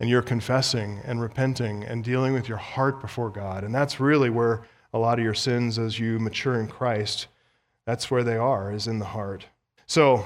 and 0.00 0.08
you're 0.08 0.22
confessing 0.22 1.00
and 1.04 1.20
repenting 1.20 1.84
and 1.84 2.02
dealing 2.02 2.32
with 2.32 2.48
your 2.48 2.58
heart 2.58 3.00
before 3.00 3.30
God. 3.30 3.64
And 3.64 3.74
that's 3.74 4.00
really 4.00 4.30
where 4.30 4.62
a 4.92 4.98
lot 4.98 5.18
of 5.18 5.24
your 5.24 5.34
sins 5.34 5.78
as 5.78 5.98
you 5.98 6.18
mature 6.18 6.58
in 6.58 6.68
Christ. 6.68 7.26
That's 7.86 8.10
where 8.10 8.24
they 8.24 8.36
are, 8.36 8.72
is 8.72 8.86
in 8.86 8.98
the 8.98 9.04
heart. 9.06 9.46
So 9.86 10.24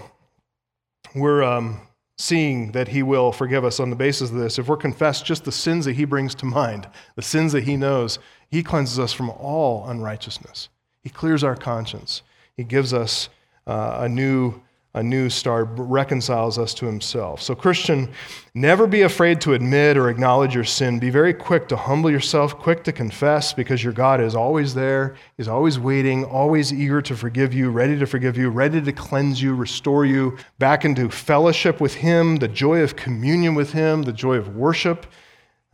we're 1.15 1.43
um, 1.43 1.81
seeing 2.17 2.73
that 2.73 2.89
He 2.89 3.03
will 3.03 3.33
forgive 3.33 3.65
us 3.65 3.81
on 3.81 3.91
the 3.91 3.97
basis 3.97 4.31
of 4.31 4.37
this. 4.37 4.59
If 4.59 4.69
we're 4.69 4.77
confessed 4.77 5.25
just 5.25 5.45
the 5.45 5.53
sins 5.53 5.85
that 5.85 5.97
He 5.97 6.05
brings 6.05 6.35
to 6.37 6.47
mind, 6.47 6.89
the 7.17 7.23
sins 7.23 7.53
that 7.53 7.65
He 7.65 7.77
knows, 7.77 8.19
He 8.51 8.63
cleanses 8.63 8.99
us 8.99 9.13
from 9.13 9.31
all 9.31 9.89
unrighteousness. 9.89 10.69
He 11.03 11.11
clears 11.11 11.43
our 11.45 11.57
conscience. 11.57 12.23
He 12.57 12.65
gives 12.65 12.93
us 12.93 13.29
uh, 13.67 13.99
a 14.01 14.09
new 14.09 14.61
a 14.95 15.03
new 15.03 15.29
start, 15.29 15.69
reconciles 15.73 16.59
us 16.59 16.73
to 16.75 16.87
himself. 16.87 17.43
So, 17.43 17.55
Christian, 17.55 18.11
never 18.55 18.87
be 18.87 19.03
afraid 19.03 19.41
to 19.43 19.53
admit 19.53 19.97
or 19.97 20.09
acknowledge 20.09 20.55
your 20.55 20.65
sin. 20.65 20.99
Be 20.99 21.11
very 21.11 21.35
quick 21.35 21.69
to 21.69 21.77
humble 21.77 22.11
yourself, 22.11 22.59
quick 22.59 22.85
to 22.85 22.93
confess, 22.93 23.53
because 23.53 23.85
your 23.85 23.93
God 23.93 24.21
is 24.21 24.35
always 24.35 24.75
there. 24.75 25.17
He's 25.37 25.47
always 25.47 25.79
waiting, 25.79 26.25
always 26.25 26.73
eager 26.73 27.03
to 27.03 27.15
forgive 27.15 27.53
you, 27.53 27.71
ready 27.71 27.99
to 27.99 28.07
forgive 28.07 28.39
you, 28.39 28.49
ready 28.49 28.81
to 28.81 28.93
cleanse 28.93 29.43
you, 29.43 29.55
restore 29.55 30.07
you 30.07 30.39
back 30.59 30.87
into 30.87 31.11
fellowship 31.11 31.81
with 31.81 31.95
Him, 31.95 32.37
the 32.37 32.49
joy 32.49 32.83
of 32.83 32.97
communion 32.97 33.55
with 33.55 33.73
Him, 33.73 34.03
the 34.03 34.13
joy 34.13 34.37
of 34.37 34.57
worship 34.57 35.07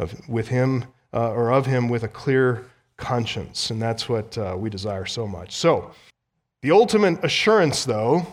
of, 0.01 0.29
with 0.29 0.49
Him 0.49 0.85
uh, 1.13 1.31
or 1.31 1.53
of 1.53 1.67
Him 1.67 1.89
with 1.89 2.03
a 2.03 2.09
clear 2.09 2.67
conscience. 2.97 3.71
And 3.71 3.81
that's 3.81 4.09
what 4.09 4.37
uh, 4.37 4.57
we 4.59 4.71
desire 4.71 5.07
so 5.07 5.27
much. 5.27 5.53
So, 5.53 5.93
the 6.63 6.71
ultimate 6.71 7.23
assurance, 7.23 7.85
though, 7.85 8.27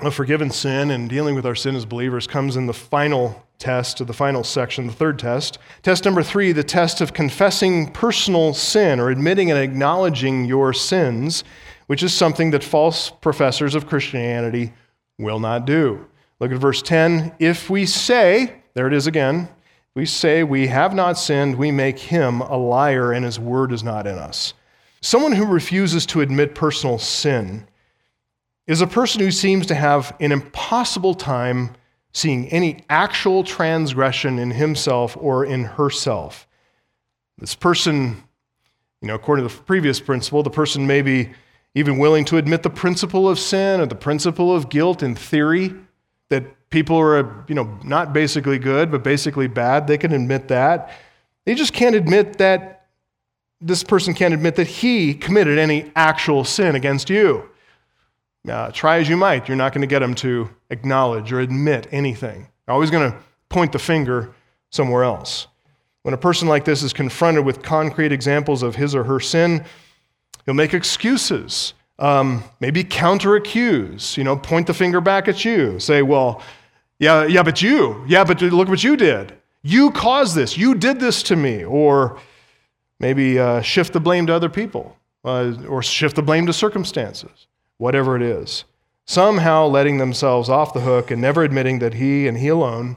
of 0.00 0.14
forgiven 0.14 0.50
sin 0.50 0.90
and 0.90 1.08
dealing 1.08 1.34
with 1.34 1.46
our 1.46 1.54
sin 1.54 1.76
as 1.76 1.86
believers 1.86 2.26
comes 2.26 2.56
in 2.56 2.66
the 2.66 2.74
final 2.74 3.46
test, 3.58 4.04
the 4.04 4.12
final 4.12 4.42
section, 4.42 4.88
the 4.88 4.92
third 4.92 5.18
test. 5.18 5.58
Test 5.82 6.04
number 6.04 6.22
three, 6.22 6.50
the 6.50 6.64
test 6.64 7.00
of 7.00 7.12
confessing 7.14 7.90
personal 7.92 8.54
sin 8.54 8.98
or 8.98 9.10
admitting 9.10 9.50
and 9.50 9.60
acknowledging 9.60 10.44
your 10.44 10.72
sins, 10.72 11.44
which 11.86 12.02
is 12.02 12.12
something 12.12 12.50
that 12.50 12.64
false 12.64 13.10
professors 13.10 13.76
of 13.76 13.86
Christianity 13.86 14.72
will 15.18 15.38
not 15.38 15.64
do. 15.64 16.04
Look 16.40 16.50
at 16.50 16.58
verse 16.58 16.82
10. 16.82 17.32
If 17.38 17.70
we 17.70 17.86
say, 17.86 18.62
there 18.74 18.88
it 18.88 18.92
is 18.92 19.06
again, 19.06 19.48
we 19.94 20.06
say 20.06 20.42
we 20.42 20.66
have 20.66 20.92
not 20.92 21.16
sinned, 21.16 21.54
we 21.54 21.70
make 21.70 22.00
him 22.00 22.40
a 22.40 22.56
liar 22.56 23.12
and 23.12 23.24
his 23.24 23.38
word 23.38 23.70
is 23.70 23.84
not 23.84 24.08
in 24.08 24.18
us. 24.18 24.54
Someone 25.00 25.32
who 25.32 25.46
refuses 25.46 26.04
to 26.06 26.20
admit 26.20 26.56
personal 26.56 26.98
sin 26.98 27.68
is 28.66 28.80
a 28.80 28.86
person 28.86 29.20
who 29.20 29.30
seems 29.30 29.66
to 29.66 29.74
have 29.74 30.16
an 30.20 30.32
impossible 30.32 31.14
time 31.14 31.70
seeing 32.12 32.48
any 32.48 32.84
actual 32.88 33.44
transgression 33.44 34.38
in 34.38 34.52
himself 34.52 35.16
or 35.20 35.44
in 35.44 35.64
herself. 35.64 36.46
This 37.38 37.54
person, 37.54 38.22
you 39.00 39.08
know, 39.08 39.14
according 39.14 39.46
to 39.46 39.54
the 39.54 39.62
previous 39.62 40.00
principle, 40.00 40.42
the 40.42 40.50
person 40.50 40.86
may 40.86 41.02
be 41.02 41.30
even 41.74 41.98
willing 41.98 42.24
to 42.26 42.36
admit 42.36 42.62
the 42.62 42.70
principle 42.70 43.28
of 43.28 43.38
sin 43.38 43.80
or 43.80 43.86
the 43.86 43.96
principle 43.96 44.54
of 44.54 44.68
guilt 44.68 45.02
in 45.02 45.14
theory, 45.16 45.74
that 46.28 46.44
people 46.70 46.96
are, 46.96 47.44
you 47.48 47.54
know, 47.54 47.78
not 47.84 48.12
basically 48.12 48.58
good, 48.58 48.90
but 48.90 49.02
basically 49.02 49.48
bad. 49.48 49.86
They 49.86 49.98
can 49.98 50.12
admit 50.12 50.48
that. 50.48 50.92
They 51.44 51.54
just 51.54 51.72
can't 51.72 51.96
admit 51.96 52.38
that 52.38 52.86
this 53.60 53.82
person 53.82 54.14
can't 54.14 54.32
admit 54.32 54.56
that 54.56 54.66
he 54.66 55.14
committed 55.14 55.58
any 55.58 55.90
actual 55.96 56.44
sin 56.44 56.76
against 56.76 57.10
you. 57.10 57.48
Uh, 58.48 58.70
try 58.70 58.98
as 58.98 59.08
you 59.08 59.16
might, 59.16 59.48
you're 59.48 59.56
not 59.56 59.72
going 59.72 59.80
to 59.80 59.86
get 59.86 60.00
them 60.00 60.14
to 60.14 60.50
acknowledge 60.68 61.32
or 61.32 61.40
admit 61.40 61.86
anything. 61.90 62.46
They're 62.66 62.74
always 62.74 62.90
going 62.90 63.10
to 63.10 63.18
point 63.48 63.72
the 63.72 63.78
finger 63.78 64.34
somewhere 64.70 65.04
else. 65.04 65.46
When 66.02 66.12
a 66.12 66.18
person 66.18 66.46
like 66.46 66.66
this 66.66 66.82
is 66.82 66.92
confronted 66.92 67.44
with 67.46 67.62
concrete 67.62 68.12
examples 68.12 68.62
of 68.62 68.76
his 68.76 68.94
or 68.94 69.04
her 69.04 69.18
sin, 69.18 69.64
he'll 70.44 70.54
make 70.54 70.74
excuses, 70.74 71.72
um, 71.98 72.44
maybe 72.60 72.84
counter 72.84 73.36
accuse, 73.36 74.14
you 74.18 74.24
know, 74.24 74.36
point 74.36 74.66
the 74.66 74.74
finger 74.74 75.00
back 75.00 75.26
at 75.26 75.46
you, 75.46 75.80
say, 75.80 76.02
well, 76.02 76.42
yeah, 76.98 77.24
yeah, 77.24 77.42
but 77.42 77.62
you, 77.62 78.04
yeah, 78.06 78.24
but 78.24 78.42
look 78.42 78.68
what 78.68 78.84
you 78.84 78.96
did. 78.96 79.32
You 79.62 79.90
caused 79.90 80.34
this, 80.34 80.58
you 80.58 80.74
did 80.74 81.00
this 81.00 81.22
to 81.24 81.36
me, 81.36 81.64
or 81.64 82.20
maybe 83.00 83.38
uh, 83.38 83.62
shift 83.62 83.94
the 83.94 84.00
blame 84.00 84.26
to 84.26 84.34
other 84.34 84.50
people, 84.50 84.98
uh, 85.24 85.54
or 85.66 85.82
shift 85.82 86.16
the 86.16 86.22
blame 86.22 86.44
to 86.46 86.52
circumstances 86.52 87.46
whatever 87.84 88.16
it 88.16 88.22
is, 88.22 88.64
somehow 89.04 89.66
letting 89.66 89.98
themselves 89.98 90.48
off 90.48 90.72
the 90.72 90.80
hook 90.80 91.10
and 91.10 91.20
never 91.20 91.42
admitting 91.42 91.80
that 91.80 91.92
he 91.92 92.26
and 92.26 92.38
he 92.38 92.48
alone, 92.48 92.96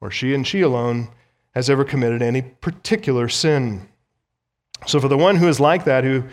or 0.00 0.10
she 0.10 0.32
and 0.32 0.46
she 0.46 0.62
alone, 0.62 1.08
has 1.54 1.68
ever 1.68 1.84
committed 1.84 2.22
any 2.22 2.40
particular 2.40 3.28
sin. 3.28 3.86
So, 4.86 4.98
for 4.98 5.08
the 5.08 5.18
one 5.18 5.36
who 5.36 5.46
is 5.46 5.60
like 5.60 5.84
that, 5.84 6.04
who 6.04 6.24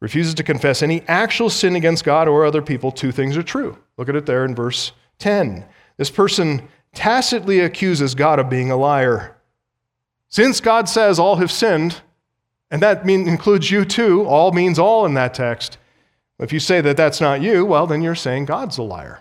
refuses 0.00 0.34
to 0.34 0.42
confess 0.42 0.82
any 0.82 1.02
actual 1.02 1.48
sin 1.48 1.76
against 1.76 2.02
God 2.02 2.26
or 2.26 2.44
other 2.44 2.60
people, 2.60 2.90
two 2.90 3.12
things 3.12 3.36
are 3.36 3.44
true. 3.44 3.78
Look 3.96 4.08
at 4.08 4.16
it 4.16 4.26
there 4.26 4.44
in 4.44 4.56
verse 4.56 4.90
10. 5.20 5.64
This 5.98 6.10
person 6.10 6.68
tacitly 6.92 7.60
accuses 7.60 8.16
God 8.16 8.40
of 8.40 8.50
being 8.50 8.72
a 8.72 8.76
liar. 8.76 9.36
Since 10.28 10.58
God 10.58 10.88
says 10.88 11.20
all 11.20 11.36
have 11.36 11.52
sinned, 11.52 12.00
and 12.68 12.82
that 12.82 13.06
mean, 13.06 13.28
includes 13.28 13.70
you 13.70 13.84
too, 13.84 14.24
all 14.24 14.50
means 14.50 14.76
all 14.76 15.06
in 15.06 15.14
that 15.14 15.34
text, 15.34 15.78
if 16.42 16.52
you 16.52 16.60
say 16.60 16.80
that 16.80 16.96
that's 16.96 17.20
not 17.20 17.40
you, 17.40 17.64
well, 17.64 17.86
then 17.86 18.02
you're 18.02 18.14
saying 18.14 18.46
God's 18.46 18.78
a 18.78 18.82
liar. 18.82 19.20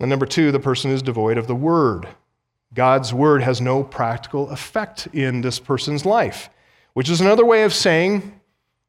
And 0.00 0.08
number 0.08 0.26
two, 0.26 0.52
the 0.52 0.60
person 0.60 0.90
is 0.90 1.02
devoid 1.02 1.38
of 1.38 1.46
the 1.46 1.54
word. 1.54 2.08
God's 2.74 3.12
word 3.12 3.42
has 3.42 3.60
no 3.60 3.82
practical 3.82 4.50
effect 4.50 5.08
in 5.12 5.40
this 5.40 5.58
person's 5.58 6.04
life, 6.04 6.50
which 6.92 7.08
is 7.08 7.20
another 7.20 7.44
way 7.44 7.64
of 7.64 7.74
saying, 7.74 8.40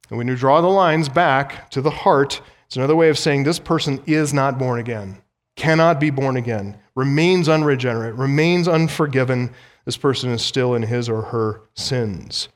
and 0.10 0.18
when 0.18 0.28
you 0.28 0.36
draw 0.36 0.62
the 0.62 0.68
lines 0.68 1.10
back 1.10 1.70
to 1.72 1.82
the 1.82 1.90
heart, 1.90 2.42
it's 2.66 2.76
another 2.76 2.96
way 2.96 3.10
of 3.10 3.18
saying 3.18 3.44
this 3.44 3.60
person 3.60 4.02
is 4.06 4.34
not 4.34 4.60
born 4.60 4.80
again, 4.80 5.22
cannot 5.56 6.00
be 6.00 6.10
born 6.10 6.38
again, 6.38 6.78
remains 6.96 7.50
unregenerate, 7.50 8.16
remains 8.16 8.68
unforgiven. 8.68 9.52
This 9.86 9.98
person 9.98 10.30
is 10.30 10.44
still 10.44 10.76
in 10.76 10.84
his 10.84 11.10
or 11.10 11.22
her 11.22 11.62
sins. 11.74 12.50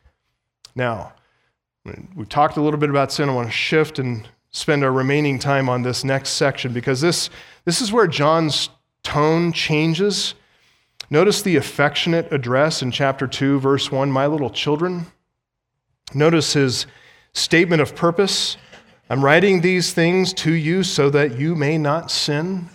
Now, 0.76 1.14
we've 2.16 2.30
talked 2.30 2.58
a 2.58 2.62
little 2.62 2.80
bit 2.80 2.89
about 2.89 3.12
sin. 3.12 3.30
I 3.30 3.34
want 3.34 3.47
to 3.47 3.51
shift 3.51 3.97
and 3.97 4.28
spend 4.54 4.84
our 4.84 4.91
remaining 4.91 5.38
time 5.38 5.68
on 5.68 5.82
this 5.82 6.06
next 6.06 6.30
section 6.32 6.72
because 6.72 7.01
this, 7.01 7.30
this 7.66 7.82
is 7.82 7.91
where 7.91 8.08
John's 8.08 8.70
tone 9.04 9.51
changes. 9.51 10.36
Notice 11.10 11.41
the 11.41 11.58
affectionate 11.58 12.32
address 12.32 12.82
in 12.82 12.91
chapter 12.91 13.28
2, 13.28 13.60
verse 13.60 13.91
1 13.91 14.10
My 14.10 14.28
little 14.28 14.49
children. 14.49 15.08
Notice 16.14 16.54
his 16.54 16.86
statement 17.34 17.82
of 17.82 17.95
purpose 17.95 18.58
I'm 19.10 19.24
writing 19.24 19.62
these 19.62 19.93
things 19.93 20.34
to 20.36 20.54
you 20.54 20.82
so 20.82 21.10
that 21.10 21.38
you 21.38 21.56
may 21.56 21.78
not 21.78 22.10
sin. 22.10 22.70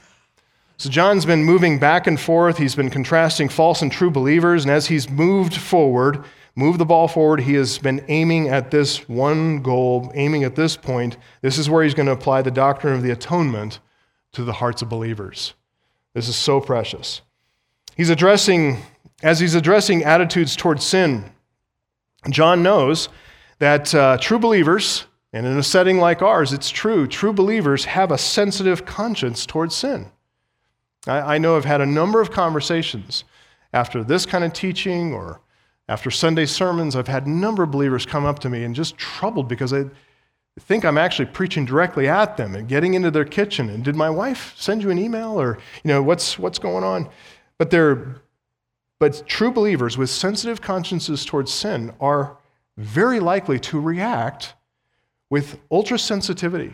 So, 0.76 0.88
John's 0.90 1.24
been 1.24 1.42
moving 1.42 1.78
back 1.78 2.06
and 2.06 2.20
forth. 2.20 2.58
He's 2.58 2.76
been 2.76 2.90
contrasting 2.90 3.48
false 3.48 3.82
and 3.82 3.90
true 3.90 4.10
believers. 4.10 4.64
And 4.64 4.70
as 4.70 4.86
he's 4.86 5.10
moved 5.10 5.56
forward, 5.56 6.22
move 6.58 6.76
the 6.76 6.84
ball 6.84 7.06
forward. 7.06 7.40
He 7.40 7.54
has 7.54 7.78
been 7.78 8.04
aiming 8.08 8.48
at 8.48 8.72
this 8.72 9.08
one 9.08 9.62
goal, 9.62 10.10
aiming 10.14 10.42
at 10.42 10.56
this 10.56 10.76
point. 10.76 11.16
This 11.40 11.56
is 11.56 11.70
where 11.70 11.84
he's 11.84 11.94
going 11.94 12.06
to 12.06 12.12
apply 12.12 12.42
the 12.42 12.50
doctrine 12.50 12.94
of 12.94 13.02
the 13.02 13.12
atonement 13.12 13.78
to 14.32 14.42
the 14.42 14.54
hearts 14.54 14.82
of 14.82 14.88
believers. 14.88 15.54
This 16.14 16.28
is 16.28 16.34
so 16.34 16.60
precious. 16.60 17.22
He's 17.96 18.10
addressing, 18.10 18.78
as 19.22 19.38
he's 19.38 19.54
addressing 19.54 20.02
attitudes 20.02 20.56
towards 20.56 20.84
sin, 20.84 21.30
John 22.28 22.64
knows 22.64 23.08
that 23.60 23.94
uh, 23.94 24.18
true 24.20 24.40
believers, 24.40 25.06
and 25.32 25.46
in 25.46 25.56
a 25.56 25.62
setting 25.62 25.98
like 25.98 26.22
ours, 26.22 26.52
it's 26.52 26.70
true, 26.70 27.06
true 27.06 27.32
believers 27.32 27.84
have 27.84 28.10
a 28.10 28.18
sensitive 28.18 28.84
conscience 28.84 29.46
towards 29.46 29.76
sin. 29.76 30.10
I, 31.06 31.36
I 31.36 31.38
know 31.38 31.56
I've 31.56 31.64
had 31.64 31.80
a 31.80 31.86
number 31.86 32.20
of 32.20 32.32
conversations 32.32 33.22
after 33.72 34.02
this 34.02 34.26
kind 34.26 34.42
of 34.42 34.52
teaching 34.52 35.14
or 35.14 35.40
after 35.88 36.10
Sunday 36.10 36.44
sermons, 36.46 36.94
I've 36.94 37.08
had 37.08 37.26
a 37.26 37.30
number 37.30 37.62
of 37.62 37.70
believers 37.70 38.04
come 38.04 38.26
up 38.26 38.38
to 38.40 38.50
me 38.50 38.64
and 38.64 38.74
just 38.74 38.98
troubled 38.98 39.48
because 39.48 39.72
I 39.72 39.86
think 40.60 40.84
I'm 40.84 40.98
actually 40.98 41.26
preaching 41.26 41.64
directly 41.64 42.08
at 42.08 42.36
them 42.36 42.54
and 42.54 42.68
getting 42.68 42.94
into 42.94 43.10
their 43.10 43.24
kitchen. 43.24 43.70
And 43.70 43.82
did 43.82 43.96
my 43.96 44.10
wife 44.10 44.52
send 44.56 44.82
you 44.82 44.90
an 44.90 44.98
email 44.98 45.40
or, 45.40 45.58
you 45.82 45.88
know, 45.88 46.02
what's, 46.02 46.38
what's 46.38 46.58
going 46.58 46.84
on? 46.84 47.08
But 47.56 47.70
they're, 47.70 48.16
but 48.98 49.22
true 49.26 49.50
believers 49.50 49.96
with 49.96 50.10
sensitive 50.10 50.60
consciences 50.60 51.24
towards 51.24 51.52
sin 51.52 51.94
are 52.00 52.36
very 52.76 53.20
likely 53.20 53.58
to 53.58 53.80
react 53.80 54.54
with 55.30 55.58
ultra 55.70 55.98
sensitivity 55.98 56.72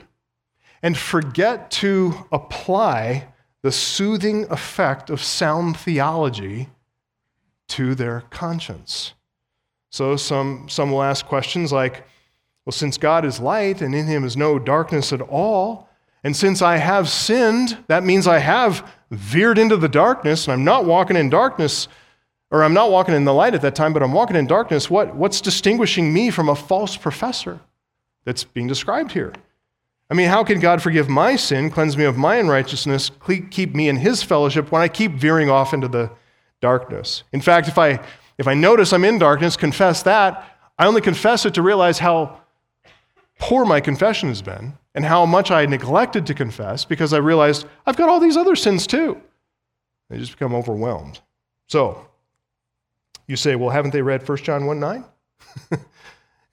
and 0.82 0.96
forget 0.96 1.70
to 1.70 2.26
apply 2.32 3.28
the 3.62 3.72
soothing 3.72 4.44
effect 4.50 5.08
of 5.08 5.22
sound 5.22 5.76
theology 5.76 6.68
to 7.68 7.94
their 7.94 8.22
conscience. 8.30 9.14
So 9.90 10.16
some, 10.16 10.68
some 10.68 10.90
will 10.90 11.02
ask 11.02 11.24
questions 11.26 11.72
like, 11.72 12.06
well, 12.64 12.72
since 12.72 12.96
God 12.96 13.24
is 13.24 13.40
light 13.40 13.80
and 13.80 13.94
in 13.94 14.06
him 14.06 14.24
is 14.24 14.36
no 14.36 14.58
darkness 14.58 15.12
at 15.12 15.20
all, 15.20 15.88
and 16.22 16.34
since 16.34 16.62
I 16.62 16.78
have 16.78 17.08
sinned, 17.08 17.78
that 17.88 18.02
means 18.04 18.26
I 18.26 18.38
have 18.38 18.90
veered 19.10 19.58
into 19.58 19.76
the 19.76 19.88
darkness 19.88 20.46
and 20.46 20.52
I'm 20.54 20.64
not 20.64 20.84
walking 20.84 21.16
in 21.16 21.28
darkness, 21.28 21.88
or 22.50 22.64
I'm 22.64 22.74
not 22.74 22.90
walking 22.90 23.14
in 23.14 23.24
the 23.24 23.34
light 23.34 23.54
at 23.54 23.62
that 23.62 23.74
time, 23.74 23.92
but 23.92 24.02
I'm 24.02 24.12
walking 24.12 24.36
in 24.36 24.46
darkness. 24.46 24.88
What, 24.88 25.14
what's 25.14 25.40
distinguishing 25.40 26.12
me 26.12 26.30
from 26.30 26.48
a 26.48 26.54
false 26.54 26.96
professor? 26.96 27.60
that's 28.24 28.44
being 28.44 28.66
described 28.66 29.12
here. 29.12 29.32
I 30.10 30.14
mean, 30.14 30.28
how 30.28 30.44
can 30.44 30.60
God 30.60 30.82
forgive 30.82 31.08
my 31.08 31.36
sin, 31.36 31.70
cleanse 31.70 31.96
me 31.96 32.04
of 32.04 32.16
my 32.16 32.36
unrighteousness, 32.36 33.10
keep 33.50 33.74
me 33.74 33.88
in 33.88 33.96
his 33.96 34.22
fellowship 34.22 34.70
when 34.70 34.82
I 34.82 34.88
keep 34.88 35.12
veering 35.12 35.50
off 35.50 35.72
into 35.72 35.88
the 35.88 36.10
darkness? 36.64 37.24
In 37.32 37.42
fact, 37.42 37.68
if 37.68 37.76
I 37.76 38.00
if 38.38 38.48
I 38.48 38.54
notice 38.54 38.92
I'm 38.94 39.04
in 39.04 39.18
darkness, 39.18 39.54
confess 39.56 40.02
that, 40.04 40.30
I 40.78 40.86
only 40.86 41.02
confess 41.02 41.44
it 41.44 41.54
to 41.54 41.62
realize 41.62 41.98
how 41.98 42.40
poor 43.38 43.66
my 43.66 43.80
confession 43.80 44.30
has 44.30 44.40
been 44.40 44.78
and 44.94 45.04
how 45.04 45.26
much 45.26 45.50
I 45.50 45.66
neglected 45.66 46.26
to 46.26 46.34
confess 46.34 46.86
because 46.86 47.12
I 47.12 47.18
realized 47.18 47.66
I've 47.86 47.96
got 47.96 48.08
all 48.08 48.18
these 48.18 48.36
other 48.36 48.56
sins 48.56 48.86
too. 48.86 49.20
I 50.10 50.16
just 50.16 50.32
become 50.32 50.54
overwhelmed. 50.54 51.20
So, 51.68 52.06
you 53.26 53.36
say, 53.36 53.56
well, 53.56 53.70
haven't 53.70 53.92
they 53.92 54.02
read 54.02 54.26
1 54.26 54.38
John 54.38 54.66
1 54.66 54.80
9? 54.80 55.04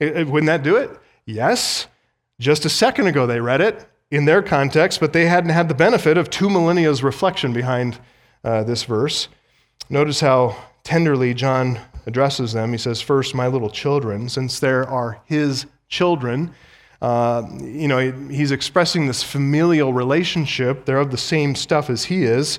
Wouldn't 0.00 0.46
that 0.46 0.62
do 0.62 0.76
it? 0.76 0.90
Yes. 1.24 1.86
Just 2.38 2.64
a 2.64 2.68
second 2.68 3.06
ago, 3.06 3.26
they 3.26 3.40
read 3.40 3.60
it 3.60 3.86
in 4.10 4.26
their 4.26 4.42
context, 4.42 5.00
but 5.00 5.12
they 5.12 5.26
hadn't 5.26 5.50
had 5.50 5.68
the 5.68 5.74
benefit 5.74 6.18
of 6.18 6.28
two 6.28 6.50
millennia's 6.50 7.02
reflection 7.02 7.52
behind 7.52 7.98
uh, 8.44 8.62
this 8.62 8.82
verse. 8.84 9.28
Notice 9.92 10.20
how 10.20 10.56
tenderly 10.84 11.34
John 11.34 11.78
addresses 12.06 12.54
them. 12.54 12.72
He 12.72 12.78
says, 12.78 13.02
First, 13.02 13.34
my 13.34 13.46
little 13.46 13.68
children, 13.68 14.30
since 14.30 14.58
there 14.58 14.88
are 14.88 15.20
his 15.26 15.66
children. 15.88 16.54
Uh, 17.02 17.46
you 17.60 17.88
know, 17.88 18.10
he's 18.30 18.52
expressing 18.52 19.06
this 19.06 19.22
familial 19.22 19.92
relationship. 19.92 20.86
They're 20.86 20.96
of 20.96 21.10
the 21.10 21.18
same 21.18 21.54
stuff 21.54 21.90
as 21.90 22.06
he 22.06 22.24
is. 22.24 22.58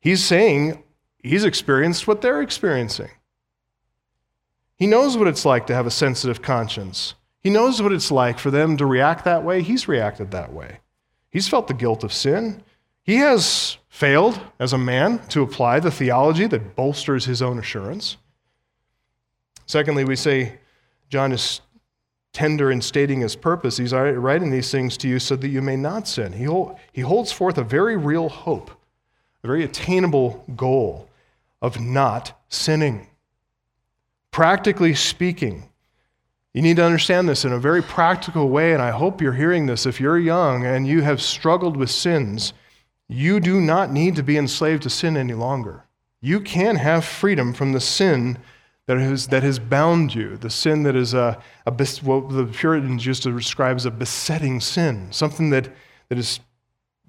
He's 0.00 0.24
saying 0.24 0.82
he's 1.18 1.44
experienced 1.44 2.08
what 2.08 2.22
they're 2.22 2.40
experiencing. 2.40 3.10
He 4.74 4.86
knows 4.86 5.18
what 5.18 5.28
it's 5.28 5.44
like 5.44 5.66
to 5.66 5.74
have 5.74 5.86
a 5.86 5.90
sensitive 5.90 6.40
conscience. 6.40 7.12
He 7.38 7.50
knows 7.50 7.82
what 7.82 7.92
it's 7.92 8.10
like 8.10 8.38
for 8.38 8.50
them 8.50 8.78
to 8.78 8.86
react 8.86 9.26
that 9.26 9.44
way. 9.44 9.60
He's 9.60 9.88
reacted 9.88 10.30
that 10.30 10.54
way. 10.54 10.78
He's 11.28 11.48
felt 11.48 11.68
the 11.68 11.74
guilt 11.74 12.02
of 12.02 12.14
sin. 12.14 12.62
He 13.04 13.16
has 13.16 13.78
failed 13.88 14.40
as 14.58 14.72
a 14.72 14.78
man 14.78 15.20
to 15.28 15.42
apply 15.42 15.80
the 15.80 15.90
theology 15.90 16.46
that 16.46 16.76
bolsters 16.76 17.24
his 17.24 17.42
own 17.42 17.58
assurance. 17.58 18.16
Secondly, 19.66 20.04
we 20.04 20.16
say 20.16 20.58
John 21.08 21.32
is 21.32 21.60
tender 22.32 22.70
in 22.70 22.80
stating 22.80 23.20
his 23.20 23.36
purpose. 23.36 23.76
He's 23.76 23.92
writing 23.92 24.50
these 24.50 24.70
things 24.70 24.96
to 24.98 25.08
you 25.08 25.18
so 25.18 25.36
that 25.36 25.48
you 25.48 25.60
may 25.60 25.76
not 25.76 26.08
sin. 26.08 26.32
He, 26.32 26.48
he 26.92 27.02
holds 27.02 27.30
forth 27.30 27.58
a 27.58 27.64
very 27.64 27.96
real 27.96 28.28
hope, 28.28 28.70
a 29.44 29.46
very 29.46 29.64
attainable 29.64 30.44
goal 30.56 31.08
of 31.60 31.80
not 31.80 32.40
sinning. 32.48 33.08
Practically 34.30 34.94
speaking, 34.94 35.68
you 36.54 36.62
need 36.62 36.76
to 36.76 36.84
understand 36.84 37.28
this 37.28 37.44
in 37.44 37.52
a 37.52 37.58
very 37.58 37.82
practical 37.82 38.48
way, 38.48 38.72
and 38.72 38.82
I 38.82 38.90
hope 38.90 39.20
you're 39.20 39.32
hearing 39.32 39.66
this. 39.66 39.86
If 39.86 40.00
you're 40.00 40.18
young 40.18 40.64
and 40.64 40.86
you 40.86 41.02
have 41.02 41.20
struggled 41.20 41.76
with 41.76 41.90
sins, 41.90 42.52
you 43.08 43.40
do 43.40 43.60
not 43.60 43.92
need 43.92 44.16
to 44.16 44.22
be 44.22 44.36
enslaved 44.36 44.82
to 44.84 44.90
sin 44.90 45.16
any 45.16 45.34
longer. 45.34 45.84
You 46.20 46.40
can 46.40 46.76
have 46.76 47.04
freedom 47.04 47.52
from 47.52 47.72
the 47.72 47.80
sin 47.80 48.38
that 48.86 48.98
has, 48.98 49.28
that 49.28 49.42
has 49.42 49.58
bound 49.58 50.14
you, 50.14 50.36
the 50.36 50.50
sin 50.50 50.82
that 50.84 50.96
is 50.96 51.14
a, 51.14 51.40
a 51.66 51.72
what 52.02 52.30
the 52.30 52.48
Puritans 52.52 53.06
used 53.06 53.22
to 53.24 53.32
describe 53.32 53.76
as 53.76 53.86
a 53.86 53.90
besetting 53.90 54.60
sin, 54.60 55.08
something 55.10 55.50
that, 55.50 55.68
that 56.08 56.16
has 56.16 56.40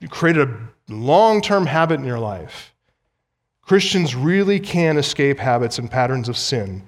created 0.10 0.48
a 0.48 0.60
long 0.90 1.42
term 1.42 1.66
habit 1.66 2.00
in 2.00 2.06
your 2.06 2.20
life. 2.20 2.74
Christians 3.62 4.16
really 4.16 4.60
can 4.60 4.98
escape 4.98 5.40
habits 5.40 5.80
and 5.80 5.90
patterns 5.90 6.28
of 6.28 6.38
sin 6.38 6.84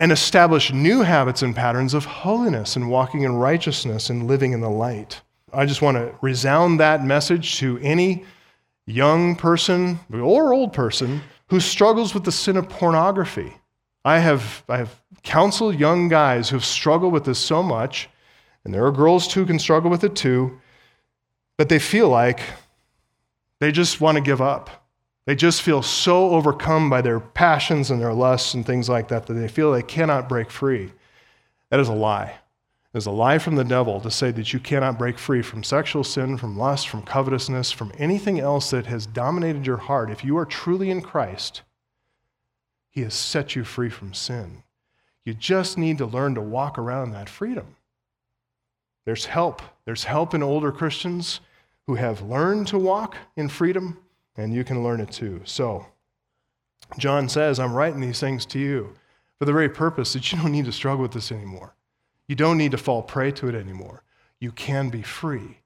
and 0.00 0.12
establish 0.12 0.72
new 0.72 1.02
habits 1.02 1.42
and 1.42 1.54
patterns 1.54 1.92
of 1.92 2.04
holiness 2.04 2.76
and 2.76 2.90
walking 2.90 3.22
in 3.22 3.34
righteousness 3.34 4.10
and 4.10 4.26
living 4.26 4.52
in 4.52 4.60
the 4.60 4.70
light. 4.70 5.20
I 5.52 5.66
just 5.66 5.82
want 5.82 5.96
to 5.96 6.14
resound 6.20 6.80
that 6.80 7.04
message 7.04 7.56
to 7.58 7.78
any 7.78 8.24
young 8.86 9.36
person 9.36 9.98
or 10.12 10.52
old 10.52 10.72
person 10.72 11.20
who 11.48 11.60
struggles 11.60 12.14
with 12.14 12.24
the 12.24 12.32
sin 12.32 12.56
of 12.56 12.68
pornography. 12.68 13.52
I 14.04 14.18
have, 14.18 14.64
I 14.68 14.78
have 14.78 15.00
counseled 15.22 15.78
young 15.78 16.08
guys 16.08 16.48
who've 16.48 16.64
struggled 16.64 17.12
with 17.12 17.24
this 17.24 17.38
so 17.38 17.62
much, 17.62 18.08
and 18.64 18.72
there 18.72 18.84
are 18.86 18.92
girls 18.92 19.28
too 19.28 19.40
who 19.40 19.46
can 19.46 19.58
struggle 19.58 19.90
with 19.90 20.04
it 20.04 20.14
too, 20.14 20.58
but 21.56 21.68
they 21.68 21.78
feel 21.78 22.08
like 22.08 22.40
they 23.60 23.72
just 23.72 24.00
want 24.00 24.16
to 24.16 24.22
give 24.22 24.40
up. 24.40 24.86
They 25.26 25.34
just 25.34 25.60
feel 25.62 25.82
so 25.82 26.30
overcome 26.30 26.88
by 26.88 27.02
their 27.02 27.20
passions 27.20 27.90
and 27.90 28.00
their 28.00 28.14
lusts 28.14 28.54
and 28.54 28.64
things 28.64 28.88
like 28.88 29.08
that 29.08 29.26
that 29.26 29.34
they 29.34 29.48
feel 29.48 29.72
they 29.72 29.82
cannot 29.82 30.28
break 30.28 30.50
free. 30.50 30.92
That 31.70 31.80
is 31.80 31.88
a 31.88 31.92
lie. 31.92 32.34
Is 32.98 33.06
a 33.06 33.12
lie 33.12 33.38
from 33.38 33.54
the 33.54 33.62
devil 33.62 34.00
to 34.00 34.10
say 34.10 34.32
that 34.32 34.52
you 34.52 34.58
cannot 34.58 34.98
break 34.98 35.20
free 35.20 35.40
from 35.40 35.62
sexual 35.62 36.02
sin, 36.02 36.36
from 36.36 36.58
lust, 36.58 36.88
from 36.88 37.02
covetousness, 37.02 37.70
from 37.70 37.92
anything 37.96 38.40
else 38.40 38.70
that 38.70 38.86
has 38.86 39.06
dominated 39.06 39.64
your 39.64 39.76
heart. 39.76 40.10
If 40.10 40.24
you 40.24 40.36
are 40.36 40.44
truly 40.44 40.90
in 40.90 41.00
Christ, 41.00 41.62
He 42.90 43.02
has 43.02 43.14
set 43.14 43.54
you 43.54 43.62
free 43.62 43.88
from 43.88 44.14
sin. 44.14 44.64
You 45.24 45.32
just 45.32 45.78
need 45.78 45.98
to 45.98 46.06
learn 46.06 46.34
to 46.34 46.40
walk 46.40 46.76
around 46.76 47.12
that 47.12 47.28
freedom. 47.28 47.76
There's 49.04 49.26
help. 49.26 49.62
There's 49.84 50.02
help 50.02 50.34
in 50.34 50.42
older 50.42 50.72
Christians 50.72 51.38
who 51.86 51.94
have 51.94 52.22
learned 52.22 52.66
to 52.66 52.78
walk 52.80 53.16
in 53.36 53.48
freedom 53.48 53.98
and 54.36 54.52
you 54.52 54.64
can 54.64 54.82
learn 54.82 55.00
it 55.00 55.12
too. 55.12 55.40
So, 55.44 55.86
John 56.98 57.28
says, 57.28 57.60
I'm 57.60 57.74
writing 57.74 58.00
these 58.00 58.18
things 58.18 58.44
to 58.46 58.58
you 58.58 58.94
for 59.38 59.44
the 59.44 59.52
very 59.52 59.68
purpose 59.68 60.14
that 60.14 60.32
you 60.32 60.38
don't 60.38 60.50
need 60.50 60.64
to 60.64 60.72
struggle 60.72 61.02
with 61.02 61.12
this 61.12 61.30
anymore. 61.30 61.76
You 62.28 62.36
don't 62.36 62.58
need 62.58 62.72
to 62.72 62.78
fall 62.78 63.02
prey 63.02 63.32
to 63.32 63.48
it 63.48 63.54
anymore. 63.54 64.02
You 64.38 64.52
can 64.52 64.90
be 64.90 65.02
free. 65.02 65.58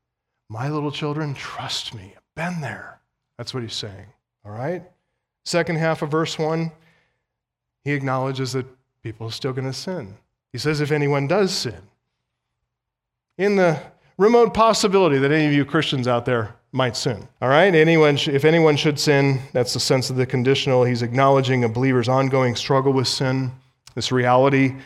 My 0.48 0.70
little 0.70 0.92
children, 0.92 1.34
trust 1.34 1.94
me. 1.94 2.14
I've 2.16 2.34
been 2.34 2.60
there. 2.60 3.00
That's 3.36 3.52
what 3.52 3.62
he's 3.62 3.74
saying. 3.74 4.06
All 4.44 4.52
right? 4.52 4.82
Second 5.44 5.76
half 5.76 6.02
of 6.02 6.10
verse 6.10 6.38
1, 6.38 6.70
he 7.84 7.92
acknowledges 7.92 8.52
that 8.52 8.66
people 9.02 9.26
are 9.26 9.32
still 9.32 9.52
going 9.52 9.66
to 9.66 9.72
sin. 9.72 10.16
He 10.52 10.58
says, 10.58 10.80
if 10.80 10.92
anyone 10.92 11.26
does 11.26 11.52
sin, 11.52 11.80
in 13.38 13.56
the 13.56 13.80
remote 14.18 14.54
possibility 14.54 15.18
that 15.18 15.32
any 15.32 15.46
of 15.46 15.52
you 15.52 15.64
Christians 15.64 16.06
out 16.06 16.24
there 16.24 16.54
might 16.70 16.96
sin. 16.96 17.26
All 17.40 17.48
right? 17.48 17.74
Anyone, 17.74 18.16
if 18.16 18.44
anyone 18.44 18.76
should 18.76 18.98
sin, 18.98 19.40
that's 19.52 19.74
the 19.74 19.80
sense 19.80 20.10
of 20.10 20.16
the 20.16 20.26
conditional. 20.26 20.84
He's 20.84 21.02
acknowledging 21.02 21.64
a 21.64 21.68
believer's 21.68 22.08
ongoing 22.08 22.54
struggle 22.54 22.92
with 22.92 23.08
sin, 23.08 23.50
this 23.94 24.12
reality, 24.12 24.76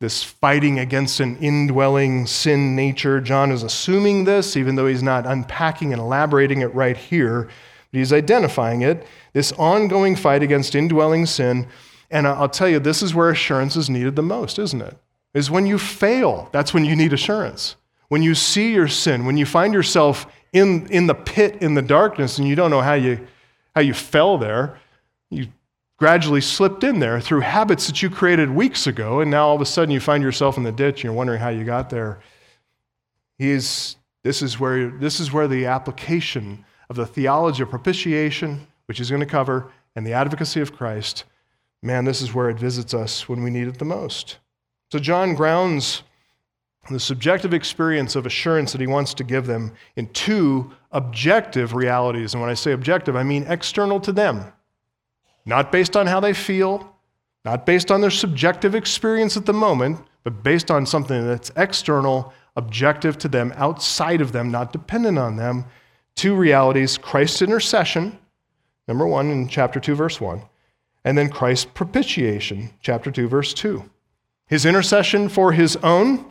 this 0.00 0.24
fighting 0.24 0.78
against 0.78 1.20
an 1.20 1.36
indwelling 1.36 2.26
sin 2.26 2.74
nature. 2.74 3.20
John 3.20 3.52
is 3.52 3.62
assuming 3.62 4.24
this, 4.24 4.56
even 4.56 4.74
though 4.74 4.86
he's 4.86 5.02
not 5.02 5.26
unpacking 5.26 5.92
and 5.92 6.00
elaborating 6.00 6.62
it 6.62 6.74
right 6.74 6.96
here. 6.96 7.44
But 7.92 7.98
he's 7.98 8.12
identifying 8.12 8.80
it, 8.80 9.06
this 9.34 9.52
ongoing 9.52 10.16
fight 10.16 10.42
against 10.42 10.74
indwelling 10.74 11.26
sin. 11.26 11.66
And 12.10 12.26
I'll 12.26 12.48
tell 12.48 12.68
you, 12.68 12.78
this 12.78 13.02
is 13.02 13.14
where 13.14 13.30
assurance 13.30 13.76
is 13.76 13.90
needed 13.90 14.16
the 14.16 14.22
most, 14.22 14.58
isn't 14.58 14.80
it? 14.80 14.96
Is 15.34 15.50
when 15.50 15.66
you 15.66 15.78
fail, 15.78 16.48
that's 16.50 16.72
when 16.72 16.84
you 16.84 16.96
need 16.96 17.12
assurance. 17.12 17.76
When 18.08 18.22
you 18.22 18.34
see 18.34 18.72
your 18.72 18.88
sin, 18.88 19.26
when 19.26 19.36
you 19.36 19.46
find 19.46 19.72
yourself 19.72 20.26
in, 20.52 20.88
in 20.88 21.06
the 21.06 21.14
pit 21.14 21.58
in 21.60 21.74
the 21.74 21.82
darkness 21.82 22.38
and 22.38 22.48
you 22.48 22.56
don't 22.56 22.70
know 22.70 22.80
how 22.80 22.94
you, 22.94 23.26
how 23.74 23.82
you 23.82 23.94
fell 23.94 24.38
there. 24.38 24.78
Gradually 26.00 26.40
slipped 26.40 26.82
in 26.82 26.98
there 26.98 27.20
through 27.20 27.40
habits 27.40 27.86
that 27.86 28.02
you 28.02 28.08
created 28.08 28.50
weeks 28.50 28.86
ago, 28.86 29.20
and 29.20 29.30
now 29.30 29.48
all 29.48 29.54
of 29.54 29.60
a 29.60 29.66
sudden 29.66 29.92
you 29.92 30.00
find 30.00 30.22
yourself 30.22 30.56
in 30.56 30.62
the 30.62 30.72
ditch 30.72 30.96
and 30.96 31.04
you're 31.04 31.12
wondering 31.12 31.38
how 31.38 31.50
you 31.50 31.62
got 31.62 31.90
there. 31.90 32.20
He's, 33.36 33.96
this, 34.24 34.40
is 34.40 34.58
where, 34.58 34.88
this 34.88 35.20
is 35.20 35.30
where 35.30 35.46
the 35.46 35.66
application 35.66 36.64
of 36.88 36.96
the 36.96 37.04
theology 37.04 37.62
of 37.62 37.68
propitiation, 37.68 38.66
which 38.86 38.96
he's 38.96 39.10
going 39.10 39.20
to 39.20 39.26
cover, 39.26 39.70
and 39.94 40.06
the 40.06 40.14
advocacy 40.14 40.62
of 40.62 40.74
Christ, 40.74 41.24
man, 41.82 42.06
this 42.06 42.22
is 42.22 42.32
where 42.32 42.48
it 42.48 42.58
visits 42.58 42.94
us 42.94 43.28
when 43.28 43.42
we 43.42 43.50
need 43.50 43.68
it 43.68 43.78
the 43.78 43.84
most. 43.84 44.38
So 44.90 44.98
John 44.98 45.34
grounds 45.34 46.02
the 46.90 46.98
subjective 46.98 47.52
experience 47.52 48.16
of 48.16 48.24
assurance 48.24 48.72
that 48.72 48.80
he 48.80 48.86
wants 48.86 49.12
to 49.12 49.22
give 49.22 49.46
them 49.46 49.72
in 49.96 50.06
two 50.14 50.72
objective 50.92 51.74
realities. 51.74 52.32
And 52.32 52.40
when 52.40 52.50
I 52.50 52.54
say 52.54 52.72
objective, 52.72 53.16
I 53.16 53.22
mean 53.22 53.44
external 53.48 54.00
to 54.00 54.12
them, 54.12 54.50
not 55.50 55.72
based 55.72 55.96
on 55.96 56.06
how 56.06 56.20
they 56.20 56.32
feel, 56.32 56.94
not 57.44 57.66
based 57.66 57.90
on 57.90 58.00
their 58.00 58.10
subjective 58.10 58.76
experience 58.76 59.36
at 59.36 59.46
the 59.46 59.52
moment, 59.52 59.98
but 60.22 60.44
based 60.44 60.70
on 60.70 60.86
something 60.86 61.26
that's 61.26 61.50
external, 61.56 62.32
objective 62.54 63.18
to 63.18 63.28
them, 63.28 63.52
outside 63.56 64.20
of 64.20 64.30
them, 64.30 64.52
not 64.52 64.72
dependent 64.72 65.18
on 65.18 65.34
them. 65.34 65.64
Two 66.14 66.36
realities 66.36 66.96
Christ's 66.96 67.42
intercession, 67.42 68.16
number 68.86 69.08
one 69.08 69.28
in 69.32 69.48
chapter 69.48 69.80
2, 69.80 69.96
verse 69.96 70.20
1, 70.20 70.40
and 71.04 71.18
then 71.18 71.28
Christ's 71.28 71.64
propitiation, 71.64 72.70
chapter 72.80 73.10
2, 73.10 73.26
verse 73.26 73.52
2. 73.52 73.82
His 74.46 74.64
intercession 74.64 75.28
for 75.28 75.50
his 75.50 75.74
own 75.76 76.30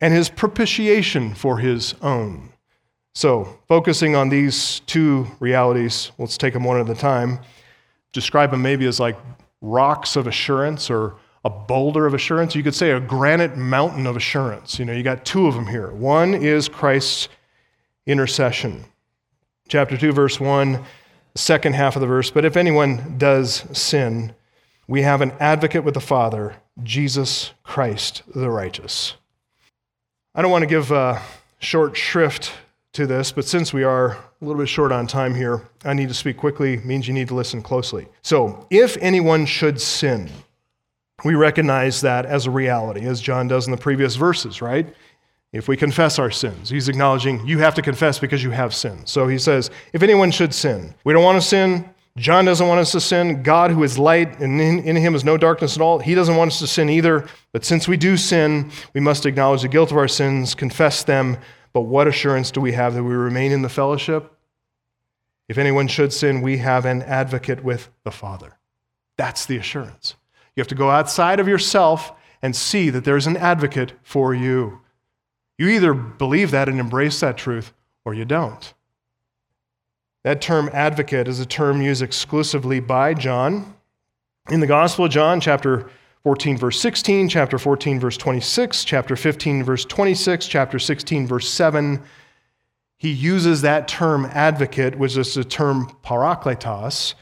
and 0.00 0.14
his 0.14 0.28
propitiation 0.28 1.34
for 1.34 1.58
his 1.58 1.96
own. 2.00 2.52
So, 3.14 3.58
focusing 3.66 4.14
on 4.14 4.28
these 4.28 4.80
two 4.86 5.26
realities, 5.40 6.12
let's 6.16 6.38
take 6.38 6.54
them 6.54 6.62
one 6.62 6.80
at 6.80 6.88
a 6.88 6.94
time. 6.94 7.40
Describe 8.12 8.50
them 8.50 8.62
maybe 8.62 8.86
as 8.86 9.00
like 9.00 9.16
rocks 9.60 10.16
of 10.16 10.26
assurance 10.26 10.90
or 10.90 11.14
a 11.44 11.50
boulder 11.50 12.06
of 12.06 12.14
assurance. 12.14 12.54
You 12.54 12.62
could 12.62 12.74
say 12.74 12.90
a 12.90 13.00
granite 13.00 13.56
mountain 13.56 14.06
of 14.06 14.16
assurance. 14.16 14.78
You 14.78 14.84
know, 14.84 14.92
you 14.92 15.02
got 15.02 15.24
two 15.24 15.46
of 15.46 15.54
them 15.54 15.66
here. 15.66 15.90
One 15.90 16.34
is 16.34 16.68
Christ's 16.68 17.28
intercession. 18.06 18.84
Chapter 19.68 19.96
2, 19.96 20.12
verse 20.12 20.38
1, 20.38 20.84
second 21.34 21.74
half 21.74 21.96
of 21.96 22.00
the 22.00 22.06
verse. 22.06 22.30
But 22.30 22.44
if 22.44 22.56
anyone 22.56 23.16
does 23.18 23.64
sin, 23.72 24.34
we 24.86 25.02
have 25.02 25.20
an 25.20 25.32
advocate 25.40 25.84
with 25.84 25.94
the 25.94 26.00
Father, 26.00 26.56
Jesus 26.82 27.52
Christ 27.62 28.22
the 28.34 28.50
righteous. 28.50 29.14
I 30.34 30.42
don't 30.42 30.50
want 30.50 30.62
to 30.62 30.66
give 30.66 30.90
a 30.90 31.22
short 31.58 31.96
shrift 31.96 32.52
to 32.92 33.06
this, 33.06 33.32
but 33.32 33.46
since 33.46 33.72
we 33.72 33.84
are 33.84 34.12
a 34.12 34.18
little 34.42 34.60
bit 34.60 34.68
short 34.68 34.92
on 34.92 35.06
time 35.06 35.34
here, 35.34 35.62
I 35.84 35.94
need 35.94 36.08
to 36.08 36.14
speak 36.14 36.36
quickly, 36.36 36.76
means 36.78 37.08
you 37.08 37.14
need 37.14 37.28
to 37.28 37.34
listen 37.34 37.62
closely. 37.62 38.06
So, 38.20 38.66
if 38.68 38.98
anyone 39.00 39.46
should 39.46 39.80
sin, 39.80 40.30
we 41.24 41.34
recognize 41.34 42.02
that 42.02 42.26
as 42.26 42.46
a 42.46 42.50
reality, 42.50 43.06
as 43.06 43.20
John 43.20 43.48
does 43.48 43.66
in 43.66 43.70
the 43.70 43.78
previous 43.78 44.16
verses, 44.16 44.60
right? 44.60 44.94
If 45.52 45.68
we 45.68 45.76
confess 45.76 46.18
our 46.18 46.30
sins, 46.30 46.68
he's 46.68 46.88
acknowledging 46.88 47.46
you 47.46 47.58
have 47.58 47.74
to 47.74 47.82
confess 47.82 48.18
because 48.18 48.42
you 48.42 48.50
have 48.50 48.74
sinned. 48.74 49.08
So 49.08 49.28
he 49.28 49.38
says, 49.38 49.70
if 49.92 50.02
anyone 50.02 50.30
should 50.30 50.54
sin, 50.54 50.94
we 51.04 51.12
don't 51.12 51.24
want 51.24 51.40
to 51.40 51.46
sin. 51.46 51.88
John 52.16 52.44
doesn't 52.44 52.66
want 52.66 52.80
us 52.80 52.92
to 52.92 53.00
sin. 53.00 53.42
God, 53.42 53.70
who 53.70 53.82
is 53.84 53.98
light, 53.98 54.38
and 54.40 54.60
in, 54.60 54.80
in, 54.80 54.96
him 54.96 55.14
is 55.14 55.24
no 55.24 55.38
darkness 55.38 55.76
at 55.76 55.82
all, 55.82 55.98
he 55.98 56.14
doesn't 56.14 56.36
want 56.36 56.52
us 56.52 56.58
to 56.58 56.66
sin 56.66 56.90
either. 56.90 57.26
But 57.52 57.64
since 57.64 57.88
we 57.88 57.96
do 57.96 58.18
sin, 58.18 58.70
we 58.92 59.00
must 59.00 59.24
acknowledge 59.24 59.62
the 59.62 59.68
guilt 59.68 59.90
of 59.90 59.96
our 59.96 60.08
sins, 60.08 60.54
confess 60.54 61.04
them. 61.04 61.38
But 61.72 61.82
what 61.82 62.06
assurance 62.06 62.50
do 62.50 62.60
we 62.60 62.72
have 62.72 62.94
that 62.94 63.02
we 63.02 63.14
remain 63.14 63.52
in 63.52 63.62
the 63.62 63.68
fellowship? 63.68 64.32
If 65.48 65.58
anyone 65.58 65.88
should 65.88 66.12
sin, 66.12 66.40
we 66.40 66.58
have 66.58 66.84
an 66.84 67.02
advocate 67.02 67.64
with 67.64 67.90
the 68.04 68.10
Father. 68.10 68.58
That's 69.16 69.46
the 69.46 69.56
assurance. 69.56 70.14
You 70.54 70.60
have 70.60 70.68
to 70.68 70.74
go 70.74 70.90
outside 70.90 71.40
of 71.40 71.48
yourself 71.48 72.12
and 72.42 72.54
see 72.54 72.90
that 72.90 73.04
there's 73.04 73.26
an 73.26 73.36
advocate 73.36 73.92
for 74.02 74.34
you. 74.34 74.80
You 75.58 75.68
either 75.68 75.94
believe 75.94 76.50
that 76.50 76.68
and 76.68 76.80
embrace 76.80 77.20
that 77.20 77.36
truth, 77.36 77.72
or 78.04 78.14
you 78.14 78.24
don't. 78.24 78.74
That 80.24 80.40
term 80.40 80.70
advocate 80.72 81.28
is 81.28 81.40
a 81.40 81.46
term 81.46 81.82
used 81.82 82.02
exclusively 82.02 82.80
by 82.80 83.14
John. 83.14 83.74
In 84.50 84.60
the 84.60 84.66
Gospel 84.66 85.04
of 85.04 85.10
John, 85.10 85.40
chapter 85.40 85.90
14, 86.24 86.56
verse 86.56 86.80
16, 86.80 87.28
chapter 87.28 87.58
14, 87.58 87.98
verse 87.98 88.16
26, 88.16 88.84
chapter 88.84 89.16
15, 89.16 89.64
verse 89.64 89.84
26, 89.84 90.46
chapter 90.46 90.78
16, 90.78 91.26
verse 91.26 91.48
7, 91.50 92.00
he 92.96 93.10
uses 93.10 93.62
that 93.62 93.88
term 93.88 94.26
advocate, 94.26 94.96
which 94.96 95.16
is 95.16 95.34
the 95.34 95.42
term 95.42 95.90
parakletos. 96.04 97.14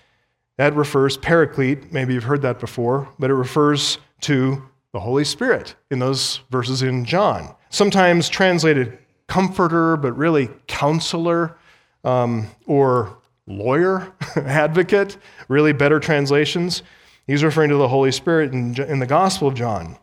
That 0.59 0.77
refers, 0.77 1.17
paraclete, 1.17 1.91
maybe 1.91 2.13
you've 2.13 2.25
heard 2.25 2.43
that 2.43 2.61
before, 2.61 3.09
but 3.19 3.31
it 3.31 3.35
refers 3.35 3.97
to 4.23 4.63
the 4.93 5.01
Holy 5.01 5.25
Spirit 5.25 5.75
in 5.91 5.99
those 5.99 6.41
verses 6.51 6.83
in 6.83 7.07
John. 7.07 7.55
Sometimes 7.71 8.29
translated 8.29 8.99
comforter, 9.27 9.97
but 9.97 10.13
really 10.19 10.51
counselor 10.67 11.57
um, 12.05 12.47
or 12.67 13.17
lawyer, 13.47 14.13
advocate, 14.37 15.17
really 15.49 15.73
better 15.73 15.99
translations. 15.99 16.83
He's 17.31 17.45
referring 17.45 17.71
to 17.71 17.77
the 17.77 17.87
Holy 17.87 18.11
Spirit 18.11 18.53
in, 18.53 18.75
in 18.83 18.99
the 18.99 19.07
Gospel 19.07 19.47
of 19.47 19.55
John. 19.55 19.97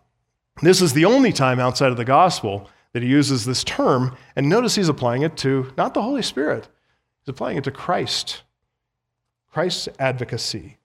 This 0.61 0.81
is 0.81 0.93
the 0.93 1.03
only 1.03 1.33
time 1.33 1.59
outside 1.59 1.91
of 1.91 1.97
the 1.97 2.05
Gospel 2.05 2.69
that 2.93 3.03
he 3.03 3.09
uses 3.09 3.43
this 3.43 3.65
term, 3.65 4.15
and 4.37 4.47
notice 4.47 4.75
he's 4.75 4.87
applying 4.87 5.23
it 5.23 5.35
to 5.39 5.73
not 5.75 5.93
the 5.93 6.01
Holy 6.01 6.21
Spirit, 6.21 6.69
he's 7.19 7.27
applying 7.27 7.57
it 7.57 7.65
to 7.65 7.71
Christ, 7.71 8.43
Christ's 9.51 9.89
advocacy. 9.99 10.77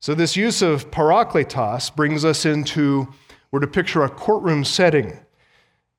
So, 0.00 0.12
this 0.12 0.36
use 0.36 0.60
of 0.60 0.90
parakletos 0.90 1.94
brings 1.94 2.24
us 2.24 2.44
into, 2.44 3.06
we're 3.52 3.60
to 3.60 3.68
picture 3.68 4.02
a 4.02 4.10
courtroom 4.10 4.64
setting 4.64 5.20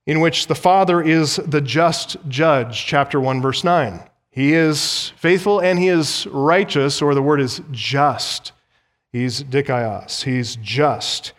in 0.06 0.20
which 0.20 0.48
the 0.48 0.56
Father 0.56 1.02
is 1.02 1.38
the 1.38 1.62
just 1.62 2.18
judge, 2.28 2.86
chapter 2.86 3.22
1, 3.22 3.42
verse 3.42 3.64
9. 3.64 4.04
He 4.30 4.52
is 4.52 5.14
faithful 5.16 5.62
and 5.62 5.80
he 5.80 5.88
is 5.88 6.28
righteous, 6.28 7.02
or 7.02 7.16
the 7.16 7.22
word 7.22 7.40
is 7.40 7.62
just. 7.72 8.52
He's 9.16 9.44
dikaios, 9.44 10.24
he's 10.24 10.58
just. 10.58 11.32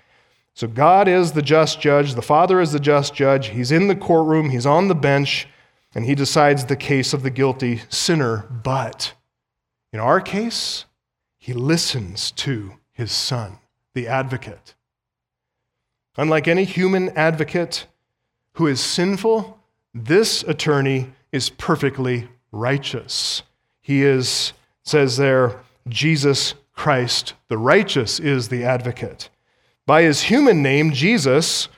So 0.55 0.67
God 0.67 1.09
is 1.09 1.33
the 1.33 1.43
just 1.43 1.79
judge, 1.79 2.15
the 2.15 2.23
Father 2.23 2.59
is 2.59 2.73
the 2.73 2.81
just 2.81 3.13
judge. 3.13 3.49
He's 3.49 3.71
in 3.71 3.87
the 3.89 3.95
courtroom, 3.95 4.49
he's 4.49 4.65
on 4.65 4.89
the 4.89 4.95
bench, 4.95 5.47
and 5.95 6.07
he 6.07 6.15
decides 6.15 6.65
the 6.65 6.75
case 6.75 7.13
of 7.13 7.23
the 7.23 7.29
guilty 7.29 7.83
sinner. 7.91 8.47
But 8.51 9.13
in 9.93 10.01
our 10.01 10.23
case, 10.23 10.87
he 11.37 11.53
listens 11.53 12.31
to 12.31 12.73
his 12.93 13.13
son, 13.13 13.59
the 13.93 14.09
advocate. 14.09 14.75
Unlike 16.17 16.49
any 16.49 16.65
human 16.65 17.11
advocate 17.11 17.89
who 18.55 18.69
is 18.69 18.81
sinful, 18.81 19.59
this 19.93 20.43
attorney 20.45 21.13
is 21.31 21.51
perfectly 21.51 22.27
righteous. 22.53 23.43
He 23.83 24.03
is, 24.03 24.55
says 24.83 25.19
there, 25.19 25.61
Jesus 25.91 26.55
Christ, 26.77 27.35
the 27.49 27.59
righteous, 27.59 28.21
is 28.21 28.49
the 28.49 28.65
advocate. 28.65 29.29
By 29.87 30.03
his 30.03 30.23
human 30.23 30.63
name, 30.63 30.93
Jesus, 30.93 31.69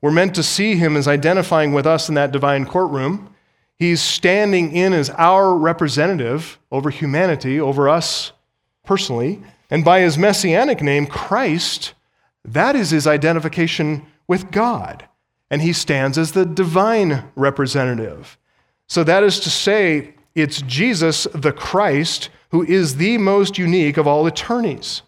we're 0.00 0.10
meant 0.10 0.34
to 0.34 0.42
see 0.42 0.76
him 0.76 0.96
as 0.96 1.06
identifying 1.06 1.72
with 1.72 1.86
us 1.86 2.08
in 2.08 2.14
that 2.16 2.32
divine 2.32 2.66
courtroom. 2.66 3.34
He's 3.78 4.00
standing 4.00 4.74
in 4.74 4.92
as 4.92 5.10
our 5.10 5.54
representative 5.54 6.58
over 6.72 6.90
humanity, 6.90 7.60
over 7.60 7.88
us 7.88 8.32
personally. 8.84 9.42
And 9.70 9.84
by 9.84 10.00
his 10.00 10.16
messianic 10.16 10.80
name, 10.80 11.06
Christ, 11.06 11.92
that 12.44 12.76
is 12.76 12.90
his 12.90 13.06
identification 13.06 14.06
with 14.26 14.50
God. 14.50 15.06
And 15.50 15.60
he 15.60 15.72
stands 15.72 16.16
as 16.18 16.32
the 16.32 16.46
divine 16.46 17.24
representative. 17.34 18.38
So 18.88 19.04
that 19.04 19.22
is 19.22 19.40
to 19.40 19.50
say, 19.50 20.14
it's 20.34 20.62
Jesus, 20.62 21.24
the 21.34 21.52
Christ, 21.52 22.30
who 22.50 22.62
is 22.64 22.96
the 22.96 23.18
most 23.18 23.58
unique 23.58 23.96
of 23.96 24.06
all 24.06 24.26
attorneys. 24.26 25.02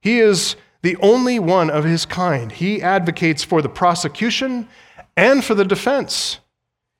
He 0.00 0.18
is 0.18 0.56
the 0.82 0.96
only 0.96 1.38
one 1.38 1.70
of 1.70 1.84
his 1.84 2.04
kind. 2.04 2.50
He 2.50 2.82
advocates 2.82 3.44
for 3.44 3.62
the 3.62 3.68
prosecution 3.68 4.68
and 5.16 5.44
for 5.44 5.54
the 5.54 5.64
defense. 5.64 6.40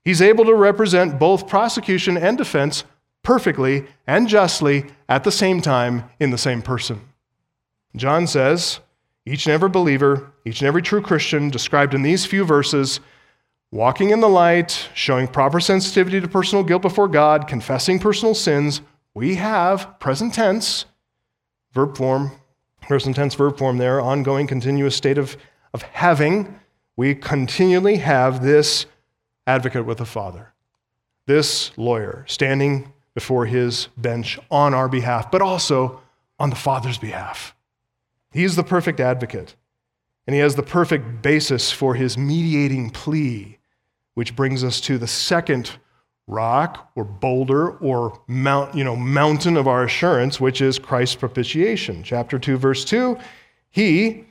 He's 0.04 0.22
able 0.22 0.44
to 0.44 0.54
represent 0.54 1.18
both 1.18 1.48
prosecution 1.48 2.16
and 2.16 2.38
defense 2.38 2.84
perfectly 3.22 3.86
and 4.06 4.28
justly 4.28 4.86
at 5.08 5.24
the 5.24 5.30
same 5.30 5.60
time 5.60 6.10
in 6.18 6.30
the 6.30 6.38
same 6.38 6.62
person. 6.62 7.00
John 7.94 8.26
says, 8.26 8.80
each 9.24 9.46
and 9.46 9.52
every 9.52 9.68
believer, 9.68 10.32
each 10.44 10.60
and 10.60 10.66
every 10.66 10.82
true 10.82 11.02
Christian, 11.02 11.50
described 11.50 11.94
in 11.94 12.02
these 12.02 12.26
few 12.26 12.44
verses, 12.44 12.98
walking 13.70 14.10
in 14.10 14.20
the 14.20 14.28
light, 14.28 14.88
showing 14.94 15.28
proper 15.28 15.60
sensitivity 15.60 16.20
to 16.20 16.26
personal 16.26 16.64
guilt 16.64 16.82
before 16.82 17.06
God, 17.06 17.46
confessing 17.46 17.98
personal 17.98 18.34
sins, 18.34 18.80
we 19.14 19.34
have, 19.36 19.98
present 19.98 20.34
tense, 20.34 20.86
verb 21.72 21.96
form, 21.96 22.32
present 22.80 23.16
tense 23.16 23.34
verb 23.34 23.58
form 23.58 23.78
there, 23.78 24.00
ongoing, 24.00 24.46
continuous 24.46 24.96
state 24.96 25.18
of, 25.18 25.36
of 25.74 25.82
having, 25.82 26.58
we 26.96 27.14
continually 27.14 27.96
have 27.96 28.42
this 28.42 28.86
advocate 29.46 29.84
with 29.84 29.98
the 29.98 30.06
Father, 30.06 30.52
this 31.26 31.76
lawyer 31.76 32.24
standing 32.28 32.92
before 33.14 33.46
his 33.46 33.88
bench 33.96 34.38
on 34.50 34.72
our 34.74 34.88
behalf, 34.88 35.30
but 35.30 35.42
also 35.42 36.00
on 36.38 36.50
the 36.50 36.56
Father's 36.56 36.98
behalf. 36.98 37.54
He's 38.32 38.56
the 38.56 38.64
perfect 38.64 39.00
advocate, 39.00 39.54
and 40.26 40.34
he 40.34 40.40
has 40.40 40.54
the 40.54 40.62
perfect 40.62 41.22
basis 41.22 41.70
for 41.70 41.94
his 41.94 42.16
mediating 42.16 42.90
plea, 42.90 43.58
which 44.14 44.34
brings 44.34 44.64
us 44.64 44.80
to 44.82 44.96
the 44.96 45.06
second 45.06 45.72
rock 46.26 46.90
or 46.94 47.04
boulder 47.04 47.70
or 47.78 48.20
mount, 48.26 48.74
you 48.74 48.84
know, 48.84 48.96
mountain 48.96 49.56
of 49.56 49.66
our 49.66 49.84
assurance, 49.84 50.40
which 50.40 50.60
is 50.60 50.78
Christ's 50.78 51.16
propitiation. 51.16 52.02
Chapter 52.02 52.38
2, 52.38 52.56
verse 52.56 52.84
2, 52.84 53.18
he, 53.70 54.24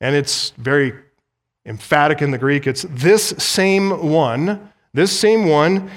and 0.00 0.14
it's 0.14 0.50
very 0.58 0.92
emphatic 1.66 2.20
in 2.20 2.30
the 2.30 2.38
Greek, 2.38 2.66
it's 2.66 2.82
this 2.90 3.28
same 3.38 4.10
one, 4.10 4.70
this 4.92 5.18
same 5.18 5.46
one, 5.46 5.90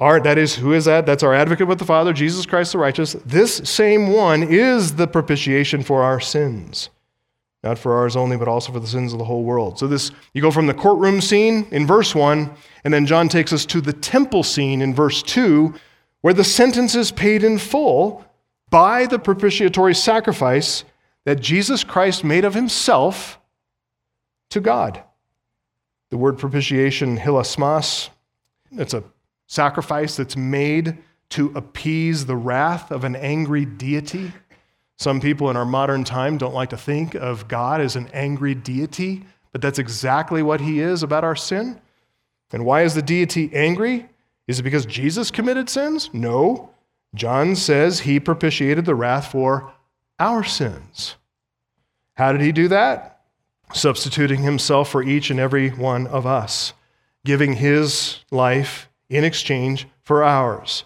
our, 0.00 0.20
that 0.20 0.36
is, 0.36 0.56
who 0.56 0.72
is 0.72 0.84
that? 0.86 1.06
That's 1.06 1.22
our 1.22 1.34
advocate 1.34 1.68
with 1.68 1.78
the 1.78 1.84
Father, 1.84 2.12
Jesus 2.12 2.44
Christ 2.44 2.72
the 2.72 2.78
righteous. 2.78 3.12
This 3.24 3.56
same 3.56 4.08
one 4.08 4.42
is 4.42 4.96
the 4.96 5.06
propitiation 5.06 5.82
for 5.82 6.02
our 6.02 6.18
sins 6.20 6.90
not 7.62 7.78
for 7.78 7.94
ours 7.94 8.16
only, 8.16 8.36
but 8.36 8.48
also 8.48 8.72
for 8.72 8.80
the 8.80 8.86
sins 8.86 9.12
of 9.12 9.18
the 9.18 9.24
whole 9.24 9.44
world. 9.44 9.78
So 9.78 9.86
this 9.86 10.10
you 10.34 10.42
go 10.42 10.50
from 10.50 10.66
the 10.66 10.74
courtroom 10.74 11.20
scene 11.20 11.66
in 11.70 11.86
verse 11.86 12.14
1, 12.14 12.50
and 12.84 12.92
then 12.92 13.06
John 13.06 13.28
takes 13.28 13.52
us 13.52 13.64
to 13.66 13.80
the 13.80 13.92
temple 13.92 14.42
scene 14.42 14.82
in 14.82 14.94
verse 14.94 15.22
2, 15.22 15.74
where 16.22 16.34
the 16.34 16.44
sentence 16.44 16.94
is 16.94 17.12
paid 17.12 17.44
in 17.44 17.58
full 17.58 18.24
by 18.70 19.06
the 19.06 19.18
propitiatory 19.18 19.94
sacrifice 19.94 20.84
that 21.24 21.40
Jesus 21.40 21.84
Christ 21.84 22.24
made 22.24 22.44
of 22.44 22.54
himself 22.54 23.38
to 24.50 24.60
God. 24.60 25.02
The 26.10 26.16
word 26.18 26.38
propitiation, 26.38 27.18
hilasmos, 27.18 28.10
it's 28.72 28.94
a 28.94 29.04
sacrifice 29.46 30.16
that's 30.16 30.36
made 30.36 30.98
to 31.30 31.52
appease 31.54 32.26
the 32.26 32.36
wrath 32.36 32.90
of 32.90 33.04
an 33.04 33.16
angry 33.16 33.64
deity. 33.64 34.32
Some 35.02 35.20
people 35.20 35.50
in 35.50 35.56
our 35.56 35.64
modern 35.64 36.04
time 36.04 36.38
don't 36.38 36.54
like 36.54 36.70
to 36.70 36.76
think 36.76 37.16
of 37.16 37.48
God 37.48 37.80
as 37.80 37.96
an 37.96 38.08
angry 38.12 38.54
deity, 38.54 39.24
but 39.50 39.60
that's 39.60 39.80
exactly 39.80 40.44
what 40.44 40.60
he 40.60 40.78
is 40.78 41.02
about 41.02 41.24
our 41.24 41.34
sin. 41.34 41.80
And 42.52 42.64
why 42.64 42.82
is 42.82 42.94
the 42.94 43.02
deity 43.02 43.50
angry? 43.52 44.08
Is 44.46 44.60
it 44.60 44.62
because 44.62 44.86
Jesus 44.86 45.32
committed 45.32 45.68
sins? 45.68 46.08
No. 46.12 46.70
John 47.16 47.56
says 47.56 47.98
he 47.98 48.20
propitiated 48.20 48.84
the 48.84 48.94
wrath 48.94 49.32
for 49.32 49.72
our 50.20 50.44
sins. 50.44 51.16
How 52.14 52.30
did 52.30 52.40
he 52.40 52.52
do 52.52 52.68
that? 52.68 53.22
Substituting 53.74 54.42
himself 54.44 54.88
for 54.88 55.02
each 55.02 55.30
and 55.30 55.40
every 55.40 55.70
one 55.70 56.06
of 56.06 56.26
us, 56.26 56.74
giving 57.24 57.54
his 57.54 58.20
life 58.30 58.88
in 59.10 59.24
exchange 59.24 59.88
for 60.04 60.22
ours, 60.22 60.84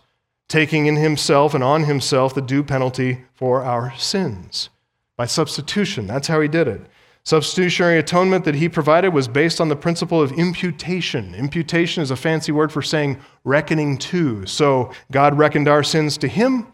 taking 0.48 0.86
in 0.86 0.96
himself 0.96 1.54
and 1.54 1.64
on 1.64 1.84
himself 1.84 2.34
the 2.34 2.40
due 2.40 2.62
penalty 2.62 3.24
for 3.34 3.62
our 3.62 3.94
sins. 3.96 4.68
By 5.16 5.26
substitution, 5.26 6.06
that's 6.06 6.28
how 6.28 6.40
he 6.40 6.48
did 6.48 6.68
it. 6.68 6.82
Substitutionary 7.24 7.98
atonement 7.98 8.44
that 8.44 8.54
he 8.54 8.68
provided 8.68 9.12
was 9.12 9.26
based 9.26 9.60
on 9.60 9.68
the 9.68 9.74
principle 9.74 10.22
of 10.22 10.30
imputation. 10.32 11.34
Imputation 11.34 12.00
is 12.00 12.12
a 12.12 12.16
fancy 12.16 12.52
word 12.52 12.70
for 12.70 12.82
saying 12.82 13.18
reckoning 13.42 13.98
to. 13.98 14.46
So 14.46 14.92
God 15.10 15.36
reckoned 15.36 15.66
our 15.66 15.82
sins 15.82 16.16
to 16.18 16.28
him 16.28 16.68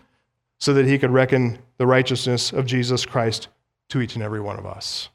so 0.61 0.75
that 0.75 0.87
he 0.87 0.99
could 0.99 1.11
reckon 1.11 1.59
the 1.79 1.87
righteousness 1.87 2.53
of 2.53 2.67
Jesus 2.67 3.07
Christ 3.07 3.49
to 3.89 4.03
each 4.03 4.15
and 4.15 4.23
every 4.23 4.41
one 4.41 4.59
of 4.59 4.67
us. 4.67 5.09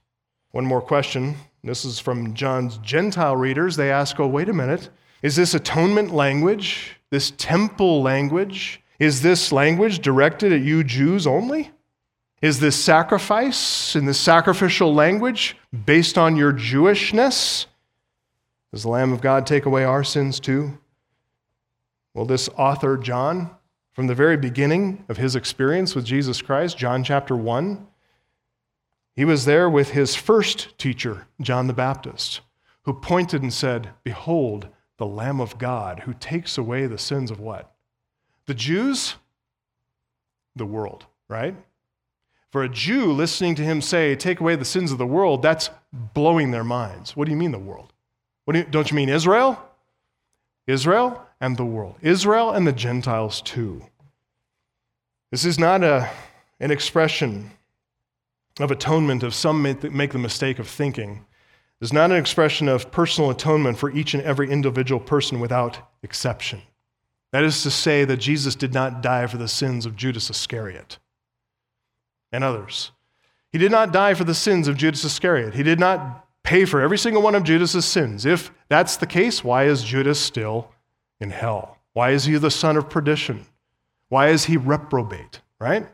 One 0.52 0.66
more 0.66 0.82
question. 0.82 1.36
This 1.64 1.86
is 1.86 2.00
from 2.00 2.34
John's 2.34 2.80
Gentile 2.80 3.36
readers. 3.36 3.76
They 3.76 3.92
ask, 3.92 4.20
oh, 4.20 4.28
wait 4.28 4.50
a 4.50 4.54
minute. 4.54 4.90
Is 5.22 5.36
this 5.36 5.54
atonement 5.54 6.12
language, 6.12 6.97
this 7.10 7.32
temple 7.38 8.02
language, 8.02 8.82
is 9.00 9.22
this 9.22 9.52
language 9.52 10.00
directed 10.00 10.52
at 10.52 10.62
you 10.62 10.84
Jews 10.84 11.26
only? 11.28 11.72
Is 12.42 12.60
this 12.60 12.76
sacrifice 12.76 13.96
in 13.96 14.06
this 14.06 14.20
sacrificial 14.20 14.94
language 14.94 15.58
based 15.86 16.18
on 16.18 16.36
your 16.36 16.54
Jewishness? 16.54 17.66
Does 18.72 18.84
the 18.84 18.90
Lamb 18.90 19.12
of 19.12 19.22
God 19.22 19.48
take 19.48 19.66
away 19.66 19.84
our 19.84 20.04
sins 20.04 20.40
too? 20.40 20.78
Well, 22.14 22.26
this 22.26 22.50
author, 22.58 22.98
John, 22.98 23.52
from 23.94 24.08
the 24.08 24.16
very 24.16 24.38
beginning 24.38 25.06
of 25.10 25.18
his 25.18 25.36
experience 25.36 25.96
with 25.96 26.06
Jesus 26.06 26.42
Christ, 26.42 26.78
John 26.78 27.04
chapter 27.04 27.36
1, 27.36 27.88
he 29.16 29.26
was 29.26 29.46
there 29.46 29.68
with 29.68 29.92
his 29.92 30.16
first 30.16 30.78
teacher, 30.78 31.28
John 31.42 31.66
the 31.66 31.74
Baptist, 31.74 32.42
who 32.84 32.94
pointed 32.94 33.42
and 33.42 33.52
said, 33.52 33.90
Behold, 34.04 34.68
the 34.98 35.06
Lamb 35.06 35.40
of 35.40 35.58
God 35.58 36.02
who 36.02 36.14
takes 36.14 36.58
away 36.58 36.88
the 36.88 36.98
sins 36.98 37.32
of 37.32 37.40
what? 37.40 37.72
The 38.46 38.54
Jews? 38.54 39.16
The 40.56 40.66
world, 40.66 41.06
right? 41.28 41.56
For 42.52 42.64
a 42.64 42.70
Jew 42.70 43.12
listening 43.12 43.56
to 43.56 43.64
him 43.64 43.82
say, 43.82 44.16
Take 44.16 44.40
away 44.40 44.56
the 44.56 44.66
sins 44.66 44.92
of 44.92 44.98
the 44.98 45.06
world, 45.06 45.42
that's 45.42 45.70
blowing 45.92 46.52
their 46.52 46.64
minds. 46.64 47.16
What 47.16 47.26
do 47.26 47.32
you 47.32 47.38
mean, 47.38 47.52
the 47.52 47.60
world? 47.60 47.94
What 48.46 48.54
do 48.54 48.60
you, 48.60 48.66
don't 48.66 48.90
you 48.90 48.96
mean 48.96 49.10
Israel? 49.10 49.62
Israel 50.66 51.22
and 51.40 51.58
the 51.58 51.66
world. 51.66 51.96
Israel 52.02 52.52
and 52.52 52.66
the 52.66 52.74
Gentiles 52.74 53.42
too. 53.42 53.84
This 55.32 55.46
is 55.46 55.60
not 55.60 55.84
a, 55.84 56.10
an 56.60 56.72
expression 56.72 57.52
of 58.60 58.72
atonement 58.72 59.24
of 59.24 59.36
some 59.36 59.62
make 59.62 60.12
the 60.12 60.18
mistake 60.18 60.60
of 60.60 60.68
thinking. 60.68 61.26
It's 61.80 61.94
not 61.94 62.12
an 62.12 62.18
expression 62.18 62.68
of 62.68 62.92
personal 62.92 63.30
atonement 63.30 63.78
for 63.78 63.92
each 63.92 64.14
and 64.14 64.24
every 64.24 64.50
individual 64.50 65.00
person 65.00 65.40
without 65.40 65.78
exception. 66.02 66.62
That 67.32 67.44
is 67.44 67.62
to 67.64 67.72
say, 67.72 68.06
that 68.06 68.18
Jesus 68.18 68.56
did 68.56 68.74
not 68.74 69.02
die 69.02 69.28
for 69.28 69.38
the 69.38 69.48
sins 69.48 69.86
of 69.86 69.96
Judas 69.96 70.30
Iscariot 70.30 70.98
and 72.32 72.44
others. 72.44 72.92
He 73.52 73.58
did 73.58 73.72
not 73.72 73.92
die 73.92 74.14
for 74.14 74.24
the 74.24 74.34
sins 74.34 74.68
of 74.68 74.78
Judas 74.78 75.04
Iscariot. 75.04 75.54
He 75.54 75.64
did 75.64 75.80
not 75.80 76.26
pay 76.44 76.66
for 76.66 76.82
every 76.82 76.98
single 76.98 77.22
one 77.22 77.36
of 77.36 77.44
Judas's 77.44 77.86
sins. 77.86 78.26
If 78.26 78.52
that's 78.70 78.98
the 78.98 79.06
case, 79.06 79.44
why 79.44 79.66
is 79.66 79.84
Judas 79.84 80.20
still 80.20 80.72
in 81.20 81.30
hell? 81.30 81.78
Why 81.94 82.12
is 82.12 82.26
he 82.26 82.38
the 82.38 82.52
son 82.52 82.78
of 82.78 82.90
perdition? 82.90 83.46
Why 84.10 84.30
is 84.30 84.46
he 84.46 84.58
reprobate, 84.58 85.42
right? 85.60 85.88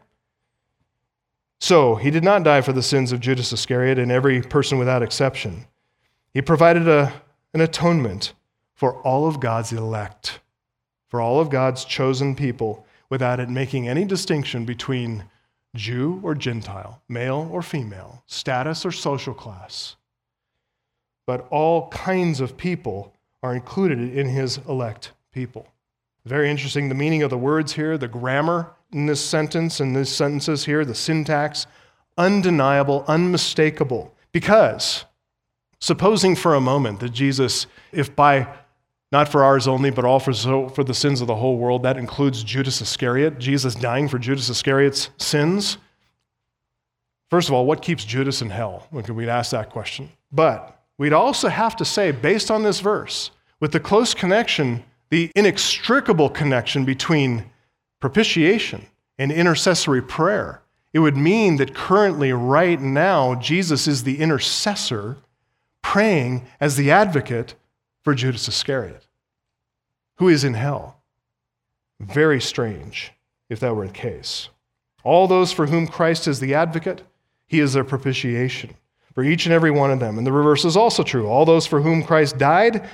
So, 1.59 1.95
he 1.95 2.11
did 2.11 2.23
not 2.23 2.43
die 2.43 2.61
for 2.61 2.73
the 2.73 2.84
sins 2.84 3.11
of 3.11 3.19
Judas 3.19 3.51
Iscariot 3.53 3.97
and 3.97 4.11
every 4.11 4.41
person 4.41 4.77
without 4.77 5.01
exception. 5.01 5.65
He 6.34 6.41
provided 6.41 6.88
a, 6.88 7.13
an 7.53 7.61
atonement 7.61 8.34
for 8.73 8.95
all 9.03 9.27
of 9.27 9.39
God's 9.39 9.71
elect, 9.71 10.39
for 11.07 11.21
all 11.21 11.39
of 11.39 11.49
God's 11.49 11.86
chosen 11.86 12.36
people, 12.36 12.86
without 13.09 13.39
it 13.39 13.49
making 13.49 13.88
any 13.88 14.03
distinction 14.03 14.65
between 14.65 15.25
Jew 15.75 16.19
or 16.23 16.34
Gentile, 16.34 17.01
male 17.07 17.47
or 17.51 17.61
female, 17.61 18.23
status 18.25 18.86
or 18.86 18.91
social 18.91 19.34
class. 19.34 19.95
But 21.25 21.47
all 21.49 21.89
kinds 21.89 22.41
of 22.41 22.57
people 22.57 23.13
are 23.43 23.53
included 23.53 23.99
in 23.99 24.27
his 24.27 24.57
elect 24.67 25.11
people. 25.31 25.67
Very 26.25 26.49
interesting, 26.49 26.89
the 26.89 26.95
meaning 26.95 27.21
of 27.21 27.29
the 27.29 27.38
words 27.38 27.73
here, 27.73 27.97
the 27.97 28.07
grammar 28.07 28.71
in 28.91 29.05
this 29.05 29.23
sentence 29.23 29.79
and 29.79 29.95
these 29.95 30.09
sentences 30.09 30.65
here, 30.65 30.86
the 30.86 30.95
syntax, 30.95 31.67
undeniable, 32.17 33.03
unmistakable. 33.07 34.13
Because 34.31 35.05
supposing 35.84 36.34
for 36.34 36.55
a 36.55 36.61
moment 36.61 37.01
that 37.01 37.09
Jesus, 37.09 37.67
if 37.91 38.15
by 38.15 38.47
not 39.11 39.27
for 39.27 39.43
ours 39.43 39.67
only, 39.67 39.89
but 39.91 40.05
all 40.05 40.17
for, 40.17 40.31
so, 40.31 40.69
for 40.69 40.81
the 40.81 40.93
sins 40.93 41.19
of 41.19 41.27
the 41.27 41.36
whole 41.36 41.57
world. 41.57 41.84
That 41.84 41.97
includes 41.97 42.41
Judas 42.41 42.81
Iscariot, 42.81 43.38
Jesus 43.38 43.75
dying 43.75 44.07
for 44.07 44.17
Judas 44.17 44.49
Iscariot's 44.49 45.09
sins. 45.17 45.77
First 47.29 47.49
of 47.49 47.53
all, 47.53 47.65
what 47.65 47.81
keeps 47.81 48.05
Judas 48.05 48.41
in 48.41 48.49
hell? 48.49 48.88
We'd 48.91 49.27
ask 49.27 49.51
that 49.51 49.71
question. 49.71 50.09
But 50.31 50.81
we'd 50.97 51.11
also 51.11 51.49
have 51.49 51.75
to 51.75 51.86
say, 51.86 52.11
based 52.11 52.49
on 52.49 52.63
this 52.63 52.79
verse, 52.79 53.31
with 53.59 53.73
the 53.73 53.79
close 53.81 54.13
connection, 54.13 54.86
the 55.09 55.31
inextricable 55.36 56.29
connection 56.29 56.86
between 56.86 57.51
propitiation 57.99 58.86
and 59.19 59.34
intercessory 59.34 60.01
prayer, 60.01 60.61
it 60.93 60.99
would 60.99 61.17
mean 61.17 61.57
that 61.57 61.75
currently, 61.75 62.31
right 62.31 62.79
now, 62.79 63.36
Jesus 63.36 63.86
is 63.86 64.03
the 64.03 64.19
intercessor 64.19 65.17
praying 65.84 66.47
as 66.59 66.75
the 66.75 66.89
advocate 66.89 67.53
for 68.03 68.15
Judas 68.15 68.47
Iscariot, 68.47 69.05
who 70.17 70.27
is 70.27 70.43
in 70.43 70.55
hell. 70.55 71.03
Very 71.99 72.41
strange 72.41 73.11
if 73.49 73.59
that 73.59 73.75
were 73.75 73.88
the 73.88 73.93
case. 73.93 74.49
All 75.03 75.27
those 75.27 75.51
for 75.51 75.67
whom 75.67 75.86
Christ 75.86 76.27
is 76.27 76.39
the 76.39 76.55
advocate, 76.55 77.03
he 77.45 77.59
is 77.59 77.73
their 77.73 77.84
propitiation 77.84 78.75
for 79.13 79.23
each 79.23 79.45
and 79.45 79.53
every 79.53 79.71
one 79.71 79.91
of 79.91 79.99
them. 79.99 80.17
And 80.17 80.25
the 80.25 80.31
reverse 80.31 80.65
is 80.65 80.75
also 80.75 81.03
true. 81.03 81.27
All 81.27 81.45
those 81.45 81.67
for 81.67 81.81
whom 81.81 82.03
Christ 82.03 82.38
died, 82.38 82.89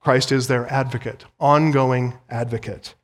Christ 0.00 0.32
is 0.32 0.48
their 0.48 0.70
advocate, 0.72 1.24
ongoing 1.38 2.14
advocate. 2.30 2.94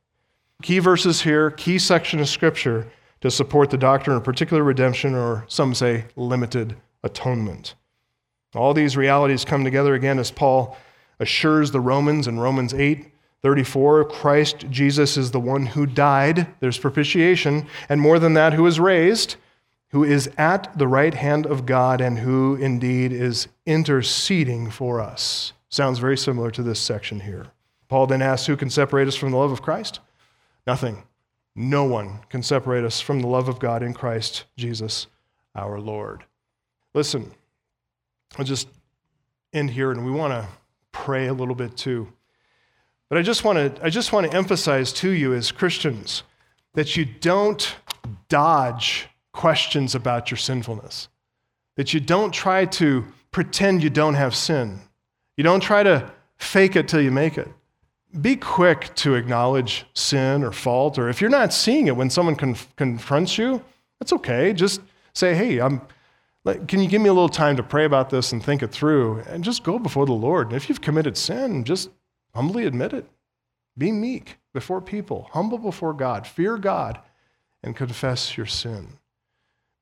Key 0.62 0.78
verses 0.78 1.20
here, 1.20 1.50
key 1.50 1.78
section 1.78 2.18
of 2.20 2.28
Scripture 2.28 2.86
to 3.20 3.30
support 3.30 3.70
the 3.70 3.76
doctrine 3.76 4.16
of 4.16 4.24
particular 4.24 4.62
redemption, 4.62 5.14
or 5.14 5.44
some 5.48 5.74
say 5.74 6.04
limited 6.16 6.76
atonement. 7.02 7.74
All 8.56 8.74
these 8.74 8.96
realities 8.96 9.44
come 9.44 9.64
together 9.64 9.94
again 9.94 10.18
as 10.18 10.30
Paul 10.30 10.76
assures 11.20 11.70
the 11.70 11.80
Romans 11.80 12.26
in 12.26 12.38
Romans 12.38 12.74
8 12.74 13.12
34 13.42 14.06
Christ 14.06 14.64
Jesus 14.70 15.16
is 15.16 15.30
the 15.30 15.38
one 15.38 15.66
who 15.66 15.86
died, 15.86 16.48
there's 16.58 16.78
propitiation, 16.78 17.66
and 17.88 18.00
more 18.00 18.18
than 18.18 18.34
that, 18.34 18.54
who 18.54 18.66
is 18.66 18.80
raised, 18.80 19.36
who 19.90 20.02
is 20.02 20.28
at 20.36 20.76
the 20.76 20.88
right 20.88 21.14
hand 21.14 21.46
of 21.46 21.64
God, 21.64 22.00
and 22.00 22.18
who 22.18 22.56
indeed 22.56 23.12
is 23.12 23.46
interceding 23.64 24.70
for 24.70 25.00
us. 25.00 25.52
Sounds 25.68 25.98
very 25.98 26.16
similar 26.16 26.50
to 26.50 26.62
this 26.62 26.80
section 26.80 27.20
here. 27.20 27.46
Paul 27.88 28.06
then 28.06 28.22
asks, 28.22 28.46
Who 28.46 28.56
can 28.56 28.70
separate 28.70 29.06
us 29.06 29.14
from 29.14 29.30
the 29.30 29.36
love 29.36 29.52
of 29.52 29.62
Christ? 29.62 30.00
Nothing. 30.66 31.04
No 31.54 31.84
one 31.84 32.20
can 32.28 32.42
separate 32.42 32.84
us 32.84 33.00
from 33.00 33.20
the 33.20 33.28
love 33.28 33.48
of 33.48 33.58
God 33.58 33.82
in 33.82 33.94
Christ 33.94 34.44
Jesus 34.56 35.06
our 35.54 35.80
Lord. 35.80 36.24
Listen, 36.94 37.32
I'll 38.38 38.44
just 38.44 38.68
end 39.52 39.70
here, 39.70 39.90
and 39.90 40.04
we 40.04 40.10
want 40.10 40.32
to 40.32 40.48
pray 40.92 41.26
a 41.26 41.34
little 41.34 41.54
bit 41.54 41.76
too. 41.76 42.12
But 43.08 43.18
I 43.18 43.22
just 43.22 43.44
want 43.44 43.76
to 43.76 43.84
I 43.84 43.90
just 43.90 44.12
want 44.12 44.30
to 44.30 44.36
emphasize 44.36 44.92
to 44.94 45.10
you 45.10 45.32
as 45.34 45.52
Christians 45.52 46.22
that 46.74 46.96
you 46.96 47.04
don't 47.04 47.76
dodge 48.28 49.08
questions 49.32 49.94
about 49.94 50.30
your 50.30 50.38
sinfulness. 50.38 51.08
That 51.76 51.94
you 51.94 52.00
don't 52.00 52.32
try 52.32 52.64
to 52.64 53.04
pretend 53.30 53.82
you 53.82 53.90
don't 53.90 54.14
have 54.14 54.34
sin. 54.34 54.80
You 55.36 55.44
don't 55.44 55.60
try 55.60 55.82
to 55.82 56.10
fake 56.36 56.76
it 56.76 56.88
till 56.88 57.02
you 57.02 57.10
make 57.10 57.38
it. 57.38 57.48
Be 58.20 58.36
quick 58.36 58.94
to 58.96 59.14
acknowledge 59.14 59.84
sin 59.94 60.42
or 60.42 60.52
fault, 60.52 60.98
or 60.98 61.08
if 61.08 61.20
you're 61.20 61.30
not 61.30 61.52
seeing 61.52 61.86
it 61.86 61.96
when 61.96 62.08
someone 62.08 62.34
conf- 62.34 62.74
confronts 62.76 63.36
you, 63.36 63.62
that's 63.98 64.12
okay. 64.14 64.52
Just 64.52 64.80
say, 65.12 65.34
hey, 65.34 65.60
I'm, 65.60 65.82
like, 66.46 66.68
can 66.68 66.80
you 66.80 66.88
give 66.88 67.02
me 67.02 67.08
a 67.08 67.12
little 67.12 67.28
time 67.28 67.56
to 67.56 67.62
pray 67.64 67.84
about 67.84 68.08
this 68.08 68.30
and 68.30 68.40
think 68.40 68.62
it 68.62 68.70
through? 68.70 69.18
And 69.28 69.42
just 69.42 69.64
go 69.64 69.80
before 69.80 70.06
the 70.06 70.12
Lord. 70.12 70.46
And 70.46 70.56
if 70.56 70.68
you've 70.68 70.80
committed 70.80 71.16
sin, 71.16 71.64
just 71.64 71.90
humbly 72.36 72.66
admit 72.66 72.92
it. 72.92 73.04
Be 73.76 73.90
meek 73.90 74.36
before 74.54 74.80
people, 74.80 75.28
humble 75.32 75.58
before 75.58 75.92
God, 75.92 76.24
fear 76.24 76.56
God, 76.56 77.00
and 77.64 77.74
confess 77.74 78.36
your 78.36 78.46
sin. 78.46 78.86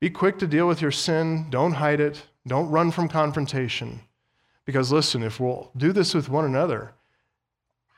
Be 0.01 0.09
quick 0.09 0.39
to 0.39 0.47
deal 0.47 0.67
with 0.67 0.81
your 0.81 0.91
sin. 0.91 1.45
Don't 1.51 1.73
hide 1.73 1.99
it. 1.99 2.23
Don't 2.47 2.71
run 2.71 2.89
from 2.89 3.09
confrontation. 3.09 4.01
Because 4.65 4.91
listen, 4.91 5.21
if 5.21 5.39
we'll 5.39 5.69
do 5.77 5.91
this 5.91 6.15
with 6.15 6.29
one 6.29 6.45
another, 6.45 6.93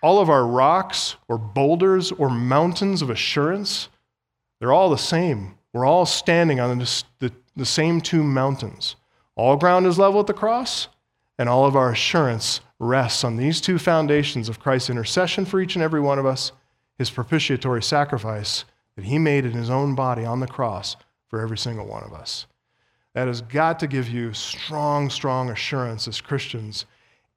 all 0.04 0.20
of 0.20 0.30
our 0.30 0.46
rocks 0.46 1.16
or 1.30 1.38
boulders 1.38 2.12
or 2.12 2.30
mountains 2.30 3.02
of 3.02 3.10
assurance, 3.10 3.88
they're 4.60 4.74
all 4.74 4.90
the 4.90 4.98
same. 4.98 5.58
We're 5.72 5.86
all 5.86 6.06
standing 6.06 6.60
on 6.60 6.78
the, 6.80 7.04
the, 7.20 7.32
the 7.58 7.66
same 7.66 8.02
two 8.02 8.24
mountains. 8.24 8.96
All 9.36 9.56
ground 9.56 9.86
is 9.86 10.00
level 10.00 10.20
at 10.20 10.28
the 10.28 10.34
cross, 10.34 10.88
and 11.38 11.48
all 11.50 11.66
of 11.66 11.76
our 11.76 11.92
assurance 11.92 12.62
rests 12.80 13.24
on 13.24 13.38
these 13.38 13.60
two 13.62 13.78
foundations 13.78 14.50
of 14.50 14.60
Christ's 14.60 14.90
intercession 14.90 15.46
for 15.46 15.60
each 15.60 15.76
and 15.76 15.84
every 15.84 16.00
one 16.00 16.20
of 16.20 16.26
us, 16.26 16.52
his 16.98 17.10
propitiatory 17.10 17.84
sacrifice 17.84 18.66
that 18.96 19.06
he 19.06 19.20
made 19.20 19.46
in 19.46 19.52
his 19.52 19.70
own 19.70 19.96
body 19.96 20.26
on 20.26 20.40
the 20.40 20.48
cross 20.48 20.96
for 21.28 21.40
every 21.40 21.58
single 21.58 21.86
one 21.86 22.04
of 22.04 22.14
us. 22.14 22.48
That 23.14 23.28
has 23.28 23.42
got 23.42 23.80
to 23.80 23.88
give 23.88 24.10
you 24.10 24.34
strong, 24.34 25.10
strong 25.10 25.50
assurance 25.50 26.08
as 26.08 26.22
Christians 26.22 26.86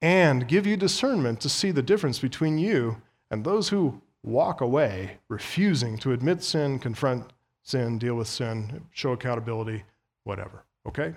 and 0.03 0.49
give 0.49 0.67
you 0.67 0.77
discernment 0.77 1.41
to 1.41 1.49
see 1.49 1.71
the 1.71 1.83
difference 1.83 2.19
between 2.19 2.59
you 2.59 2.97
and 3.31 3.45
those 3.45 3.69
who 3.69 4.01
walk 4.23 4.61
away, 4.61 5.19
refusing 5.29 5.99
to 5.99 6.13
admit 6.13 6.43
sin, 6.43 6.79
confront 6.79 7.33
sin, 7.63 7.99
deal 7.99 8.15
with 8.15 8.29
sin, 8.29 8.83
show 8.93 9.13
accountability, 9.13 9.85
whatever. 10.25 10.65
Okay? 10.87 11.15